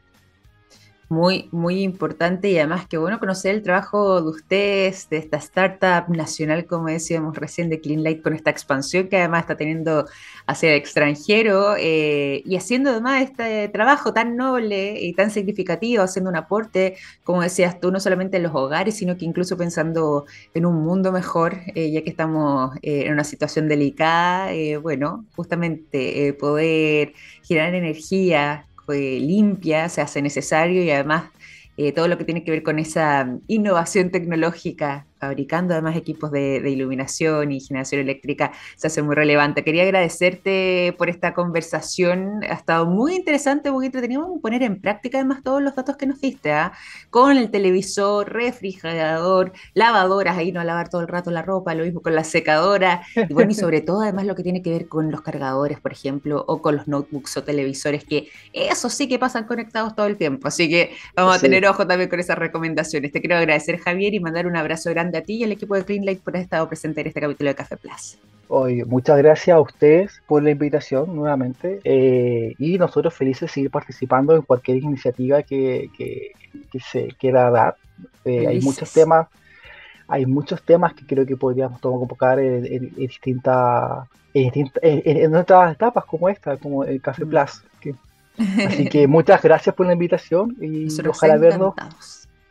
muy, 1.14 1.48
muy 1.52 1.84
importante 1.84 2.50
y 2.50 2.58
además 2.58 2.88
que 2.88 2.98
bueno 2.98 3.20
conocer 3.20 3.56
el 3.56 3.62
trabajo 3.62 4.22
de 4.22 4.30
ustedes, 4.30 5.10
de 5.10 5.18
esta 5.18 5.38
startup 5.38 6.10
nacional, 6.10 6.66
como 6.66 6.88
decíamos 6.88 7.38
recién, 7.38 7.70
de 7.70 7.80
Clean 7.80 8.04
con 8.22 8.34
esta 8.34 8.50
expansión 8.50 9.08
que 9.08 9.18
además 9.18 9.42
está 9.42 9.56
teniendo 9.56 10.08
hacia 10.48 10.70
el 10.72 10.76
extranjero 10.76 11.76
eh, 11.78 12.42
y 12.46 12.56
haciendo 12.56 12.90
además 12.90 13.22
este 13.22 13.68
trabajo 13.70 14.14
tan 14.14 14.36
noble 14.36 15.00
y 15.00 15.14
tan 15.14 15.30
significativo, 15.32 16.04
haciendo 16.04 16.30
un 16.32 16.36
aporte, 16.36 16.98
como 17.24 17.44
decías 17.44 17.80
tú, 17.80 17.92
no 17.92 18.00
solamente 18.00 18.38
en 18.38 18.44
los 18.44 18.56
hogares, 18.56 18.96
sino 18.98 19.16
que 19.16 19.26
incluso 19.26 19.56
pensando 19.56 20.26
en 20.54 20.66
un 20.66 20.84
mundo 20.84 21.12
mejor, 21.12 21.60
eh, 21.76 21.92
ya 21.92 22.02
que 22.04 22.10
estamos 22.10 22.76
eh, 22.82 23.04
en 23.06 23.14
una 23.14 23.24
situación 23.24 23.68
delicada, 23.68 24.52
bueno, 24.82 25.26
justamente 25.36 26.34
poder 26.40 27.14
generar 27.44 27.76
energía 27.76 28.66
limpia, 28.90 29.90
se 29.90 30.02
hace 30.02 30.22
necesario 30.22 30.84
y 30.84 30.92
además 30.92 31.26
eh, 31.78 31.92
todo 31.92 32.08
lo 32.08 32.18
que 32.18 32.26
tiene 32.26 32.44
que 32.44 32.52
ver 32.52 32.64
con 32.64 32.80
esa 32.80 33.38
innovación 33.48 34.12
tecnológica 34.12 35.08
fabricando 35.24 35.74
además 35.74 35.96
equipos 35.96 36.32
de, 36.32 36.70
iluminación 36.70 37.52
y 37.52 37.62
generación 37.62 38.02
eléctrica, 38.02 38.52
se 38.76 38.88
hace 38.88 39.02
muy 39.02 39.16
relevante. 39.16 39.64
Quería 39.64 39.84
agradecerte 39.84 40.94
por 40.98 41.10
esta 41.10 41.34
conversación, 41.34 42.44
ha 42.44 42.54
estado 42.54 42.86
muy 42.86 43.16
interesante, 43.16 43.72
muy 43.72 43.86
entretenido 43.86 44.40
poner 44.42 44.64
en 44.64 44.82
práctica 44.82 45.20
además 45.20 45.44
todos 45.44 45.62
los 45.62 45.76
datos 45.76 45.96
que 45.96 46.06
nos 46.06 46.20
diste, 46.20 46.52
¿ah? 46.52 46.74
con 47.10 47.38
el 47.38 47.50
televisor, 47.52 48.34
refrigerador, 48.34 49.54
lavadoras, 49.74 50.38
ahí 50.38 50.52
no 50.52 50.60
a 50.60 50.66
lavar 50.66 50.90
todo 50.90 51.02
el 51.02 51.08
rato 51.08 51.32
la 51.32 51.42
ropa, 51.42 51.74
lo 51.74 51.86
mismo 51.86 52.02
con 52.02 52.16
la 52.16 52.24
secadora, 52.24 53.04
y 53.16 53.34
bueno, 53.34 53.52
y 53.52 53.56
sobre 53.56 53.82
todo 53.82 54.02
además 54.02 54.26
lo 54.26 54.36
que 54.36 54.44
tiene 54.44 54.62
que 54.62 54.72
ver 54.72 54.88
con 54.88 55.10
los 55.10 55.22
cargadores, 55.22 55.80
por 55.80 55.94
ejemplo, 55.94 56.44
o 56.48 56.62
con 56.62 56.76
los 56.76 56.88
notebooks 56.88 57.38
o 57.38 57.44
televisores, 57.44 58.04
que 58.04 58.30
eso 58.52 58.90
sí 58.90 59.08
que 59.08 59.20
pasan 59.20 59.46
conectados 59.46 59.96
todo 59.96 60.08
el 60.08 60.18
tiempo, 60.18 60.50
así 60.50 60.70
que 60.70 60.92
vamos 61.16 61.38
a 61.38 61.40
tener 61.40 61.66
ojo 61.66 61.88
también 61.88 62.10
con 62.10 62.20
esas 62.20 62.38
recomendaciones. 62.38 63.12
Te 63.12 63.22
quiero 63.22 63.38
agradecer, 63.38 63.80
Javier, 63.80 64.14
y 64.14 64.20
mandar 64.20 64.48
un 64.48 64.58
abrazo 64.58 64.90
grande 64.90 65.13
a 65.18 65.22
ti 65.22 65.36
y 65.36 65.44
al 65.44 65.52
equipo 65.52 65.76
de 65.76 65.86
Cleanlight 65.86 66.22
por 66.22 66.34
haber 66.34 66.44
estado 66.44 66.68
presente 66.68 67.02
en 67.02 67.08
este 67.08 67.22
capítulo 67.22 67.50
de 67.50 67.56
Café 67.56 67.78
Plus. 67.78 68.18
Oye, 68.48 68.86
muchas 68.86 69.18
gracias 69.18 69.56
a 69.56 69.60
ustedes 69.60 70.22
por 70.28 70.44
la 70.44 70.52
invitación 70.52 71.16
nuevamente 71.16 71.80
eh, 71.84 72.54
y 72.58 72.78
nosotros 72.78 73.14
felices 73.14 73.42
de 73.42 73.48
seguir 73.48 73.72
participando 73.72 74.36
en 74.36 74.42
cualquier 74.42 74.78
iniciativa 74.78 75.42
que, 75.44 75.90
se 76.92 77.08
quiera 77.20 77.50
dar. 77.50 77.78
Eh, 78.26 78.48
hay 78.48 78.60
muchos 78.60 78.92
temas, 78.92 79.28
hay 80.08 80.26
muchos 80.26 80.62
temas 80.62 80.94
que 80.94 81.06
creo 81.06 81.26
que 81.26 81.38
podríamos 81.38 81.80
tocar 81.82 82.40
en, 82.40 82.94
distintas 82.96 84.08
en, 84.34 85.32
nuestras 85.32 85.74
etapas 85.74 86.06
como 86.06 86.30
esta, 86.30 86.58
como 86.58 86.84
el 86.84 87.02
Café 87.02 87.26
mm. 87.26 87.30
Plus. 87.30 87.64
así 88.68 88.88
que 88.90 89.08
muchas 89.08 89.42
gracias 89.42 89.74
por 89.74 89.88
la 89.88 89.94
invitación 89.94 90.56
y 90.62 90.88
ojalá 91.08 91.38
vernos 91.38 91.74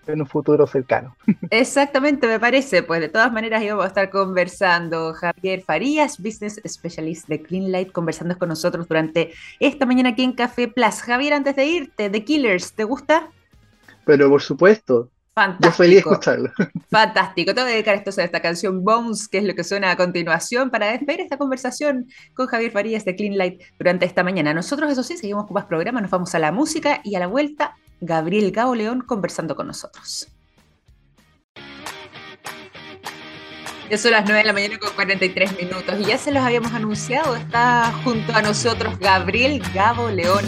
en 0.06 0.20
un 0.20 0.26
futuro 0.26 0.66
cercano. 0.66 1.16
Exactamente, 1.50 2.26
me 2.26 2.40
parece. 2.40 2.82
Pues 2.82 3.00
de 3.00 3.08
todas 3.08 3.32
maneras 3.32 3.62
íbamos 3.62 3.84
a 3.84 3.88
estar 3.88 4.10
conversando. 4.10 5.12
Javier 5.14 5.62
Farías, 5.62 6.18
Business 6.18 6.60
Specialist 6.66 7.28
de 7.28 7.38
Greenlight, 7.38 7.92
conversando 7.92 8.36
con 8.38 8.48
nosotros 8.48 8.88
durante 8.88 9.32
esta 9.60 9.86
mañana 9.86 10.10
aquí 10.10 10.22
en 10.22 10.32
Café 10.32 10.68
Plus. 10.68 11.02
Javier, 11.02 11.34
antes 11.34 11.56
de 11.56 11.66
irte, 11.66 12.10
The 12.10 12.24
Killers, 12.24 12.72
¿te 12.72 12.84
gusta? 12.84 13.28
Pero 14.04 14.28
por 14.28 14.42
supuesto. 14.42 15.08
Fantástico. 15.34 15.70
Yo 15.70 15.76
feliz 15.76 15.94
de 15.94 16.10
escucharlo. 16.10 16.50
Fantástico. 16.90 17.54
Te 17.54 17.62
voy 17.62 17.70
a 17.70 17.72
dedicar 17.72 17.94
esto 17.94 18.20
a 18.20 18.24
esta 18.24 18.40
canción 18.40 18.84
Bones, 18.84 19.28
que 19.28 19.38
es 19.38 19.44
lo 19.44 19.54
que 19.54 19.64
suena 19.64 19.90
a 19.90 19.96
continuación, 19.96 20.70
para 20.70 20.90
despedir 20.90 21.22
esta 21.22 21.38
conversación 21.38 22.06
con 22.34 22.48
Javier 22.48 22.70
Farías 22.70 23.06
de 23.06 23.16
Cleanlight 23.16 23.62
durante 23.78 24.04
esta 24.04 24.22
mañana. 24.22 24.52
Nosotros, 24.52 24.92
eso 24.92 25.02
sí, 25.02 25.16
seguimos 25.16 25.46
con 25.46 25.54
más 25.54 25.64
programas, 25.64 26.02
nos 26.02 26.10
vamos 26.10 26.34
a 26.34 26.38
la 26.38 26.52
música 26.52 27.00
y 27.02 27.14
a 27.14 27.20
la 27.20 27.28
vuelta 27.28 27.76
Gabriel 28.00 28.50
Gao 28.50 28.74
León 28.74 29.02
conversando 29.02 29.55
con 29.57 29.66
nosotros. 29.66 30.28
Ya 33.90 33.98
son 33.98 34.12
las 34.12 34.24
9 34.24 34.38
de 34.38 34.44
la 34.46 34.52
mañana 34.55 34.78
con 34.78 34.90
43 34.94 35.59
minutos 35.59 36.00
y 36.00 36.05
ya 36.05 36.16
se 36.16 36.33
los 36.33 36.42
habíamos 36.42 36.72
anunciado. 36.72 37.37
Está 37.37 37.92
junto 38.05 38.35
a 38.35 38.40
nosotros 38.40 38.98
Gabriel 38.98 39.62
Gabo 39.74 40.09
León 40.09 40.44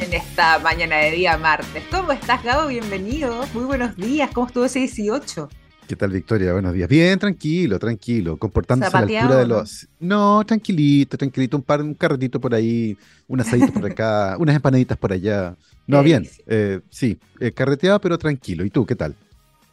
en 0.00 0.12
esta 0.12 0.58
mañana 0.58 0.96
de 0.96 1.12
día 1.12 1.38
martes. 1.38 1.84
¿Cómo 1.90 2.10
estás, 2.10 2.42
Gabo? 2.42 2.66
Bienvenido. 2.66 3.46
Muy 3.52 3.64
buenos 3.64 3.96
días. 3.96 4.30
¿Cómo 4.34 4.48
estuvo 4.48 4.64
ese 4.64 4.80
18? 4.80 5.48
¿Qué 5.90 5.96
tal, 5.96 6.12
Victoria? 6.12 6.52
Buenos 6.52 6.72
días. 6.72 6.88
Bien, 6.88 7.18
tranquilo, 7.18 7.76
tranquilo, 7.80 8.36
comportándose 8.36 8.96
a 8.96 9.00
la 9.00 9.06
altura 9.08 9.36
de 9.38 9.46
los. 9.48 9.88
No, 9.98 10.40
tranquilito, 10.46 11.18
tranquilito, 11.18 11.56
un 11.56 11.64
par, 11.64 11.82
un 11.82 11.94
carretito 11.94 12.40
por 12.40 12.54
ahí, 12.54 12.96
un 13.26 13.40
asadito 13.40 13.72
por 13.72 13.90
acá, 13.90 14.36
unas 14.38 14.54
empanaditas 14.54 14.96
por 14.96 15.12
allá. 15.12 15.56
No, 15.88 16.00
bien, 16.04 16.28
eh, 16.46 16.78
sí, 16.90 17.18
eh, 17.40 17.50
carreteado, 17.50 18.00
pero 18.00 18.16
tranquilo. 18.18 18.64
¿Y 18.64 18.70
tú, 18.70 18.86
qué 18.86 18.94
tal? 18.94 19.16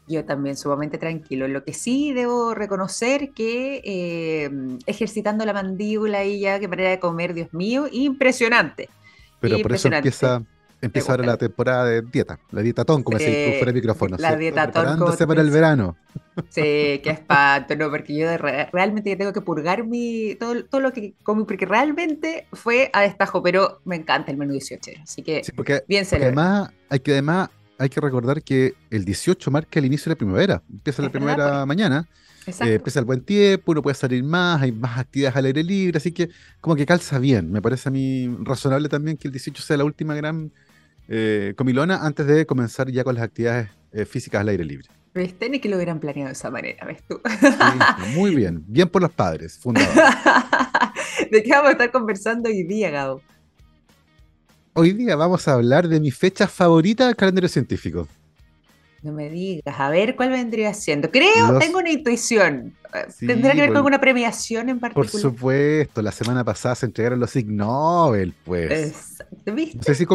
Yo 0.08 0.26
también, 0.26 0.58
sumamente 0.58 0.98
tranquilo. 0.98 1.48
Lo 1.48 1.64
que 1.64 1.74
sí 1.74 2.14
debo 2.14 2.56
reconocer 2.56 3.30
que 3.36 3.84
eh, 3.86 4.50
ejercitando 4.88 5.46
la 5.46 5.54
mandíbula 5.54 6.26
y 6.26 6.40
ya, 6.40 6.60
qué 6.60 6.68
manera 6.68 6.90
de 6.90 7.00
comer, 7.00 7.36
Dios 7.36 7.54
mío, 7.54 7.88
impresionante. 7.92 8.90
Pero 9.40 9.60
por 9.60 9.74
eso 9.74 9.88
empieza 9.88 10.42
empieza 10.82 11.12
ahora 11.12 11.26
la 11.26 11.38
temporada 11.38 11.86
de 11.86 12.02
dieta, 12.02 12.40
la 12.52 12.62
dieta 12.62 12.86
ton, 12.86 13.04
como 13.04 13.18
decía 13.18 13.46
tú 13.46 13.58
fuera 13.58 13.72
de 13.72 13.74
micrófono. 13.74 14.18
La 14.20 14.36
dieta 14.36 14.72
ton. 14.72 14.84
Preparándose 14.84 15.28
para 15.28 15.42
el 15.42 15.50
verano. 15.50 15.98
Sí, 16.50 17.02
qué 17.04 17.10
espanto, 17.10 17.76
¿no? 17.76 17.90
Porque 17.90 18.16
yo 18.16 18.38
realmente 18.38 19.16
tengo 19.16 19.34
que 19.34 19.42
purgar 19.42 19.86
mi, 19.86 20.36
todo, 20.36 20.66
todo 20.66 20.82
lo 20.82 20.94
que 20.94 21.16
comí, 21.24 21.46
porque 21.46 21.66
realmente 21.66 22.48
fue 22.54 22.90
a 22.94 23.02
destajo, 23.02 23.42
pero 23.42 23.82
me 23.86 23.96
encanta 23.96 24.32
el 24.32 24.38
menú 24.38 24.52
18, 24.52 24.92
así 25.02 25.24
que 25.24 25.42
bien 25.88 26.06
se 26.06 26.18
además 26.18 26.70
hay 26.90 27.00
que 27.00 27.12
además 27.12 27.50
hay 27.80 27.90
que 27.90 28.02
recordar 28.02 28.42
que 28.42 28.74
el 28.90 29.06
18 29.06 29.52
marca 29.52 29.80
el 29.80 29.86
inicio 29.86 30.06
de 30.06 30.16
la 30.16 30.18
primavera, 30.18 30.64
empieza 30.70 31.02
la 31.02 31.10
primavera 31.10 31.66
mañana. 31.66 32.08
Eh, 32.48 32.76
empieza 32.76 33.00
el 33.00 33.06
buen 33.06 33.22
tiempo, 33.22 33.74
uno 33.74 33.82
puede 33.82 33.96
salir 33.96 34.24
más, 34.24 34.62
hay 34.62 34.72
más 34.72 34.98
actividades 34.98 35.36
al 35.36 35.46
aire 35.46 35.64
libre, 35.64 35.98
así 35.98 36.14
que 36.14 36.30
como 36.62 36.78
que 36.78 36.86
calza 36.86 37.20
bien. 37.20 37.52
Me 37.52 37.62
parece 37.62 37.90
a 37.90 37.92
mí 37.92 38.34
razonable 38.44 38.88
también 38.88 39.18
que 39.18 39.28
el 39.28 39.34
18 39.34 39.62
sea 39.62 39.76
la 39.76 39.84
última 39.84 40.16
gran 40.16 40.54
eh, 41.08 41.54
comilona 41.56 42.06
antes 42.06 42.28
de 42.28 42.46
comenzar 42.46 42.92
ya 42.92 43.04
con 43.04 43.16
las 43.16 43.24
actividades 43.24 43.70
eh, 43.92 44.06
físicas 44.06 44.42
al 44.42 44.50
aire 44.50 44.66
libre. 44.66 44.88
¿Viste? 45.14 45.50
Ni 45.50 45.60
que 45.60 45.70
lo 45.70 45.78
hubieran 45.78 46.00
planeado 46.00 46.28
de 46.28 46.34
esa 46.34 46.52
manera, 46.52 46.86
¿ves 46.86 47.04
tú? 47.08 47.20
muy 48.16 48.36
bien, 48.36 48.64
bien 48.68 48.88
por 48.88 49.02
los 49.02 49.12
padres, 49.12 49.58
fundadores. 49.58 49.96
¿De 51.32 51.42
qué 51.42 51.50
vamos 51.50 51.70
a 51.70 51.72
estar 51.72 51.92
conversando 51.92 52.50
hoy 52.50 52.64
día, 52.64 52.92
Gabo? 52.92 53.22
Hoy 54.74 54.94
día 54.94 55.16
vamos 55.16 55.48
a 55.48 55.54
hablar 55.54 55.88
de 55.88 56.00
mi 56.00 56.12
fecha 56.12 56.48
favorita 56.48 57.08
del 57.08 57.16
calendario 57.16 57.50
científico. 57.50 58.08
No 59.02 59.12
me 59.12 59.30
digas, 59.30 59.80
a 59.80 59.90
ver 59.90 60.16
cuál 60.16 60.30
vendría 60.30 60.74
siendo. 60.74 61.10
Creo, 61.10 61.58
tengo 61.58 61.80
una 61.80 61.90
intuición. 61.90 62.76
¿Tendrá 63.20 63.54
que 63.54 63.62
ver 63.62 63.70
con 63.70 63.78
alguna 63.78 64.00
premiación 64.00 64.70
en 64.70 64.80
particular? 64.80 65.12
Por 65.12 65.20
supuesto, 65.20 66.02
la 66.02 66.12
semana 66.12 66.44
pasada 66.44 66.76
se 66.76 66.86
entregaron 66.86 67.20
los 67.20 67.36
Ig 67.36 67.48
Nobel, 67.48 68.34
pues. 68.44 69.18
¿Viste? 69.46 69.78
No 69.78 69.84
sé 69.84 69.96
si, 69.96 70.06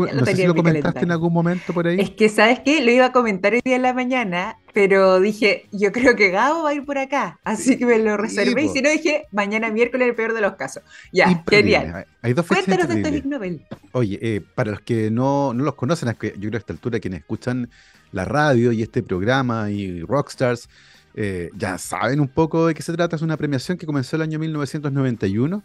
lo, 0.47 0.55
comentaste 0.55 1.01
en 1.01 1.11
algún 1.11 1.33
momento 1.33 1.73
por 1.73 1.87
ahí. 1.87 2.01
Es 2.01 2.11
que, 2.11 2.29
¿sabes 2.29 2.61
qué? 2.61 2.83
Lo 2.83 2.91
iba 2.91 3.07
a 3.07 3.13
comentar 3.13 3.53
hoy 3.53 3.61
día 3.65 3.77
en 3.77 3.83
la 3.83 3.95
mañana, 3.95 4.59
pero 4.73 5.21
dije, 5.21 5.67
yo 5.73 5.93
creo 5.93 6.17
que 6.17 6.31
Gabo 6.31 6.65
va 6.65 6.71
a 6.71 6.75
ir 6.75 6.85
por 6.85 6.99
acá, 6.99 7.39
así 7.45 7.79
que 7.79 7.87
me 7.87 7.99
lo 7.99 8.17
reservé. 8.17 8.65
y 8.65 8.69
si 8.69 8.83
no, 8.83 8.91
dije, 8.91 9.27
mañana 9.31 9.71
miércoles, 9.71 10.09
el 10.09 10.15
peor 10.15 10.35
de 10.35 10.41
los 10.41 10.57
casos. 10.57 10.83
Ya, 11.13 11.43
genial. 11.49 12.07
Hay 12.23 12.33
dos 12.33 12.47
Cuéntanos 12.47 12.89
de 12.89 13.01
estos 13.01 13.13
Ig 13.13 13.27
Nobel. 13.27 13.65
Oye, 13.93 14.19
eh, 14.21 14.41
para 14.55 14.73
los 14.73 14.81
que 14.81 15.11
no, 15.11 15.53
no 15.55 15.65
los 15.65 15.75
conocen, 15.75 16.09
yo 16.09 16.17
creo 16.19 16.51
que 16.51 16.57
a 16.57 16.59
esta 16.59 16.73
altura 16.73 17.01
quienes 17.01 17.21
escuchan 17.21 17.69
la 18.13 18.25
radio 18.25 18.73
y 18.73 18.83
este 18.83 19.03
programa 19.03 19.71
y 19.71 20.03
Rockstars, 20.03 20.69
eh, 21.15 21.51
ya 21.57 21.79
saben 21.79 22.21
un 22.21 22.29
poco 22.29 22.67
de 22.67 22.75
qué 22.75 22.83
se 22.83 22.93
trata. 22.93 23.17
Es 23.17 23.23
una 23.23 23.37
premiación 23.37 23.79
que 23.79 23.87
comenzó 23.87 24.17
el 24.17 24.23
año 24.23 24.39
1991, 24.39 25.63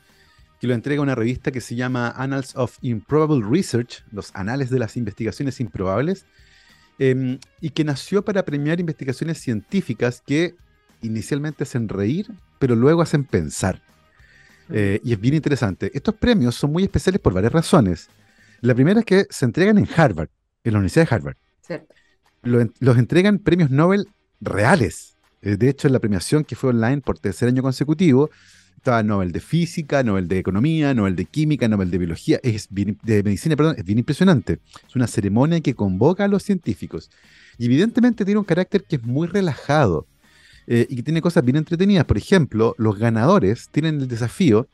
que 0.59 0.67
lo 0.67 0.73
entrega 0.73 1.01
una 1.01 1.15
revista 1.15 1.51
que 1.51 1.61
se 1.61 1.75
llama 1.75 2.13
Annals 2.17 2.55
of 2.55 2.77
Improbable 2.81 3.45
Research, 3.49 4.03
los 4.11 4.31
anales 4.35 4.69
de 4.69 4.79
las 4.79 4.97
investigaciones 4.97 5.59
improbables, 5.59 6.25
em, 6.99 7.39
y 7.61 7.69
que 7.69 7.83
nació 7.83 8.23
para 8.25 8.43
premiar 8.43 8.79
investigaciones 8.79 9.37
científicas 9.39 10.21
que 10.25 10.55
inicialmente 11.01 11.63
hacen 11.63 11.87
reír, 11.87 12.27
pero 12.59 12.75
luego 12.75 13.01
hacen 13.01 13.23
pensar. 13.23 13.81
Eh, 14.69 14.99
y 15.03 15.13
es 15.13 15.19
bien 15.19 15.35
interesante. 15.35 15.91
Estos 15.93 16.15
premios 16.15 16.55
son 16.55 16.71
muy 16.71 16.83
especiales 16.83 17.21
por 17.21 17.33
varias 17.33 17.53
razones. 17.53 18.09
La 18.61 18.73
primera 18.73 18.99
es 18.99 19.05
que 19.05 19.27
se 19.29 19.45
entregan 19.45 19.77
en 19.77 19.87
Harvard, 19.95 20.29
en 20.63 20.73
la 20.73 20.79
Universidad 20.79 21.07
de 21.07 21.15
Harvard. 21.15 21.37
los 22.79 22.97
entregan 22.97 23.39
premios 23.39 23.69
Nobel 23.69 24.07
reales. 24.41 25.16
Eh, 25.41 25.57
de 25.57 25.69
hecho, 25.69 25.87
en 25.87 25.93
la 25.93 25.99
premiación 25.99 26.43
que 26.43 26.55
fue 26.55 26.71
online 26.71 27.01
por 27.01 27.19
tercer 27.19 27.47
año 27.47 27.61
consecutivo, 27.61 28.29
estaba 28.75 29.03
Nobel 29.03 29.31
de 29.31 29.39
Física, 29.39 30.03
Nobel 30.03 30.27
de 30.27 30.39
Economía, 30.39 30.93
Nobel 30.93 31.15
de 31.15 31.25
Química, 31.25 31.67
Nobel 31.67 31.91
de 31.91 31.97
Biología, 31.97 32.39
es 32.43 32.67
de 32.71 33.23
Medicina, 33.23 33.55
perdón, 33.55 33.75
es 33.77 33.83
bien 33.83 33.99
impresionante. 33.99 34.59
Es 34.87 34.95
una 34.95 35.07
ceremonia 35.07 35.59
que 35.61 35.73
convoca 35.73 36.25
a 36.25 36.27
los 36.27 36.43
científicos. 36.43 37.09
Y 37.57 37.65
evidentemente 37.65 38.23
tiene 38.23 38.39
un 38.39 38.45
carácter 38.45 38.83
que 38.83 38.97
es 38.97 39.03
muy 39.03 39.27
relajado 39.27 40.07
eh, 40.67 40.85
y 40.89 40.95
que 40.95 41.03
tiene 41.03 41.21
cosas 41.21 41.43
bien 41.43 41.57
entretenidas. 41.57 42.05
Por 42.05 42.17
ejemplo, 42.17 42.75
los 42.77 42.97
ganadores 42.97 43.69
tienen 43.69 43.99
el 43.99 44.07
desafío 44.07 44.67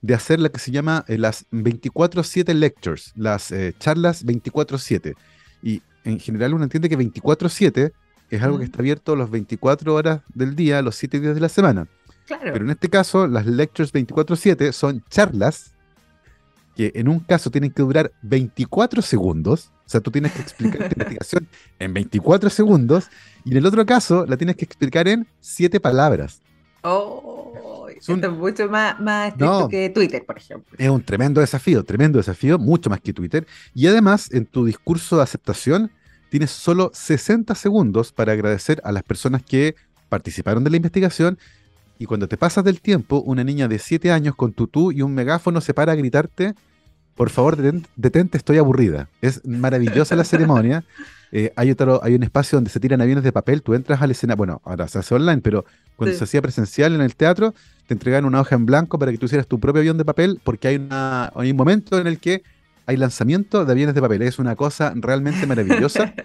de 0.00 0.14
hacer 0.14 0.40
lo 0.40 0.50
que 0.50 0.58
se 0.58 0.70
llama 0.70 1.04
eh, 1.08 1.18
las 1.18 1.46
24-7 1.50 2.54
lectures, 2.54 3.12
las 3.16 3.52
charlas 3.78 4.24
24-7. 4.24 5.14
Y 5.62 5.82
en 6.04 6.18
general 6.18 6.54
uno 6.54 6.64
entiende 6.64 6.88
que 6.88 6.96
24-7 6.96 7.92
es 8.30 8.42
algo 8.42 8.58
que 8.58 8.64
está 8.64 8.78
abierto 8.78 9.16
las 9.16 9.30
24 9.30 9.94
horas 9.94 10.20
del 10.34 10.54
día, 10.54 10.82
los 10.82 10.96
7 10.96 11.20
días 11.20 11.34
de 11.34 11.40
la 11.40 11.48
semana. 11.48 11.88
Pero 12.26 12.64
en 12.64 12.70
este 12.70 12.88
caso, 12.88 13.26
las 13.26 13.46
lectures 13.46 13.92
24-7 13.92 14.72
son 14.72 15.02
charlas 15.08 15.72
que 16.76 16.92
en 16.94 17.08
un 17.08 17.20
caso 17.20 17.50
tienen 17.50 17.72
que 17.72 17.82
durar 17.82 18.12
24 18.22 19.02
segundos. 19.02 19.72
O 19.84 19.88
sea, 19.90 20.00
tú 20.00 20.10
tienes 20.10 20.32
que 20.32 20.40
explicar 20.40 20.78
tu 20.88 20.94
investigación 20.94 21.48
en 21.78 21.92
24 21.92 22.48
segundos. 22.50 23.08
Y 23.44 23.50
en 23.50 23.56
el 23.58 23.66
otro 23.66 23.84
caso, 23.84 24.24
la 24.26 24.36
tienes 24.36 24.56
que 24.56 24.64
explicar 24.64 25.08
en 25.08 25.26
7 25.40 25.80
palabras. 25.80 26.40
Oh, 26.82 27.88
es 27.88 28.30
mucho 28.30 28.68
más, 28.68 28.98
más 29.00 29.28
estricto 29.28 29.68
que 29.68 29.90
Twitter, 29.90 30.24
por 30.24 30.38
ejemplo. 30.38 30.76
Es 30.78 30.88
un 30.88 31.02
tremendo 31.02 31.40
desafío, 31.40 31.84
tremendo 31.84 32.18
desafío, 32.18 32.58
mucho 32.58 32.88
más 32.88 33.00
que 33.00 33.12
Twitter. 33.12 33.46
Y 33.74 33.86
además, 33.86 34.32
en 34.32 34.46
tu 34.46 34.64
discurso 34.64 35.16
de 35.16 35.24
aceptación, 35.24 35.90
tienes 36.30 36.50
solo 36.50 36.90
60 36.94 37.54
segundos 37.54 38.12
para 38.12 38.32
agradecer 38.32 38.80
a 38.84 38.92
las 38.92 39.02
personas 39.02 39.42
que 39.42 39.74
participaron 40.08 40.64
de 40.64 40.70
la 40.70 40.76
investigación 40.76 41.38
y 41.98 42.06
cuando 42.06 42.28
te 42.28 42.38
pasas 42.38 42.64
del 42.64 42.80
tiempo, 42.80 43.20
una 43.20 43.44
niña 43.44 43.68
de 43.68 43.78
7 43.78 44.10
años 44.10 44.34
con 44.34 44.54
tutú 44.54 44.90
y 44.90 45.02
un 45.02 45.12
megáfono 45.12 45.60
se 45.60 45.74
para 45.74 45.92
a 45.92 45.96
gritarte, 45.96 46.54
por 47.14 47.28
favor, 47.28 47.58
detente, 47.96 48.38
estoy 48.38 48.56
aburrida. 48.56 49.10
Es 49.20 49.44
maravillosa 49.44 50.16
la 50.16 50.24
ceremonia. 50.24 50.84
Eh, 51.32 51.52
hay, 51.54 51.70
otro, 51.70 52.00
hay 52.02 52.16
un 52.16 52.24
espacio 52.24 52.56
donde 52.56 52.70
se 52.70 52.80
tiran 52.80 53.00
aviones 53.00 53.22
de 53.22 53.30
papel, 53.30 53.62
tú 53.62 53.74
entras 53.74 54.02
a 54.02 54.06
la 54.08 54.10
escena, 54.14 54.34
bueno, 54.34 54.60
ahora 54.64 54.88
se 54.88 54.98
hace 54.98 55.14
online, 55.14 55.40
pero 55.40 55.64
cuando 55.94 56.18
se 56.18 56.24
hacía 56.24 56.42
presencial 56.42 56.92
en 56.92 57.00
el 57.02 57.14
teatro, 57.14 57.54
te 57.86 57.94
entregan 57.94 58.24
una 58.24 58.40
hoja 58.40 58.56
en 58.56 58.66
blanco 58.66 58.98
para 58.98 59.12
que 59.12 59.18
tú 59.18 59.26
hicieras 59.26 59.46
tu 59.46 59.60
propio 59.60 59.78
avión 59.78 59.96
de 59.96 60.04
papel, 60.04 60.40
porque 60.42 60.66
hay, 60.66 60.74
una, 60.74 61.30
hay 61.36 61.52
un 61.52 61.56
momento 61.56 62.00
en 62.00 62.08
el 62.08 62.18
que 62.18 62.42
hay 62.90 62.96
lanzamiento 62.96 63.64
de 63.64 63.72
aviones 63.72 63.94
de 63.94 64.00
papel. 64.00 64.22
Es 64.22 64.38
una 64.38 64.56
cosa 64.56 64.92
realmente 64.96 65.46
maravillosa. 65.46 66.12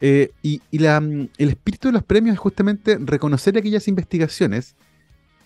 Eh, 0.00 0.32
y, 0.42 0.60
el 0.70 1.30
espíritu 1.38 1.88
de 1.88 1.92
los 1.92 2.02
premios 2.02 2.34
es 2.34 2.38
justamente 2.38 2.98
reconocer 3.00 3.56
aquellas 3.56 3.88
investigaciones 3.88 4.74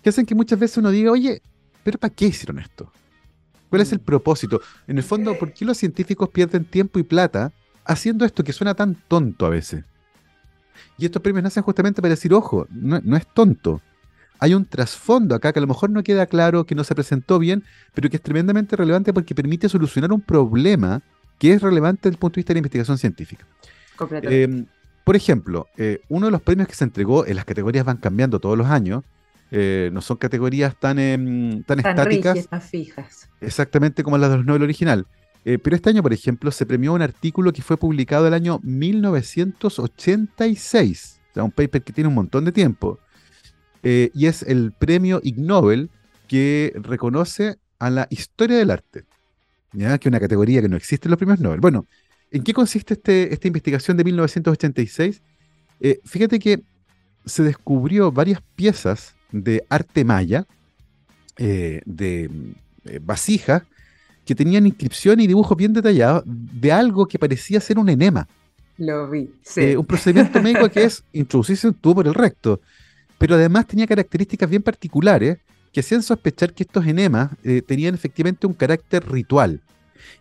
que 0.03 0.09
hacen 0.09 0.27
que 0.27 0.35
muchas 0.35 0.59
veces 0.59 0.79
uno 0.79 0.91
diga, 0.91 1.13
oye, 1.13 1.43
pero 1.85 1.97
¿para 1.97 2.13
qué 2.13 2.27
hicieron 2.27 2.59
esto? 2.59 2.91
¿Cuál 3.69 3.83
es 3.83 3.93
el 3.93 3.99
mm. 3.99 4.05
propósito? 4.05 4.61
En 4.89 4.97
el 4.97 5.05
fondo, 5.05 5.39
¿por 5.39 5.53
qué 5.53 5.65
los 5.65 5.77
científicos 5.77 6.31
pierden 6.31 6.65
tiempo 6.65 6.99
y 6.99 7.05
plata 7.05 7.53
haciendo 7.85 8.25
esto 8.25 8.43
que 8.43 8.53
suena 8.53 8.75
tan 8.75 8.97
tonto 9.07 9.47
a 9.47 9.51
veces? 9.51 9.85
Y 10.97 11.05
estos 11.05 11.23
premios 11.23 11.45
nacen 11.45 11.63
justamente 11.63 12.03
para 12.03 12.15
decir, 12.15 12.35
ojo, 12.35 12.67
no, 12.71 13.01
no 13.05 13.17
es 13.17 13.27
tonto. 13.33 13.81
Hay 14.41 14.55
un 14.55 14.65
trasfondo 14.65 15.35
acá 15.35 15.53
que 15.53 15.59
a 15.59 15.63
lo 15.63 15.67
mejor 15.67 15.91
no 15.91 16.03
queda 16.03 16.27
claro, 16.27 16.65
que 16.65 16.75
no 16.75 16.85
se 16.85 16.95
presentó 16.95 17.39
bien, 17.39 17.65
pero 17.95 18.09
que 18.09 18.17
es 18.17 18.23
tremendamente 18.23 18.77
relevante 18.77 19.13
porque 19.13 19.35
permite 19.35 19.69
solucionar 19.69 20.13
un 20.13 20.21
problema 20.21 21.03
que 21.39 21.53
es 21.53 21.63
relevante 21.63 22.03
desde 22.05 22.15
el 22.15 22.19
punto 22.19 22.35
de 22.35 22.41
vista 22.41 22.51
de 22.51 22.57
la 22.57 22.59
investigación 22.59 22.99
científica. 22.99 23.47
Eh, 24.23 24.65
por 25.05 25.17
ejemplo, 25.17 25.67
eh, 25.77 26.01
uno 26.09 26.27
de 26.27 26.33
los 26.33 26.43
premios 26.43 26.69
que 26.69 26.75
se 26.75 26.85
entregó, 26.85 27.27
en 27.27 27.37
las 27.37 27.45
categorías 27.45 27.85
van 27.85 27.97
cambiando 27.97 28.39
todos 28.41 28.57
los 28.59 28.69
años, 28.69 29.05
eh, 29.51 29.89
no 29.93 30.03
son 30.03 30.19
categorías 30.19 30.79
tan, 30.79 30.99
em, 30.99 31.63
tan, 31.63 31.79
estáticas. 31.79 32.47
fijas. 32.71 33.31
Exactamente 33.41 34.05
como 34.05 34.19
las 34.19 34.31
de 34.31 34.37
los 34.37 34.45
Nobel 34.47 34.63
original. 34.63 35.07
pero 35.63 35.77
este 35.77 35.89
año, 35.89 36.03
por 36.03 36.13
ejemplo, 36.13 36.51
se 36.51 36.67
premió 36.67 36.93
un 36.93 37.01
artículo 37.01 37.55
que 37.55 37.63
fue 37.63 37.79
publicado 37.79 38.29
el 38.29 38.35
año 38.35 38.61
1986. 38.63 41.21
O 41.31 41.35
sea, 41.35 41.43
un 41.43 41.51
paper 41.51 41.83
que 41.83 41.91
tiene 41.91 42.09
un 42.09 42.15
montón 42.15 42.45
de 42.45 42.53
tiempo. 42.53 42.99
Y 43.83 44.27
es 44.27 44.43
el 44.43 44.73
premio 44.73 45.21
Ig 45.23 45.39
Nobel 45.39 45.91
que 46.27 46.73
reconoce 46.77 47.57
a 47.79 47.91
la 47.91 48.07
historia 48.11 48.59
del 48.59 48.71
arte. 48.71 49.05
¿ya? 49.73 49.99
Que 49.99 50.09
es 50.09 50.11
una 50.11 50.21
categoría 50.21 50.61
que 50.61 50.69
no 50.69 50.77
existe 50.77 51.09
en 51.09 51.11
los 51.11 51.19
premios 51.19 51.41
Nobel. 51.41 51.61
Bueno, 51.61 51.87
¿En 52.31 52.43
qué 52.43 52.53
consiste 52.53 52.95
este, 52.95 53.33
esta 53.33 53.49
investigación 53.49 53.97
de 53.97 54.05
1986? 54.05 55.23
Eh, 55.81 56.01
fíjate 56.05 56.39
que 56.39 56.61
se 57.25 57.43
descubrió 57.43 58.13
varias 58.13 58.43
piezas 58.55 59.15
de 59.33 59.65
arte 59.69 60.05
maya, 60.05 60.47
eh, 61.37 61.81
de 61.87 62.31
eh, 62.85 63.01
vasijas, 63.03 63.63
que 64.25 64.35
tenían 64.35 64.67
inscripción 64.67 65.21
y 65.21 65.27
dibujos 65.27 65.57
bien 65.57 65.73
detallados 65.73 66.23
de 66.27 66.71
algo 66.71 67.07
que 67.07 67.19
parecía 67.19 67.61
ser 67.61 67.79
un 67.79 67.89
enema. 67.89 68.29
Lo 68.77 69.09
vi, 69.09 69.31
sí. 69.43 69.75
un 69.75 69.87
procedimiento 69.87 70.43
médico 70.43 70.69
que 70.69 70.85
es 70.85 71.03
introducirse 71.13 71.69
un 71.69 71.75
tubo 71.75 71.97
por 71.97 72.07
el 72.07 72.15
recto, 72.15 72.61
pero 73.19 73.35
además 73.35 73.67
tenía 73.67 73.87
características 73.87 74.49
bien 74.49 74.63
particulares 74.63 75.39
que 75.73 75.81
hacían 75.81 76.03
sospechar 76.03 76.55
que 76.55 76.63
estos 76.63 76.87
enemas 76.87 77.31
tenían 77.67 77.95
efectivamente 77.95 78.47
un 78.47 78.55
carácter 78.55 79.07
ritual 79.07 79.61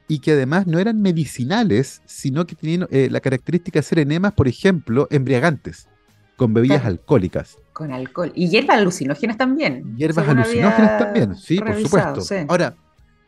y 0.08 0.20
que 0.20 0.32
además 0.32 0.68
no 0.68 0.80
eran 0.80 1.02
medicinales, 1.02 2.02
sino 2.06 2.46
que 2.46 2.56
tenían 2.56 2.88
eh, 2.92 3.10
la 3.12 3.20
característica 3.20 3.80
de 3.80 3.84
ser 3.84 4.00
enemas, 4.00 4.34
por 4.34 4.48
ejemplo, 4.48 5.08
embriagantes, 5.12 5.88
con 6.36 6.54
bebidas 6.54 6.86
alcohólicas. 6.86 7.58
Con 7.74 7.92
alcohol. 7.92 8.32
Y 8.36 8.50
hierbas 8.50 8.78
alucinógenas 8.78 9.38
también. 9.38 9.96
Hierbas 9.96 10.28
alucinógenas 10.28 10.98
también, 11.00 11.36
sí, 11.36 11.60
por 11.60 11.82
supuesto. 11.82 12.22
Ahora, 12.48 12.76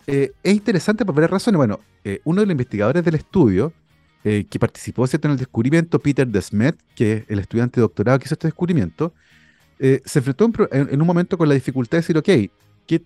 eh, 0.08 0.32
es 0.42 0.54
interesante 0.54 1.06
por 1.06 1.14
varias 1.16 1.32
razones. 1.32 1.58
Bueno, 1.58 1.80
eh, 2.04 2.22
uno 2.24 2.42
de 2.42 2.48
los 2.48 2.52
investigadores 2.52 3.04
del 3.04 3.16
estudio, 3.16 3.74
que 4.22 4.60
participó 4.60 5.06
en 5.06 5.32
el 5.32 5.38
descubrimiento, 5.38 5.98
Peter 5.98 6.28
Desmet, 6.28 6.76
que 6.94 7.14
es 7.14 7.24
el 7.30 7.40
estudiante 7.40 7.78
de 7.78 7.84
doctorado 7.84 8.20
que 8.20 8.26
hizo 8.26 8.36
este 8.36 8.48
descubrimiento, 8.48 9.14
se 9.80 10.20
enfrentó 10.20 10.52
en, 10.72 11.02
un 11.02 11.08
momento 11.08 11.38
con 11.38 11.48
la 11.48 11.56
dificultad 11.56 11.98
de 11.98 12.02
decir, 12.02 12.18
ok, 12.18 12.52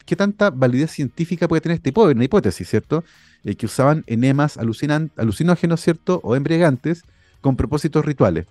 ¿qué, 0.06 0.16
tanta 0.16 0.50
validez 0.50 0.92
científica 0.92 1.48
puede 1.48 1.62
tener 1.62 1.78
esta 1.84 1.90
hipótesis, 2.24 2.70
¿cierto? 2.70 3.04
Eh, 3.44 3.56
que 3.56 3.66
usaban 3.66 4.04
enemas 4.08 4.58
alucinógenos, 4.58 5.82
¿cierto? 5.82 6.22
O 6.24 6.36
embriagantes 6.36 7.04
con 7.42 7.58
propósitos 7.58 8.06
rituales. 8.06 8.46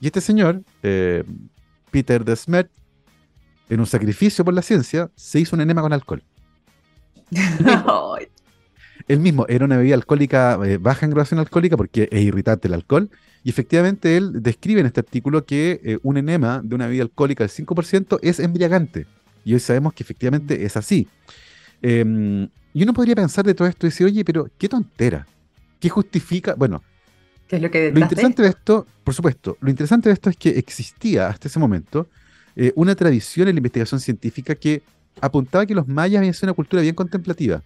Y 0.00 0.06
este 0.06 0.20
señor, 0.20 0.62
eh, 0.82 1.24
Peter 1.90 2.22
Desmet, 2.24 2.68
en 3.70 3.80
un 3.80 3.86
sacrificio 3.86 4.44
por 4.44 4.52
la 4.52 4.60
ciencia, 4.62 5.10
se 5.16 5.40
hizo 5.40 5.56
un 5.56 5.62
enema 5.62 5.80
con 5.80 5.94
alcohol. 5.94 6.22
él 9.08 9.20
mismo 9.20 9.46
era 9.48 9.64
una 9.64 9.78
bebida 9.78 9.94
alcohólica 9.94 10.58
eh, 10.64 10.76
baja 10.76 11.06
en 11.06 11.10
graduación 11.10 11.40
alcohólica 11.40 11.76
porque 11.76 12.08
es 12.12 12.22
irritante 12.22 12.68
el 12.68 12.74
alcohol. 12.74 13.10
Y 13.46 13.50
efectivamente 13.50 14.16
él 14.16 14.42
describe 14.42 14.80
en 14.80 14.86
este 14.86 14.98
artículo 14.98 15.44
que 15.44 16.00
un 16.02 16.16
enema 16.16 16.60
de 16.64 16.74
una 16.74 16.88
bebida 16.88 17.04
alcohólica 17.04 17.44
del 17.44 17.50
5% 17.52 18.18
es 18.20 18.40
embriagante. 18.40 19.06
Y 19.44 19.54
hoy 19.54 19.60
sabemos 19.60 19.92
que 19.92 20.02
efectivamente 20.02 20.64
es 20.64 20.76
así. 20.76 21.06
Em, 21.80 22.48
y 22.74 22.82
uno 22.82 22.92
podría 22.92 23.14
pensar 23.14 23.44
de 23.46 23.54
todo 23.54 23.68
esto 23.68 23.86
y 23.86 23.90
decir, 23.90 24.04
oye, 24.04 24.24
pero 24.24 24.50
qué 24.58 24.68
tontera. 24.68 25.28
¿Qué 25.78 25.88
justifica? 25.88 26.56
Bueno, 26.56 26.82
¿Qué 27.46 27.54
es 27.54 27.62
lo, 27.62 27.70
que 27.70 27.92
lo 27.92 28.00
interesante 28.00 28.42
de 28.42 28.48
esto, 28.48 28.84
por 29.04 29.14
supuesto, 29.14 29.56
lo 29.60 29.70
interesante 29.70 30.08
de 30.08 30.14
esto 30.14 30.28
es 30.28 30.36
que 30.36 30.48
existía 30.48 31.28
hasta 31.28 31.46
ese 31.46 31.60
momento 31.60 32.08
eh, 32.56 32.72
una 32.74 32.96
tradición 32.96 33.46
en 33.46 33.54
la 33.54 33.60
investigación 33.60 34.00
científica 34.00 34.56
que 34.56 34.82
apuntaba 35.20 35.64
que 35.66 35.74
los 35.76 35.86
mayas 35.86 36.18
habían 36.18 36.34
sido 36.34 36.48
una 36.48 36.54
cultura 36.54 36.82
bien 36.82 36.96
contemplativa. 36.96 37.62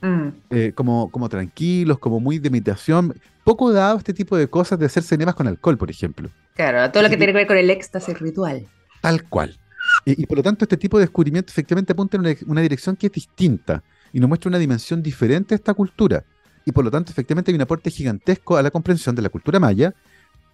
Mm. 0.00 0.28
Eh, 0.50 0.72
como, 0.74 1.10
como 1.10 1.28
tranquilos, 1.28 1.98
como 1.98 2.20
muy 2.20 2.38
de 2.38 2.50
meditación, 2.50 3.14
poco 3.42 3.72
dado 3.72 3.98
este 3.98 4.12
tipo 4.12 4.36
de 4.36 4.48
cosas 4.48 4.78
de 4.78 4.86
hacer 4.86 5.02
cinemas 5.02 5.34
con 5.34 5.46
alcohol, 5.46 5.78
por 5.78 5.90
ejemplo. 5.90 6.30
Claro, 6.54 6.90
todo 6.90 7.02
lo 7.02 7.08
que 7.08 7.16
tiene 7.16 7.32
que 7.32 7.38
ver 7.38 7.46
con 7.46 7.56
el 7.56 7.70
éxtasis 7.70 8.18
ritual. 8.18 8.66
Tal 9.00 9.24
cual. 9.24 9.58
Y, 10.04 10.26
por 10.26 10.38
lo 10.38 10.42
tanto, 10.42 10.64
este 10.64 10.76
tipo 10.76 10.98
de 10.98 11.04
descubrimiento 11.04 11.50
efectivamente 11.50 11.92
apunta 11.92 12.16
en 12.16 12.36
una, 12.46 12.60
dirección 12.60 12.96
que 12.96 13.06
es 13.06 13.12
distinta 13.12 13.82
y 14.12 14.20
nos 14.20 14.28
muestra 14.28 14.48
una 14.48 14.58
dimensión 14.58 15.02
diferente 15.02 15.54
a 15.54 15.56
esta 15.56 15.74
cultura. 15.74 16.24
Y 16.64 16.72
por 16.72 16.84
lo 16.84 16.90
tanto, 16.90 17.12
efectivamente, 17.12 17.50
hay 17.50 17.56
un 17.56 17.62
aporte 17.62 17.90
gigantesco 17.90 18.56
a 18.56 18.62
la 18.62 18.70
comprensión 18.70 19.14
de 19.14 19.22
la 19.22 19.28
cultura 19.28 19.60
maya, 19.60 19.94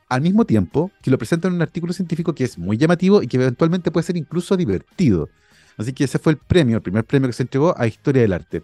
al 0.08 0.20
mismo 0.20 0.44
tiempo 0.44 0.90
que 1.02 1.10
lo 1.10 1.18
presenta 1.18 1.46
en 1.46 1.54
un 1.54 1.62
artículo 1.62 1.92
científico 1.92 2.34
que 2.34 2.42
es 2.44 2.58
muy 2.58 2.76
llamativo 2.76 3.22
y 3.22 3.28
que 3.28 3.36
eventualmente 3.36 3.92
puede 3.92 4.04
ser 4.04 4.16
incluso 4.16 4.56
divertido. 4.56 5.28
Así 5.76 5.92
que 5.92 6.04
ese 6.04 6.18
fue 6.18 6.32
el 6.32 6.38
premio, 6.38 6.76
el 6.76 6.82
primer 6.82 7.04
premio 7.04 7.28
que 7.28 7.32
se 7.32 7.44
entregó 7.44 7.74
a 7.78 7.86
Historia 7.86 8.22
del 8.22 8.32
Arte. 8.32 8.62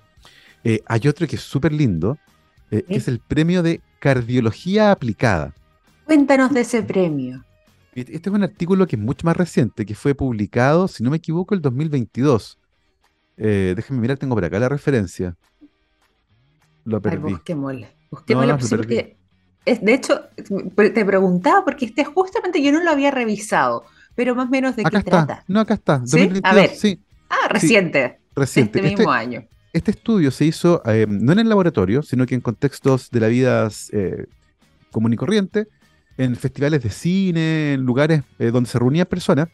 Eh, 0.68 0.82
hay 0.84 1.06
otro 1.06 1.28
que 1.28 1.36
es 1.36 1.42
súper 1.42 1.72
lindo, 1.72 2.18
eh, 2.72 2.82
que 2.82 2.96
es 2.96 3.06
el 3.06 3.20
premio 3.20 3.62
de 3.62 3.80
Cardiología 4.00 4.90
Aplicada. 4.90 5.54
Cuéntanos 6.06 6.52
de 6.52 6.62
ese 6.62 6.82
premio. 6.82 7.44
Este 7.94 8.16
es 8.16 8.34
un 8.34 8.42
artículo 8.42 8.84
que 8.88 8.96
es 8.96 9.02
mucho 9.02 9.24
más 9.24 9.36
reciente, 9.36 9.86
que 9.86 9.94
fue 9.94 10.16
publicado, 10.16 10.88
si 10.88 11.04
no 11.04 11.10
me 11.10 11.18
equivoco, 11.18 11.54
el 11.54 11.62
2022. 11.62 12.58
Eh, 13.36 13.74
déjenme 13.76 14.00
mirar, 14.00 14.18
tengo 14.18 14.34
por 14.34 14.44
acá 14.44 14.58
la 14.58 14.68
referencia. 14.68 15.36
Lo 16.84 17.00
perdí. 17.00 17.28
Ay, 17.28 17.32
busquémosle. 17.34 17.88
Busquémosle, 18.10 19.16
es, 19.64 19.80
de 19.82 19.94
hecho, 19.94 20.20
te 20.76 21.04
preguntaba 21.04 21.64
porque 21.64 21.86
este 21.86 22.04
justamente 22.04 22.60
yo 22.60 22.72
no 22.72 22.82
lo 22.82 22.90
había 22.90 23.12
revisado, 23.12 23.84
pero 24.16 24.34
más 24.34 24.48
o 24.48 24.50
menos 24.50 24.74
de 24.74 24.82
qué 24.82 25.00
trata. 25.02 25.44
No, 25.46 25.60
acá 25.60 25.74
está. 25.74 26.02
A 26.42 26.54
ver. 26.54 26.72
Ah, 27.28 27.48
reciente. 27.50 28.18
reciente. 28.34 28.78
Este 28.80 28.96
mismo 28.96 29.12
año. 29.12 29.46
Este 29.76 29.90
estudio 29.90 30.30
se 30.30 30.46
hizo 30.46 30.80
eh, 30.86 31.04
no 31.06 31.32
en 31.32 31.38
el 31.38 31.50
laboratorio, 31.50 32.02
sino 32.02 32.24
que 32.24 32.34
en 32.34 32.40
contextos 32.40 33.10
de 33.10 33.20
la 33.20 33.28
vida 33.28 33.68
eh, 33.92 34.24
común 34.90 35.12
y 35.12 35.16
corriente, 35.16 35.68
en 36.16 36.34
festivales 36.34 36.82
de 36.82 36.88
cine, 36.88 37.74
en 37.74 37.82
lugares 37.82 38.22
eh, 38.38 38.50
donde 38.50 38.70
se 38.70 38.78
reunían 38.78 39.04
personas, 39.04 39.48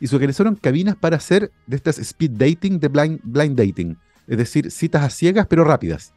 y 0.00 0.08
se 0.08 0.16
organizaron 0.16 0.56
cabinas 0.56 0.96
para 0.96 1.18
hacer 1.18 1.52
de 1.68 1.76
estas 1.76 2.00
speed 2.00 2.32
dating, 2.32 2.80
de 2.80 2.88
blind, 2.88 3.20
blind 3.22 3.56
dating, 3.56 3.96
es 4.26 4.38
decir, 4.38 4.72
citas 4.72 5.04
a 5.04 5.08
ciegas 5.08 5.46
pero 5.46 5.62
rápidas. 5.62 6.12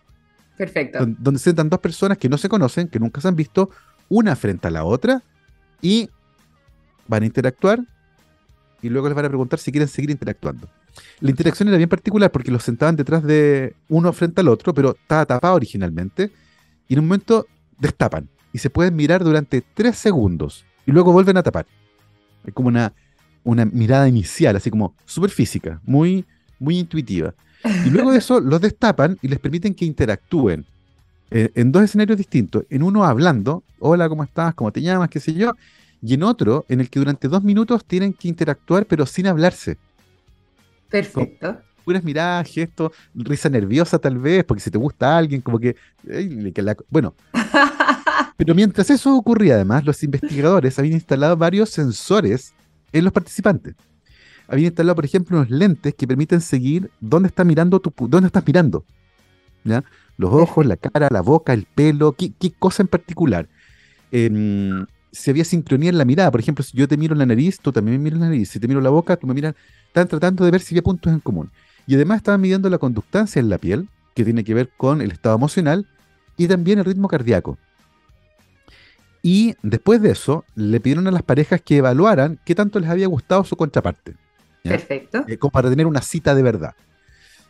Perfecto. 0.57 1.05
Donde, 1.05 1.37
se 1.37 1.43
sentan 1.43 1.69
dos 1.69 1.79
personas 1.79 2.17
que 2.17 2.29
no 2.29 2.39
se 2.39 2.49
conocen, 2.49 2.87
que 2.87 2.97
nunca 2.97 3.21
se 3.21 3.27
han 3.27 3.35
visto, 3.35 3.69
una 4.09 4.35
frente 4.35 4.67
a 4.67 4.71
la 4.71 4.83
otra, 4.83 5.21
y 5.79 6.09
van 7.07 7.21
a 7.21 7.27
interactuar, 7.27 7.81
y 8.81 8.89
luego 8.89 9.09
les 9.09 9.15
van 9.15 9.25
a 9.25 9.29
preguntar 9.29 9.59
si 9.59 9.71
quieren 9.71 9.87
seguir 9.87 10.09
interactuando. 10.09 10.67
La 11.19 11.29
interacción 11.29 11.67
era 11.67 11.77
bien 11.77 11.89
particular 11.89 12.31
porque 12.31 12.51
los 12.51 12.63
sentaban 12.63 12.95
detrás 12.95 13.23
de 13.23 13.75
uno 13.89 14.13
frente 14.13 14.41
al 14.41 14.47
otro, 14.47 14.73
pero 14.73 14.95
estaba 14.99 15.25
tapado 15.25 15.55
originalmente, 15.55 16.31
y 16.87 16.93
en 16.93 16.99
un 16.99 17.07
momento 17.07 17.47
destapan 17.79 18.29
y 18.51 18.59
se 18.59 18.69
pueden 18.69 18.95
mirar 18.95 19.23
durante 19.23 19.63
tres 19.73 19.97
segundos 19.97 20.65
y 20.85 20.91
luego 20.91 21.11
vuelven 21.11 21.37
a 21.37 21.43
tapar. 21.43 21.65
Es 22.45 22.53
como 22.53 22.67
una, 22.67 22.93
una 23.43 23.65
mirada 23.65 24.07
inicial, 24.07 24.55
así 24.55 24.69
como 24.69 24.95
súper 25.05 25.31
física, 25.31 25.81
muy, 25.83 26.25
muy 26.59 26.79
intuitiva. 26.79 27.33
Y 27.85 27.89
luego 27.89 28.11
de 28.11 28.17
eso 28.17 28.41
los 28.41 28.59
destapan 28.59 29.17
y 29.21 29.29
les 29.29 29.39
permiten 29.39 29.73
que 29.73 29.85
interactúen 29.85 30.65
eh, 31.31 31.49
en 31.55 31.71
dos 31.71 31.83
escenarios 31.83 32.17
distintos. 32.17 32.65
En 32.69 32.83
uno 32.83 33.05
hablando, 33.05 33.63
hola, 33.79 34.09
¿cómo 34.09 34.23
estás? 34.23 34.53
¿Cómo 34.53 34.71
te 34.71 34.81
llamas? 34.81 35.09
¿Qué 35.09 35.19
sé 35.19 35.33
yo? 35.33 35.53
y 36.05 36.13
en 36.15 36.23
otro 36.23 36.65
en 36.67 36.81
el 36.81 36.89
que 36.89 36.99
durante 36.99 37.29
dos 37.29 37.43
minutos 37.43 37.85
tienen 37.85 38.13
que 38.13 38.27
interactuar 38.27 38.85
pero 38.85 39.05
sin 39.05 39.25
hablarse. 39.27 39.77
Perfecto. 40.93 41.57
puras 41.83 42.03
miradas, 42.03 42.47
gestos, 42.47 42.91
risa 43.15 43.49
nerviosa 43.49 43.97
tal 43.97 44.19
vez, 44.19 44.43
porque 44.43 44.61
si 44.61 44.69
te 44.69 44.77
gusta 44.77 45.17
alguien, 45.17 45.41
como 45.41 45.57
que... 45.57 45.75
bueno, 46.87 47.15
pero 48.37 48.53
mientras 48.53 48.91
eso 48.91 49.17
ocurría 49.17 49.55
además, 49.55 49.83
los 49.85 50.03
investigadores 50.03 50.77
habían 50.77 50.93
instalado 50.93 51.35
varios 51.35 51.71
sensores 51.71 52.53
en 52.91 53.03
los 53.03 53.11
participantes. 53.11 53.73
Habían 54.47 54.67
instalado, 54.67 54.93
por 54.93 55.05
ejemplo, 55.05 55.37
unos 55.37 55.49
lentes 55.49 55.95
que 55.95 56.07
permiten 56.07 56.41
seguir 56.41 56.91
dónde 56.99 57.29
está 57.29 57.43
mirando 57.43 57.79
tu, 57.79 57.91
dónde 58.07 58.27
estás 58.27 58.45
mirando. 58.45 58.85
¿ya? 59.63 59.83
Los 60.17 60.31
ojos, 60.31 60.63
la 60.63 60.77
cara, 60.77 61.07
la 61.09 61.21
boca, 61.21 61.53
el 61.53 61.65
pelo, 61.65 62.11
qué, 62.11 62.31
cosa 62.59 62.83
en 62.83 62.87
particular. 62.87 63.49
Em, 64.11 64.85
si 65.13 65.29
había 65.29 65.45
sincronía 65.45 65.89
en 65.91 65.97
la 65.97 66.05
mirada, 66.05 66.31
por 66.31 66.39
ejemplo, 66.39 66.63
si 66.63 66.75
yo 66.75 66.87
te 66.87 66.97
miro 66.97 67.15
la 67.15 67.25
nariz, 67.25 67.59
tú 67.59 67.71
también 67.71 67.97
me 67.97 68.03
miras 68.05 68.19
la 68.19 68.25
nariz. 68.25 68.49
Si 68.49 68.59
te 68.59 68.67
miro 68.67 68.81
la 68.81 68.89
boca, 68.89 69.15
tú 69.15 69.27
me 69.27 69.33
miras. 69.33 69.53
Están 69.87 70.07
tratando 70.07 70.43
de 70.43 70.51
ver 70.51 70.59
si 70.59 70.73
había 70.73 70.81
puntos 70.81 71.13
en 71.13 71.19
común. 71.19 71.51
Y 71.85 71.95
además 71.95 72.17
estaban 72.17 72.41
midiendo 72.41 72.69
la 72.69 72.79
conductancia 72.79 73.39
en 73.39 73.49
la 73.49 73.59
piel, 73.59 73.87
que 74.15 74.23
tiene 74.23 74.43
que 74.43 74.53
ver 74.53 74.69
con 74.75 75.01
el 75.01 75.11
estado 75.11 75.35
emocional 75.35 75.87
y 76.35 76.47
también 76.47 76.79
el 76.79 76.85
ritmo 76.85 77.07
cardíaco. 77.07 77.57
Y 79.21 79.55
después 79.61 80.01
de 80.01 80.11
eso, 80.11 80.45
le 80.55 80.79
pidieron 80.79 81.07
a 81.07 81.11
las 81.11 81.23
parejas 81.23 81.61
que 81.61 81.77
evaluaran 81.77 82.39
qué 82.43 82.55
tanto 82.55 82.79
les 82.79 82.89
había 82.89 83.07
gustado 83.07 83.43
su 83.43 83.55
contraparte. 83.55 84.15
Perfecto. 84.63 85.25
Eh, 85.27 85.37
como 85.37 85.51
para 85.51 85.69
tener 85.69 85.85
una 85.85 86.01
cita 86.01 86.33
de 86.33 86.41
verdad. 86.41 86.73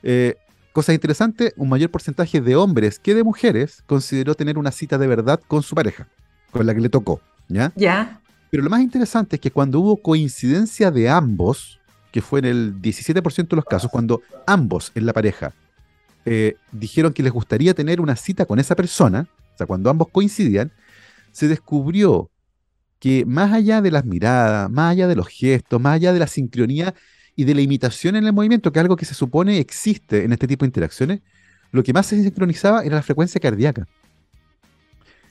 Eh, 0.03 0.35
cosa 0.73 0.93
interesante, 0.93 1.53
un 1.55 1.69
mayor 1.69 1.89
porcentaje 1.89 2.41
de 2.41 2.55
hombres 2.57 2.99
que 2.99 3.15
de 3.15 3.23
mujeres 3.23 3.83
consideró 3.85 4.35
tener 4.35 4.57
una 4.57 4.71
cita 4.71 4.97
de 4.97 5.07
verdad 5.07 5.39
con 5.47 5.63
su 5.63 5.75
pareja, 5.75 6.07
con 6.51 6.65
la 6.65 6.75
que 6.75 6.81
le 6.81 6.89
tocó. 6.89 7.21
¿Ya? 7.47 7.71
Ya. 7.75 8.19
Pero 8.49 8.63
lo 8.63 8.69
más 8.69 8.81
interesante 8.81 9.37
es 9.37 9.41
que 9.41 9.51
cuando 9.51 9.79
hubo 9.79 9.97
coincidencia 9.97 10.91
de 10.91 11.09
ambos, 11.09 11.79
que 12.11 12.21
fue 12.21 12.39
en 12.39 12.45
el 12.45 12.81
17% 12.81 13.47
de 13.47 13.55
los 13.55 13.65
casos, 13.65 13.89
cuando 13.89 14.21
ambos 14.45 14.91
en 14.95 15.05
la 15.05 15.13
pareja 15.13 15.53
eh, 16.25 16.55
dijeron 16.71 17.13
que 17.13 17.23
les 17.23 17.31
gustaría 17.31 17.73
tener 17.73 17.99
una 17.99 18.15
cita 18.15 18.45
con 18.45 18.59
esa 18.59 18.75
persona, 18.75 19.27
o 19.55 19.57
sea, 19.57 19.67
cuando 19.67 19.89
ambos 19.89 20.07
coincidían, 20.09 20.71
se 21.31 21.47
descubrió 21.47 22.29
que 22.99 23.25
más 23.25 23.51
allá 23.51 23.81
de 23.81 23.91
las 23.91 24.05
miradas, 24.05 24.69
más 24.69 24.91
allá 24.91 25.07
de 25.07 25.15
los 25.15 25.27
gestos, 25.27 25.81
más 25.81 25.95
allá 25.95 26.13
de 26.13 26.19
la 26.19 26.27
sincronía 26.27 26.93
y 27.35 27.43
de 27.43 27.55
la 27.55 27.61
imitación 27.61 28.15
en 28.15 28.25
el 28.25 28.33
movimiento, 28.33 28.71
que 28.71 28.79
es 28.79 28.81
algo 28.81 28.95
que 28.95 29.05
se 29.05 29.13
supone 29.13 29.59
existe 29.59 30.23
en 30.23 30.31
este 30.31 30.47
tipo 30.47 30.63
de 30.63 30.67
interacciones, 30.67 31.19
lo 31.71 31.83
que 31.83 31.91
más 31.91 32.05
se 32.05 32.21
sincronizaba 32.21 32.83
era 32.83 32.95
la 32.95 33.01
frecuencia 33.01 33.41
cardíaca. 33.41 33.87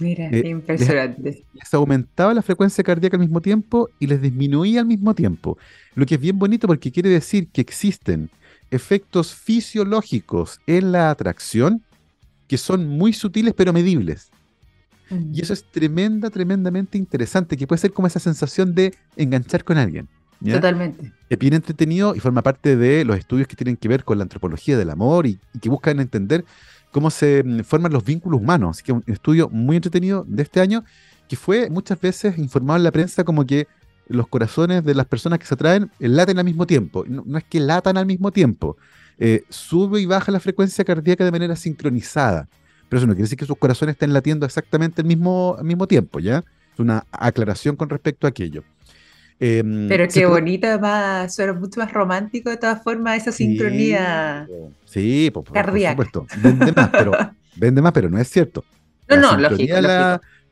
Mira, 0.02 0.28
eh, 0.30 0.48
impresionante. 0.48 1.44
Les, 1.54 1.74
aumentaba 1.74 2.34
la 2.34 2.42
frecuencia 2.42 2.82
cardíaca 2.82 3.16
al 3.16 3.22
mismo 3.22 3.40
tiempo 3.40 3.88
y 3.98 4.06
les 4.06 4.20
disminuía 4.20 4.80
al 4.80 4.86
mismo 4.86 5.14
tiempo. 5.14 5.58
Lo 5.94 6.04
que 6.06 6.16
es 6.16 6.20
bien 6.20 6.38
bonito 6.38 6.66
porque 6.66 6.90
quiere 6.90 7.10
decir 7.10 7.48
que 7.48 7.60
existen 7.60 8.30
efectos 8.70 9.34
fisiológicos 9.34 10.60
en 10.66 10.92
la 10.92 11.10
atracción 11.10 11.82
que 12.48 12.58
son 12.58 12.86
muy 12.86 13.12
sutiles 13.12 13.54
pero 13.56 13.72
medibles. 13.72 14.30
Y 15.32 15.42
eso 15.42 15.52
es 15.52 15.64
tremenda, 15.64 16.30
tremendamente 16.30 16.96
interesante, 16.96 17.56
que 17.56 17.66
puede 17.66 17.80
ser 17.80 17.92
como 17.92 18.06
esa 18.06 18.18
sensación 18.18 18.74
de 18.74 18.94
enganchar 19.16 19.62
con 19.62 19.76
alguien. 19.76 20.08
Totalmente. 20.50 21.12
Es 21.28 21.38
bien 21.38 21.54
entretenido 21.54 22.14
y 22.16 22.20
forma 22.20 22.42
parte 22.42 22.76
de 22.76 23.04
los 23.04 23.16
estudios 23.16 23.46
que 23.46 23.56
tienen 23.56 23.76
que 23.76 23.88
ver 23.88 24.04
con 24.04 24.18
la 24.18 24.24
antropología 24.24 24.76
del 24.76 24.90
amor 24.90 25.26
y, 25.26 25.38
que 25.60 25.68
buscan 25.68 26.00
entender 26.00 26.44
cómo 26.92 27.10
se 27.10 27.42
mm, 27.42 27.60
forman 27.64 27.92
los 27.92 28.04
vínculos 28.04 28.40
humanos. 28.40 28.76
Así 28.76 28.84
que 28.84 28.92
un 28.92 29.02
estudio 29.06 29.48
muy 29.48 29.76
entretenido 29.76 30.24
de 30.28 30.42
este 30.42 30.60
año 30.60 30.84
que 31.28 31.36
fue 31.36 31.70
muchas 31.70 32.00
veces 32.00 32.38
informado 32.38 32.76
en 32.76 32.84
la 32.84 32.92
prensa 32.92 33.24
como 33.24 33.44
que 33.44 33.66
los 34.06 34.28
corazones 34.28 34.84
de 34.84 34.94
las 34.94 35.06
personas 35.06 35.38
que 35.38 35.46
se 35.46 35.54
atraen 35.54 35.90
laten 35.98 36.38
al 36.38 36.44
mismo 36.44 36.66
tiempo. 36.66 37.04
No, 37.08 37.38
es 37.38 37.44
que 37.44 37.58
latan 37.58 37.96
al 37.96 38.06
mismo 38.06 38.30
tiempo. 38.30 38.76
Eh, 39.18 39.44
sube 39.48 40.00
y 40.00 40.06
baja 40.06 40.30
la 40.30 40.40
frecuencia 40.40 40.84
cardíaca 40.84 41.24
de 41.24 41.32
manera 41.32 41.56
sincronizada. 41.56 42.48
Pero 42.88 42.98
eso 42.98 43.06
no 43.06 43.14
quiere 43.14 43.24
decir 43.24 43.38
que 43.38 43.46
sus 43.46 43.56
corazones 43.56 43.94
estén 43.94 44.12
latiendo 44.12 44.44
exactamente 44.44 45.00
al 45.00 45.06
mismo, 45.06 45.56
al 45.58 45.64
mismo 45.64 45.86
tiempo, 45.86 46.20
¿ya? 46.20 46.44
Es 46.74 46.78
una 46.78 47.06
aclaración 47.10 47.76
con 47.76 47.88
respecto 47.88 48.26
a 48.26 48.30
aquello. 48.30 48.64
Em, 49.44 49.88
Pero 49.88 50.06
qué 50.06 50.24
bonita, 50.24 50.78
más, 50.78 51.34
suena 51.34 51.52
mucho 51.52 51.80
más 51.80 51.92
romántico 51.92 52.48
de 52.48 52.58
todas 52.58 52.80
formas 52.80 53.22
esa 53.22 53.32
sincronía 53.32 54.46
sí, 54.84 55.32
por, 55.32 55.44
supuesto. 55.44 56.28
Vende 56.36 56.70
más, 56.70 56.90
pero, 56.90 57.10
vende 57.56 57.82
más, 57.82 57.90
pero 57.92 58.08
no 58.08 58.18
es 58.18 58.28
cierto. 58.28 58.64
No, 59.08 59.16
no, 59.16 59.36
lógico, 59.36 59.74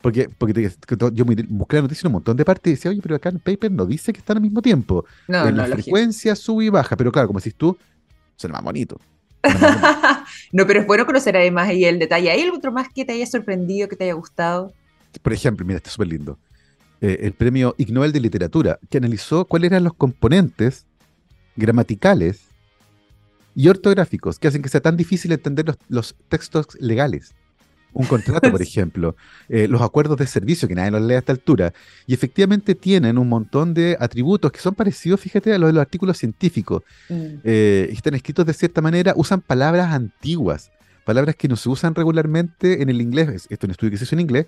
Porque, 0.00 0.28
porque 0.36 0.72
yo 1.12 1.24
busqué 1.24 1.76
la 1.76 1.82
noticia 1.82 2.02
en 2.02 2.08
un 2.08 2.14
montón 2.14 2.36
de 2.36 2.44
partes 2.44 2.68
y 2.68 2.74
decía, 2.74 2.90
oye, 2.90 3.00
pero 3.00 3.14
acá 3.14 3.28
en 3.28 3.36
el 3.36 3.40
paper 3.40 3.70
no 3.70 3.86
dice 3.86 4.12
que 4.12 4.18
están 4.18 4.38
al 4.38 4.42
mismo 4.42 4.60
tiempo. 4.60 5.04
No, 5.28 5.46
en 5.46 5.56
la 5.56 5.66
frecuencia 5.66 6.34
sube 6.34 6.64
y 6.64 6.68
baja, 6.68 6.96
pero 6.96 7.12
claro, 7.12 7.28
como 7.28 7.38
decís 7.38 7.54
tú, 7.54 7.78
suena 8.34 8.54
más 8.54 8.64
bonito. 8.64 9.00
no, 10.50 10.66
pero 10.66 10.80
es 10.80 10.86
bueno 10.88 11.06
conocer 11.06 11.36
además 11.36 11.68
ahí 11.68 11.84
el 11.84 12.00
detalle. 12.00 12.32
¿Hay 12.32 12.42
algo 12.42 12.56
otro 12.56 12.72
más 12.72 12.88
que 12.92 13.04
te 13.04 13.12
haya 13.12 13.26
sorprendido, 13.26 13.88
que 13.88 13.94
te 13.94 14.02
haya 14.02 14.14
gustado? 14.14 14.74
Por 15.22 15.32
ejemplo, 15.32 15.64
mira, 15.64 15.76
está 15.76 15.90
súper 15.90 16.08
lindo. 16.08 16.36
Eh, 17.00 17.18
el 17.22 17.32
premio 17.32 17.74
Ig 17.78 17.92
Nobel 17.92 18.12
de 18.12 18.20
Literatura, 18.20 18.78
que 18.88 18.98
analizó 18.98 19.44
cuáles 19.44 19.70
eran 19.70 19.84
los 19.84 19.94
componentes 19.94 20.86
gramaticales 21.56 22.42
y 23.54 23.68
ortográficos 23.68 24.38
que 24.38 24.48
hacen 24.48 24.62
que 24.62 24.68
sea 24.68 24.80
tan 24.80 24.96
difícil 24.96 25.32
entender 25.32 25.76
los 25.88 26.14
textos 26.28 26.66
legales 26.80 27.34
un 27.92 28.06
contrato, 28.06 28.50
por 28.50 28.62
ejemplo, 28.62 29.16
eh, 29.48 29.68
los 29.68 29.80
acuerdos 29.82 30.16
de 30.18 30.26
servicio, 30.26 30.68
que 30.68 30.74
nadie 30.74 30.90
los 30.90 31.02
lee 31.02 31.14
a 31.14 31.18
esta 31.18 31.32
altura, 31.32 31.72
y 32.06 32.14
efectivamente 32.14 32.74
tienen 32.74 33.18
un 33.18 33.28
montón 33.28 33.74
de 33.74 33.96
atributos 33.98 34.52
que 34.52 34.60
son 34.60 34.74
parecidos, 34.74 35.20
fíjate, 35.20 35.52
a 35.52 35.58
los 35.58 35.68
de 35.68 35.72
los 35.74 35.80
artículos 35.80 36.18
científicos. 36.18 36.82
Mm. 37.08 37.24
Eh, 37.44 37.88
están 37.92 38.14
escritos 38.14 38.46
de 38.46 38.54
cierta 38.54 38.80
manera, 38.80 39.12
usan 39.16 39.40
palabras 39.40 39.92
antiguas, 39.92 40.70
palabras 41.04 41.34
que 41.36 41.48
no 41.48 41.56
se 41.56 41.68
usan 41.68 41.94
regularmente 41.94 42.82
en 42.82 42.88
el 42.88 43.00
inglés, 43.00 43.46
esto 43.50 43.54
es 43.54 43.64
un 43.64 43.70
estudio 43.72 43.90
que 43.92 43.96
se 43.96 44.04
hizo 44.04 44.14
en 44.14 44.20
inglés, 44.20 44.46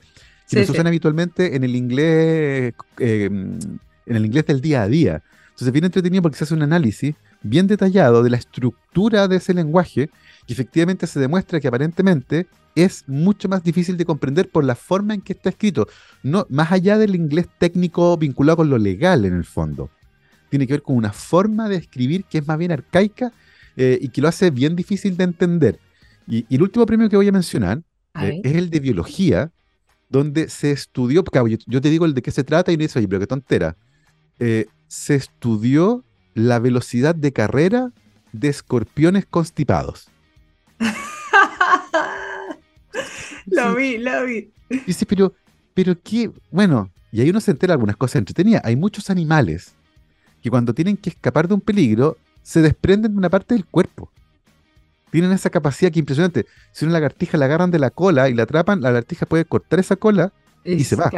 que 0.52 0.60
no 0.60 0.66
se 0.66 0.72
usan 0.72 0.86
habitualmente 0.86 1.56
en 1.56 1.64
el 1.64 1.74
inglés, 1.74 2.74
em, 2.98 3.58
en 4.06 4.16
el 4.16 4.26
inglés 4.26 4.46
del 4.46 4.60
día 4.60 4.82
a 4.82 4.88
día. 4.88 5.22
Entonces, 5.50 5.72
bien 5.72 5.84
entretenido 5.84 6.22
porque 6.22 6.38
se 6.38 6.44
hace 6.44 6.54
un 6.54 6.62
análisis 6.62 7.14
bien 7.42 7.66
detallado 7.66 8.22
de 8.22 8.30
la 8.30 8.36
estructura 8.36 9.28
de 9.28 9.36
ese 9.36 9.54
lenguaje 9.54 10.10
y 10.46 10.52
efectivamente 10.52 11.06
se 11.06 11.20
demuestra 11.20 11.60
que 11.60 11.68
aparentemente 11.68 12.46
es 12.74 13.04
mucho 13.06 13.48
más 13.48 13.62
difícil 13.62 13.96
de 13.96 14.04
comprender 14.04 14.48
por 14.50 14.64
la 14.64 14.74
forma 14.74 15.14
en 15.14 15.20
que 15.20 15.34
está 15.34 15.50
escrito, 15.50 15.88
no 16.22 16.46
más 16.48 16.72
allá 16.72 16.96
del 16.96 17.14
inglés 17.14 17.46
técnico 17.58 18.16
vinculado 18.16 18.58
con 18.58 18.70
lo 18.70 18.78
legal 18.78 19.24
en 19.24 19.34
el 19.34 19.44
fondo. 19.44 19.90
Tiene 20.48 20.66
que 20.66 20.74
ver 20.74 20.82
con 20.82 20.96
una 20.96 21.12
forma 21.12 21.68
de 21.68 21.76
escribir 21.76 22.24
que 22.24 22.38
es 22.38 22.46
más 22.46 22.58
bien 22.58 22.72
arcaica 22.72 23.32
eh, 23.76 23.98
y 24.00 24.08
que 24.08 24.20
lo 24.20 24.28
hace 24.28 24.50
bien 24.50 24.76
difícil 24.76 25.16
de 25.16 25.24
entender. 25.24 25.78
Y, 26.26 26.46
el 26.54 26.62
último 26.62 26.86
premio 26.86 27.08
que 27.08 27.16
voy 27.16 27.28
a 27.28 27.32
mencionar 27.32 27.82
eh, 28.20 28.40
es 28.42 28.54
el 28.54 28.70
de 28.70 28.80
biología, 28.80 29.50
donde 30.12 30.50
se 30.50 30.70
estudió, 30.70 31.24
yo, 31.66 31.80
te 31.80 31.88
digo 31.88 32.04
el 32.04 32.12
de 32.12 32.20
qué 32.20 32.30
se 32.30 32.44
trata 32.44 32.70
y 32.70 32.76
no 32.76 32.82
dices, 32.82 32.98
oye, 32.98 33.08
pero 33.08 33.20
qué 33.20 33.26
tontera. 33.26 33.78
Eh, 34.38 34.66
se 34.86 35.14
estudió 35.14 36.04
la 36.34 36.58
velocidad 36.58 37.14
de 37.14 37.32
carrera 37.32 37.92
de 38.32 38.48
escorpiones 38.48 39.24
constipados. 39.24 40.10
lo 43.46 43.74
vi, 43.74 43.96
lo 43.96 44.26
vi. 44.26 44.50
Dice, 44.86 45.06
pero, 45.06 45.32
pero 45.72 45.98
qué, 46.02 46.30
bueno, 46.50 46.90
y 47.10 47.22
ahí 47.22 47.30
uno 47.30 47.40
se 47.40 47.50
entera 47.50 47.72
algunas 47.72 47.96
cosas 47.96 48.16
entretenidas. 48.16 48.60
Hay 48.66 48.76
muchos 48.76 49.08
animales 49.08 49.72
que 50.42 50.50
cuando 50.50 50.74
tienen 50.74 50.98
que 50.98 51.08
escapar 51.08 51.48
de 51.48 51.54
un 51.54 51.62
peligro, 51.62 52.18
se 52.42 52.60
desprenden 52.60 53.12
de 53.12 53.18
una 53.18 53.30
parte 53.30 53.54
del 53.54 53.64
cuerpo. 53.64 54.12
Tienen 55.12 55.30
esa 55.30 55.50
capacidad 55.50 55.92
que 55.92 56.00
impresionante. 56.00 56.46
Si 56.72 56.84
una 56.84 56.94
lagartija 56.94 57.38
la 57.38 57.44
agarran 57.44 57.70
de 57.70 57.78
la 57.78 57.90
cola 57.90 58.28
y 58.28 58.34
la 58.34 58.42
atrapan, 58.42 58.80
la 58.80 58.88
lagartija 58.88 59.26
puede 59.26 59.44
cortar 59.44 59.78
esa 59.78 59.94
cola 59.94 60.32
y, 60.64 60.82
se 60.82 60.96
va. 60.96 61.10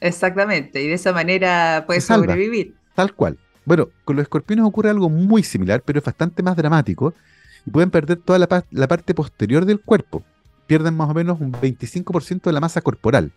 Exactamente, 0.00 0.80
y 0.82 0.86
de 0.86 0.94
esa 0.94 1.12
manera 1.12 1.84
puede 1.86 2.00
sobrevivir. 2.00 2.76
Tal 2.94 3.14
cual. 3.14 3.38
Bueno, 3.64 3.88
con 4.04 4.16
los 4.16 4.24
escorpiones 4.24 4.64
ocurre 4.64 4.90
algo 4.90 5.10
muy 5.10 5.42
similar, 5.42 5.82
pero 5.84 5.98
es 5.98 6.04
bastante 6.04 6.42
más 6.42 6.56
dramático. 6.56 7.14
Y 7.66 7.70
pueden 7.70 7.90
perder 7.90 8.18
toda 8.18 8.38
la, 8.38 8.64
la 8.70 8.88
parte 8.88 9.14
posterior 9.14 9.64
del 9.64 9.80
cuerpo 9.80 10.22
pierden 10.70 10.94
más 10.94 11.10
o 11.10 11.14
menos 11.14 11.40
un 11.40 11.50
25% 11.50 12.42
de 12.42 12.52
la 12.52 12.60
masa 12.60 12.80
corporal. 12.80 13.32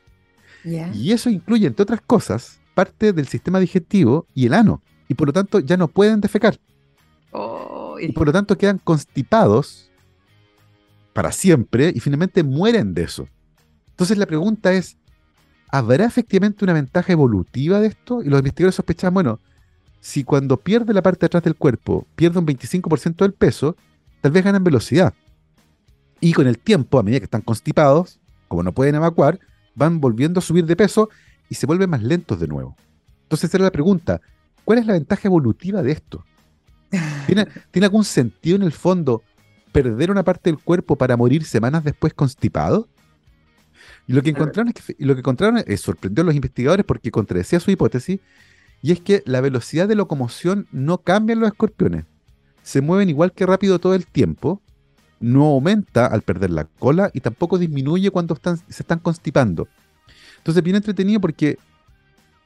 Y 0.64 1.12
eso 1.14 1.32
incluye, 1.32 1.66
entre 1.66 1.82
otras 1.82 2.00
cosas, 2.00 2.60
parte 2.76 3.12
del 3.12 3.28
sistema 3.28 3.60
digestivo 3.60 4.28
y 4.36 4.46
el 4.46 4.54
ano. 4.54 4.84
Y 5.08 5.16
por 5.16 5.30
lo 5.30 5.34
tanto 5.34 5.58
ya 5.58 5.76
no 5.76 5.88
pueden 5.88 6.22
defecar. 6.22 6.60
Y 8.00 8.12
por 8.12 8.28
lo 8.28 8.34
tanto 8.34 8.56
quedan 8.56 8.78
constipados 8.78 9.90
para 11.14 11.32
siempre 11.32 11.92
y 11.96 12.00
finalmente 12.00 12.44
mueren 12.44 12.94
de 12.94 13.04
eso. 13.04 13.28
Entonces 13.92 14.18
la 14.18 14.26
pregunta 14.26 14.74
es, 14.74 14.98
¿habrá 15.70 16.06
efectivamente 16.06 16.66
una 16.66 16.74
ventaja 16.74 17.14
evolutiva 17.14 17.80
de 17.80 17.88
esto? 17.88 18.22
Y 18.22 18.30
los 18.30 18.40
investigadores 18.40 18.76
sospechan, 18.76 19.14
bueno, 19.14 19.40
si 20.00 20.24
cuando 20.24 20.58
pierde 20.58 20.94
la 20.94 21.02
parte 21.02 21.22
de 21.22 21.26
atrás 21.28 21.44
del 21.44 21.56
cuerpo 21.56 22.06
pierde 22.16 22.40
un 22.40 22.48
25% 22.48 23.16
del 23.18 23.34
peso, 23.34 23.78
tal 24.22 24.32
vez 24.32 24.44
ganan 24.44 24.64
velocidad. 24.64 25.14
Y 26.20 26.34
con 26.34 26.48
el 26.48 26.58
tiempo, 26.58 27.00
a 27.00 27.04
medida 27.04 27.20
que 27.20 27.26
están 27.26 27.42
constipados, 27.42 28.20
como 28.48 28.64
no 28.64 28.74
pueden 28.74 28.96
evacuar, 28.96 29.40
van 29.76 30.02
volviendo 30.02 30.40
a 30.40 30.42
subir 30.42 30.66
de 30.66 30.76
peso 30.76 31.10
y 31.50 31.56
se 31.56 31.66
vuelven 31.66 31.90
más 31.90 32.02
lentos 32.02 32.40
de 32.40 32.48
nuevo. 32.48 32.76
Entonces, 33.24 33.50
esa 33.50 33.58
era 33.58 33.66
la 33.66 33.72
pregunta. 33.72 34.22
¿Cuál 34.66 34.80
es 34.80 34.86
la 34.86 34.94
ventaja 34.94 35.28
evolutiva 35.28 35.82
de 35.82 35.92
esto? 35.92 36.24
¿Tiene, 37.26 37.48
¿Tiene 37.72 37.86
algún 37.86 38.04
sentido 38.04 38.56
en 38.56 38.64
el 38.64 38.72
fondo 38.72 39.24
perder 39.74 40.10
una 40.10 40.24
parte 40.24 40.50
del 40.50 40.60
cuerpo 40.60 40.96
para 40.96 41.18
morir 41.18 41.44
semanas 41.44 41.84
después 41.84 42.14
constipado? 42.14 42.88
Y 44.08 44.14
lo 44.14 44.22
que 44.22 44.30
encontraron 44.30 44.72
es 44.74 44.76
que, 44.76 44.96
lo 45.06 45.14
que 45.16 45.20
encontraron 45.20 45.62
es, 45.66 45.82
sorprendió 45.82 46.22
a 46.22 46.26
los 46.26 46.36
investigadores 46.36 46.86
porque 46.86 47.12
contradecía 47.12 47.60
su 47.60 47.72
hipótesis, 47.72 48.22
y 48.82 48.92
es 48.92 49.02
que 49.02 49.24
la 49.26 49.42
velocidad 49.42 49.88
de 49.88 49.96
locomoción 49.96 50.68
no 50.72 51.00
cambia 51.00 51.34
en 51.34 51.42
los 51.42 51.48
escorpiones. 51.50 52.06
Se 52.62 52.82
mueven 52.82 53.10
igual 53.10 53.34
que 53.34 53.46
rápido 53.46 53.80
todo 53.80 53.94
el 53.94 54.06
tiempo, 54.06 54.62
no 55.20 55.46
aumenta 55.46 56.06
al 56.06 56.22
perder 56.22 56.50
la 56.52 56.66
cola 56.66 57.10
y 57.14 57.22
tampoco 57.22 57.58
disminuye 57.58 58.12
cuando 58.12 58.34
están, 58.34 58.58
se 58.58 58.84
están 58.84 59.00
constipando. 59.00 59.68
Entonces, 60.38 60.62
bien 60.64 60.76
entretenido 60.76 61.22
porque 61.22 61.58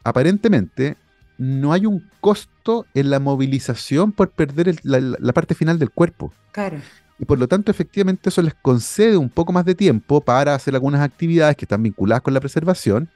aparentemente 0.04 0.96
no 1.38 1.74
hay 1.74 1.86
un 1.86 2.08
costo 2.20 2.86
en 2.94 3.10
la 3.10 3.20
movilización 3.20 4.12
por 4.12 4.30
perder 4.30 4.76
la, 4.84 5.34
parte 5.34 5.56
final 5.56 5.80
del 5.80 5.90
cuerpo. 5.90 6.32
Claro. 6.52 6.78
Y 7.20 7.26
por 7.26 7.40
lo 7.40 7.48
tanto, 7.48 7.72
efectivamente, 7.72 8.30
eso 8.30 8.42
les 8.42 8.54
concede 8.54 9.18
un 9.18 9.30
poco 9.30 9.52
más 9.52 9.66
de 9.66 9.76
tiempo 9.76 10.22
para 10.22 10.54
hacer 10.54 10.76
algunas 10.76 11.02
actividades 11.02 11.56
que 11.56 11.66
están 11.66 11.82
vinculadas 11.82 12.22
con 12.22 12.34
la 12.34 12.40
preservación. 12.40 13.10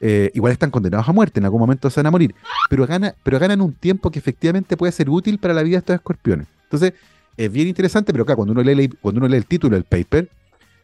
Eh, 0.00 0.30
igual 0.34 0.52
están 0.52 0.70
condenados 0.70 1.08
a 1.08 1.12
muerte, 1.12 1.40
en 1.40 1.44
algún 1.44 1.60
momento 1.60 1.90
se 1.90 1.98
van 1.98 2.06
a 2.06 2.10
morir, 2.12 2.32
pero, 2.70 2.86
gana, 2.86 3.16
pero 3.24 3.36
ganan 3.40 3.60
un 3.60 3.72
tiempo 3.72 4.12
que 4.12 4.20
efectivamente 4.20 4.76
puede 4.76 4.92
ser 4.92 5.10
útil 5.10 5.38
para 5.38 5.52
la 5.52 5.64
vida 5.64 5.76
de 5.76 5.78
estos 5.78 5.96
escorpiones. 5.96 6.46
Entonces, 6.64 6.92
es 7.36 7.50
bien 7.50 7.66
interesante, 7.66 8.12
pero 8.12 8.22
acá 8.22 8.36
cuando 8.36 8.52
uno 8.52 8.62
lee, 8.62 8.88
cuando 9.00 9.18
uno 9.18 9.28
lee 9.28 9.38
el 9.38 9.46
título 9.46 9.74
del 9.74 9.84
paper, 9.84 10.28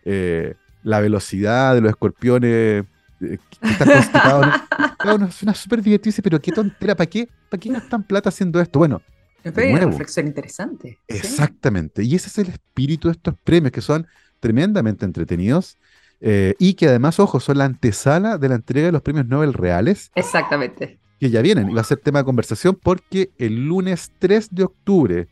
eh, 0.04 0.54
la 0.82 1.00
velocidad 1.00 1.74
de 1.74 1.80
los 1.80 1.90
escorpiones 1.90 2.84
eh, 3.20 3.38
que 3.60 3.70
están 3.70 3.88
constipados, 3.88 4.46
¿no? 5.20 5.30
suena 5.30 5.54
súper 5.54 5.80
divertido, 5.80 6.16
pero 6.22 6.40
qué 6.40 6.50
tontera, 6.50 6.96
¿para 6.96 7.08
qué, 7.08 7.28
¿para 7.48 7.60
qué 7.60 7.70
gastan 7.70 8.02
plata 8.02 8.30
haciendo 8.30 8.60
esto? 8.60 8.78
Bueno, 8.80 9.00
es 9.45 9.57
una 9.57 9.86
reflexión 9.86 10.26
interesante. 10.26 10.99
Exactamente. 11.07 12.03
Y 12.03 12.14
ese 12.14 12.28
es 12.28 12.38
el 12.38 12.49
espíritu 12.49 13.09
de 13.09 13.12
estos 13.12 13.34
premios, 13.45 13.72
que 13.72 13.80
son 13.80 14.07
tremendamente 14.40 15.05
entretenidos. 15.05 15.76
Eh, 16.20 16.55
y 16.59 16.74
que 16.74 16.88
además, 16.88 17.20
ojo, 17.20 17.38
son 17.40 17.59
la 17.59 17.66
antesala 17.66 18.38
de 18.38 18.49
la 18.49 18.55
entrega 18.55 18.86
de 18.86 18.92
los 18.92 19.03
premios 19.03 19.26
Nobel 19.26 19.53
reales. 19.53 20.11
Exactamente. 20.14 20.99
Que 21.20 21.30
ya 21.30 21.42
vienen. 21.42 21.70
Y 21.70 21.74
va 21.74 21.82
a 21.82 21.84
ser 21.84 21.99
tema 21.99 22.20
de 22.20 22.24
conversación 22.24 22.78
porque 22.82 23.30
el 23.38 23.66
lunes 23.66 24.11
3 24.18 24.49
de 24.55 24.64
octubre 24.64 25.28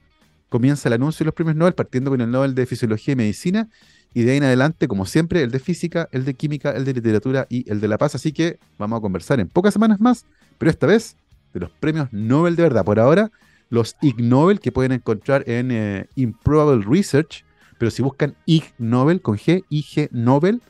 comienza 0.51 0.89
el 0.89 0.93
anuncio 0.93 1.25
de 1.25 1.27
los 1.27 1.35
premios 1.35 1.57
Nobel, 1.57 1.73
partiendo 1.75 2.11
con 2.11 2.21
el 2.21 2.31
Nobel 2.31 2.55
de 2.55 2.67
Fisiología 2.67 3.13
y 3.13 3.17
Medicina. 3.17 3.69
Y 4.13 4.25
de 4.25 4.33
ahí 4.33 4.37
en 4.37 4.45
adelante, 4.45 4.87
como 4.89 5.07
siempre, 5.07 5.43
el 5.43 5.51
de 5.51 5.59
Física, 5.59 6.09
el 6.13 6.27
de 6.27 6.35
Química, 6.35 6.73
el 6.73 6.85
de 6.85 6.93
Literatura 6.93 7.47
y 7.49 7.71
el 7.71 7.81
de 7.81 7.89
La 7.89 7.97
Paz. 7.97 8.15
Así 8.15 8.33
que 8.33 8.59
vamos 8.79 8.99
a 8.99 9.01
conversar 9.01 9.41
en 9.41 9.49
pocas 9.49 9.73
semanas 9.73 10.01
más, 10.01 10.27
pero 10.59 10.71
esta 10.71 10.87
vez 10.87 11.17
de 11.55 11.61
los 11.61 11.71
premios 11.71 12.13
Nobel 12.13 12.57
de 12.57 12.65
verdad. 12.65 12.85
Por 12.85 13.01
ahora, 13.01 13.31
los 13.73 13.97
Ig 14.03 14.17
Nobel 14.19 14.61
que 14.61 14.71
pueden 14.71 14.93
encontrar 14.93 15.49
en 15.49 15.71
eh, 15.73 16.07
Improbable 16.15 16.85
Research, 16.87 17.43
pero 17.79 17.91
si 17.91 18.03
buscan 18.03 18.37
Ig 18.45 18.65
Nobel 18.77 19.23
con 19.23 19.39
G, 19.39 19.65
IG 19.71 20.11
Nobel, 20.13 20.61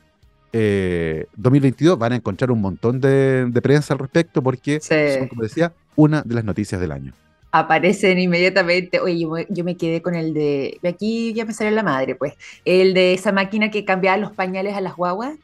2022 0.53 1.95
eh, 1.95 1.99
van 1.99 2.13
a 2.13 2.15
encontrar 2.15 2.49
un 2.49 2.61
montón 2.61 3.01
de, 3.01 3.51
prensa 3.61 3.93
al 3.93 3.99
respecto 3.99 4.41
porque 4.41 4.79
son, 4.79 5.27
como 5.27 5.43
decía, 5.43 5.73
una 5.97 6.21
de 6.21 6.33
las 6.33 6.45
noticias 6.45 6.79
del 6.79 6.93
año. 6.93 7.11
Aparecen 7.51 8.19
inmediatamente, 8.19 9.01
oye, 9.01 9.27
yo, 9.49 9.63
me 9.65 9.75
quedé 9.75 10.01
con 10.01 10.15
el 10.15 10.33
de, 10.33 10.79
aquí 10.87 11.33
ya 11.33 11.43
me 11.43 11.53
salió 11.53 11.71
la 11.71 11.83
madre, 11.83 12.15
pues, 12.15 12.35
el 12.63 12.93
de 12.93 13.13
esa 13.13 13.33
máquina 13.33 13.69
que 13.69 13.83
cambiaba 13.83 14.15
los 14.15 14.31
pañales 14.31 14.75
a 14.75 14.81
las 14.81 14.95
guaguas 14.95 15.35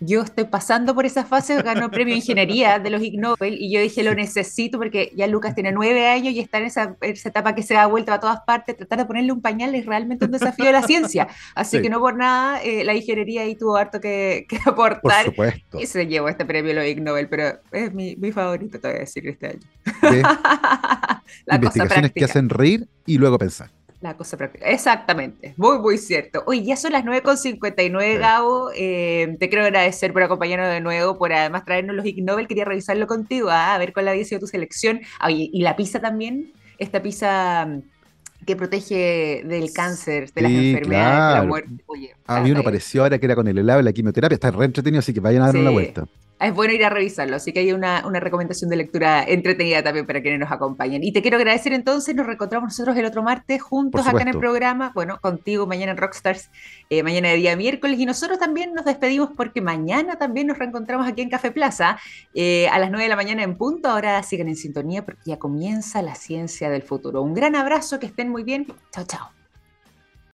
yo 0.00 0.22
estoy 0.22 0.44
pasando 0.44 0.94
por 0.94 1.06
esa 1.06 1.24
fase, 1.24 1.60
ganó 1.62 1.86
el 1.86 1.90
premio 1.90 2.12
de 2.12 2.18
ingeniería 2.18 2.78
de 2.78 2.90
los 2.90 3.02
Ig 3.02 3.18
Nobel 3.18 3.56
y 3.58 3.72
yo 3.72 3.80
dije 3.80 4.02
lo 4.02 4.14
necesito 4.14 4.78
porque 4.78 5.12
ya 5.16 5.26
Lucas 5.26 5.54
tiene 5.54 5.72
nueve 5.72 6.06
años 6.06 6.34
y 6.34 6.40
está 6.40 6.58
en 6.58 6.64
esa, 6.64 6.96
etapa 7.00 7.54
que 7.54 7.62
se 7.62 7.74
da 7.74 7.86
vuelta 7.86 8.14
a 8.14 8.20
todas 8.20 8.40
partes, 8.40 8.76
tratar 8.76 8.98
de 8.98 9.04
ponerle 9.06 9.32
un 9.32 9.40
pañal 9.40 9.74
es 9.74 9.86
realmente 9.86 10.26
un 10.26 10.32
desafío 10.32 10.66
de 10.66 10.72
la 10.72 10.82
ciencia, 10.82 11.28
así 11.54 11.80
que 11.80 11.88
no 11.88 12.00
por 12.00 12.16
nada 12.16 12.62
eh, 12.62 12.84
la 12.84 12.94
ingeniería 12.94 13.42
ahí 13.42 13.54
tuvo 13.54 13.76
harto 13.76 14.00
que, 14.00 14.46
aportar 14.66 15.32
y 15.78 15.86
se 15.86 16.06
llevó 16.06 16.28
este 16.28 16.44
premio 16.44 16.74
de 16.74 16.80
los 16.80 16.86
Ig 16.86 17.02
Nobel, 17.02 17.28
pero 17.28 17.58
es 17.72 17.94
mi, 17.94 18.16
mi 18.16 18.32
favorito, 18.32 18.78
te 18.78 18.88
voy 18.88 18.96
a 18.96 19.00
decir 19.00 19.26
este 19.28 19.46
año. 19.46 19.60
la 21.46 21.54
Investigaciones 21.54 22.12
que 22.12 22.24
hacen 22.24 22.48
reír 22.48 22.88
y 23.06 23.18
luego 23.18 23.38
pensar. 23.38 23.70
La 24.00 24.14
cosa 24.14 24.36
práctica. 24.36 24.66
Exactamente. 24.66 25.54
Muy, 25.56 25.78
muy 25.78 25.96
cierto. 25.96 26.42
Oye, 26.46 26.62
ya 26.64 26.76
son 26.76 26.92
las 26.92 27.04
9.59, 27.04 28.12
sí. 28.12 28.18
Gabo. 28.18 28.70
Eh, 28.74 29.36
te 29.40 29.48
quiero 29.48 29.64
agradecer 29.64 30.12
por 30.12 30.22
acompañarnos 30.22 30.68
de 30.68 30.80
nuevo, 30.80 31.16
por 31.16 31.32
además 31.32 31.64
traernos 31.64 31.96
los 31.96 32.04
Ig 32.04 32.22
Nobel. 32.22 32.46
Quería 32.46 32.66
revisarlo 32.66 33.06
contigo, 33.06 33.48
ah, 33.50 33.74
a 33.74 33.78
ver 33.78 33.92
cuál 33.92 34.08
había 34.08 34.24
sido 34.24 34.40
tu 34.40 34.46
selección. 34.46 35.00
Y 35.28 35.62
la 35.62 35.76
pizza 35.76 36.00
también. 36.00 36.52
Esta 36.78 37.02
pizza 37.02 37.64
mm, 37.64 38.44
que 38.44 38.54
protege 38.54 39.42
del 39.46 39.72
cáncer, 39.72 40.30
de 40.30 40.42
las 40.42 40.52
enfermedades, 40.52 41.34
de 41.34 41.40
la 41.40 41.44
muerte. 41.44 41.70
Oye, 41.86 42.14
a 42.26 42.40
mí 42.40 42.50
uno 42.50 42.62
pareció 42.62 43.02
ahora 43.02 43.18
que 43.18 43.24
era 43.24 43.34
con 43.34 43.48
el 43.48 43.56
helado 43.56 43.78
de 43.78 43.84
la 43.84 43.92
quimioterapia. 43.94 44.34
Está 44.34 44.50
re 44.50 44.66
entretenido, 44.66 44.98
así 44.98 45.14
que 45.14 45.20
vayan 45.20 45.42
a 45.42 45.46
darle 45.46 45.62
una 45.62 45.70
vuelta 45.70 46.06
es 46.38 46.54
bueno 46.54 46.74
ir 46.74 46.84
a 46.84 46.90
revisarlo, 46.90 47.36
así 47.36 47.52
que 47.52 47.60
hay 47.60 47.72
una, 47.72 48.06
una, 48.06 48.20
recomendación 48.20 48.68
de 48.68 48.76
lectura 48.76 49.24
entretenida 49.24 49.82
también 49.82 50.06
para 50.06 50.20
quienes 50.20 50.38
nos 50.38 50.52
acompañen. 50.52 51.02
Y 51.02 51.12
te 51.12 51.22
quiero 51.22 51.38
agradecer 51.38 51.72
entonces, 51.72 52.14
nos 52.14 52.26
reencontramos 52.26 52.68
nosotros 52.68 52.96
el 52.96 53.06
otro 53.06 53.22
martes 53.22 53.62
juntos 53.62 54.06
acá 54.06 54.20
en 54.22 54.28
el 54.28 54.38
programa, 54.38 54.92
bueno, 54.94 55.18
contigo 55.20 55.66
mañana 55.66 55.92
en 55.92 55.98
Rockstars, 55.98 56.50
eh, 56.90 57.02
mañana 57.02 57.28
de 57.28 57.36
día 57.36 57.56
miércoles, 57.56 57.98
y 57.98 58.04
nosotros 58.04 58.38
también 58.38 58.74
nos 58.74 58.84
despedimos 58.84 59.30
porque 59.36 59.62
mañana 59.62 60.16
también 60.16 60.48
nos 60.48 60.58
reencontramos 60.58 61.08
aquí 61.08 61.22
en 61.22 61.30
Café 61.30 61.50
Plaza 61.50 61.98
eh, 62.34 62.68
a 62.68 62.78
las 62.78 62.90
9 62.90 63.04
de 63.04 63.08
la 63.08 63.16
mañana 63.16 63.42
en 63.42 63.56
punto. 63.56 63.88
Ahora 63.88 64.22
sigan 64.22 64.48
en 64.48 64.56
sintonía 64.56 65.04
porque 65.04 65.22
ya 65.24 65.38
comienza 65.38 66.02
la 66.02 66.14
ciencia 66.14 66.68
del 66.68 66.82
futuro. 66.82 67.22
Un 67.22 67.34
gran 67.34 67.56
abrazo, 67.56 67.98
que 67.98 68.06
estén 68.06 68.28
muy 68.28 68.42
bien. 68.42 68.66
Chao, 68.92 69.04
chao. 69.06 69.45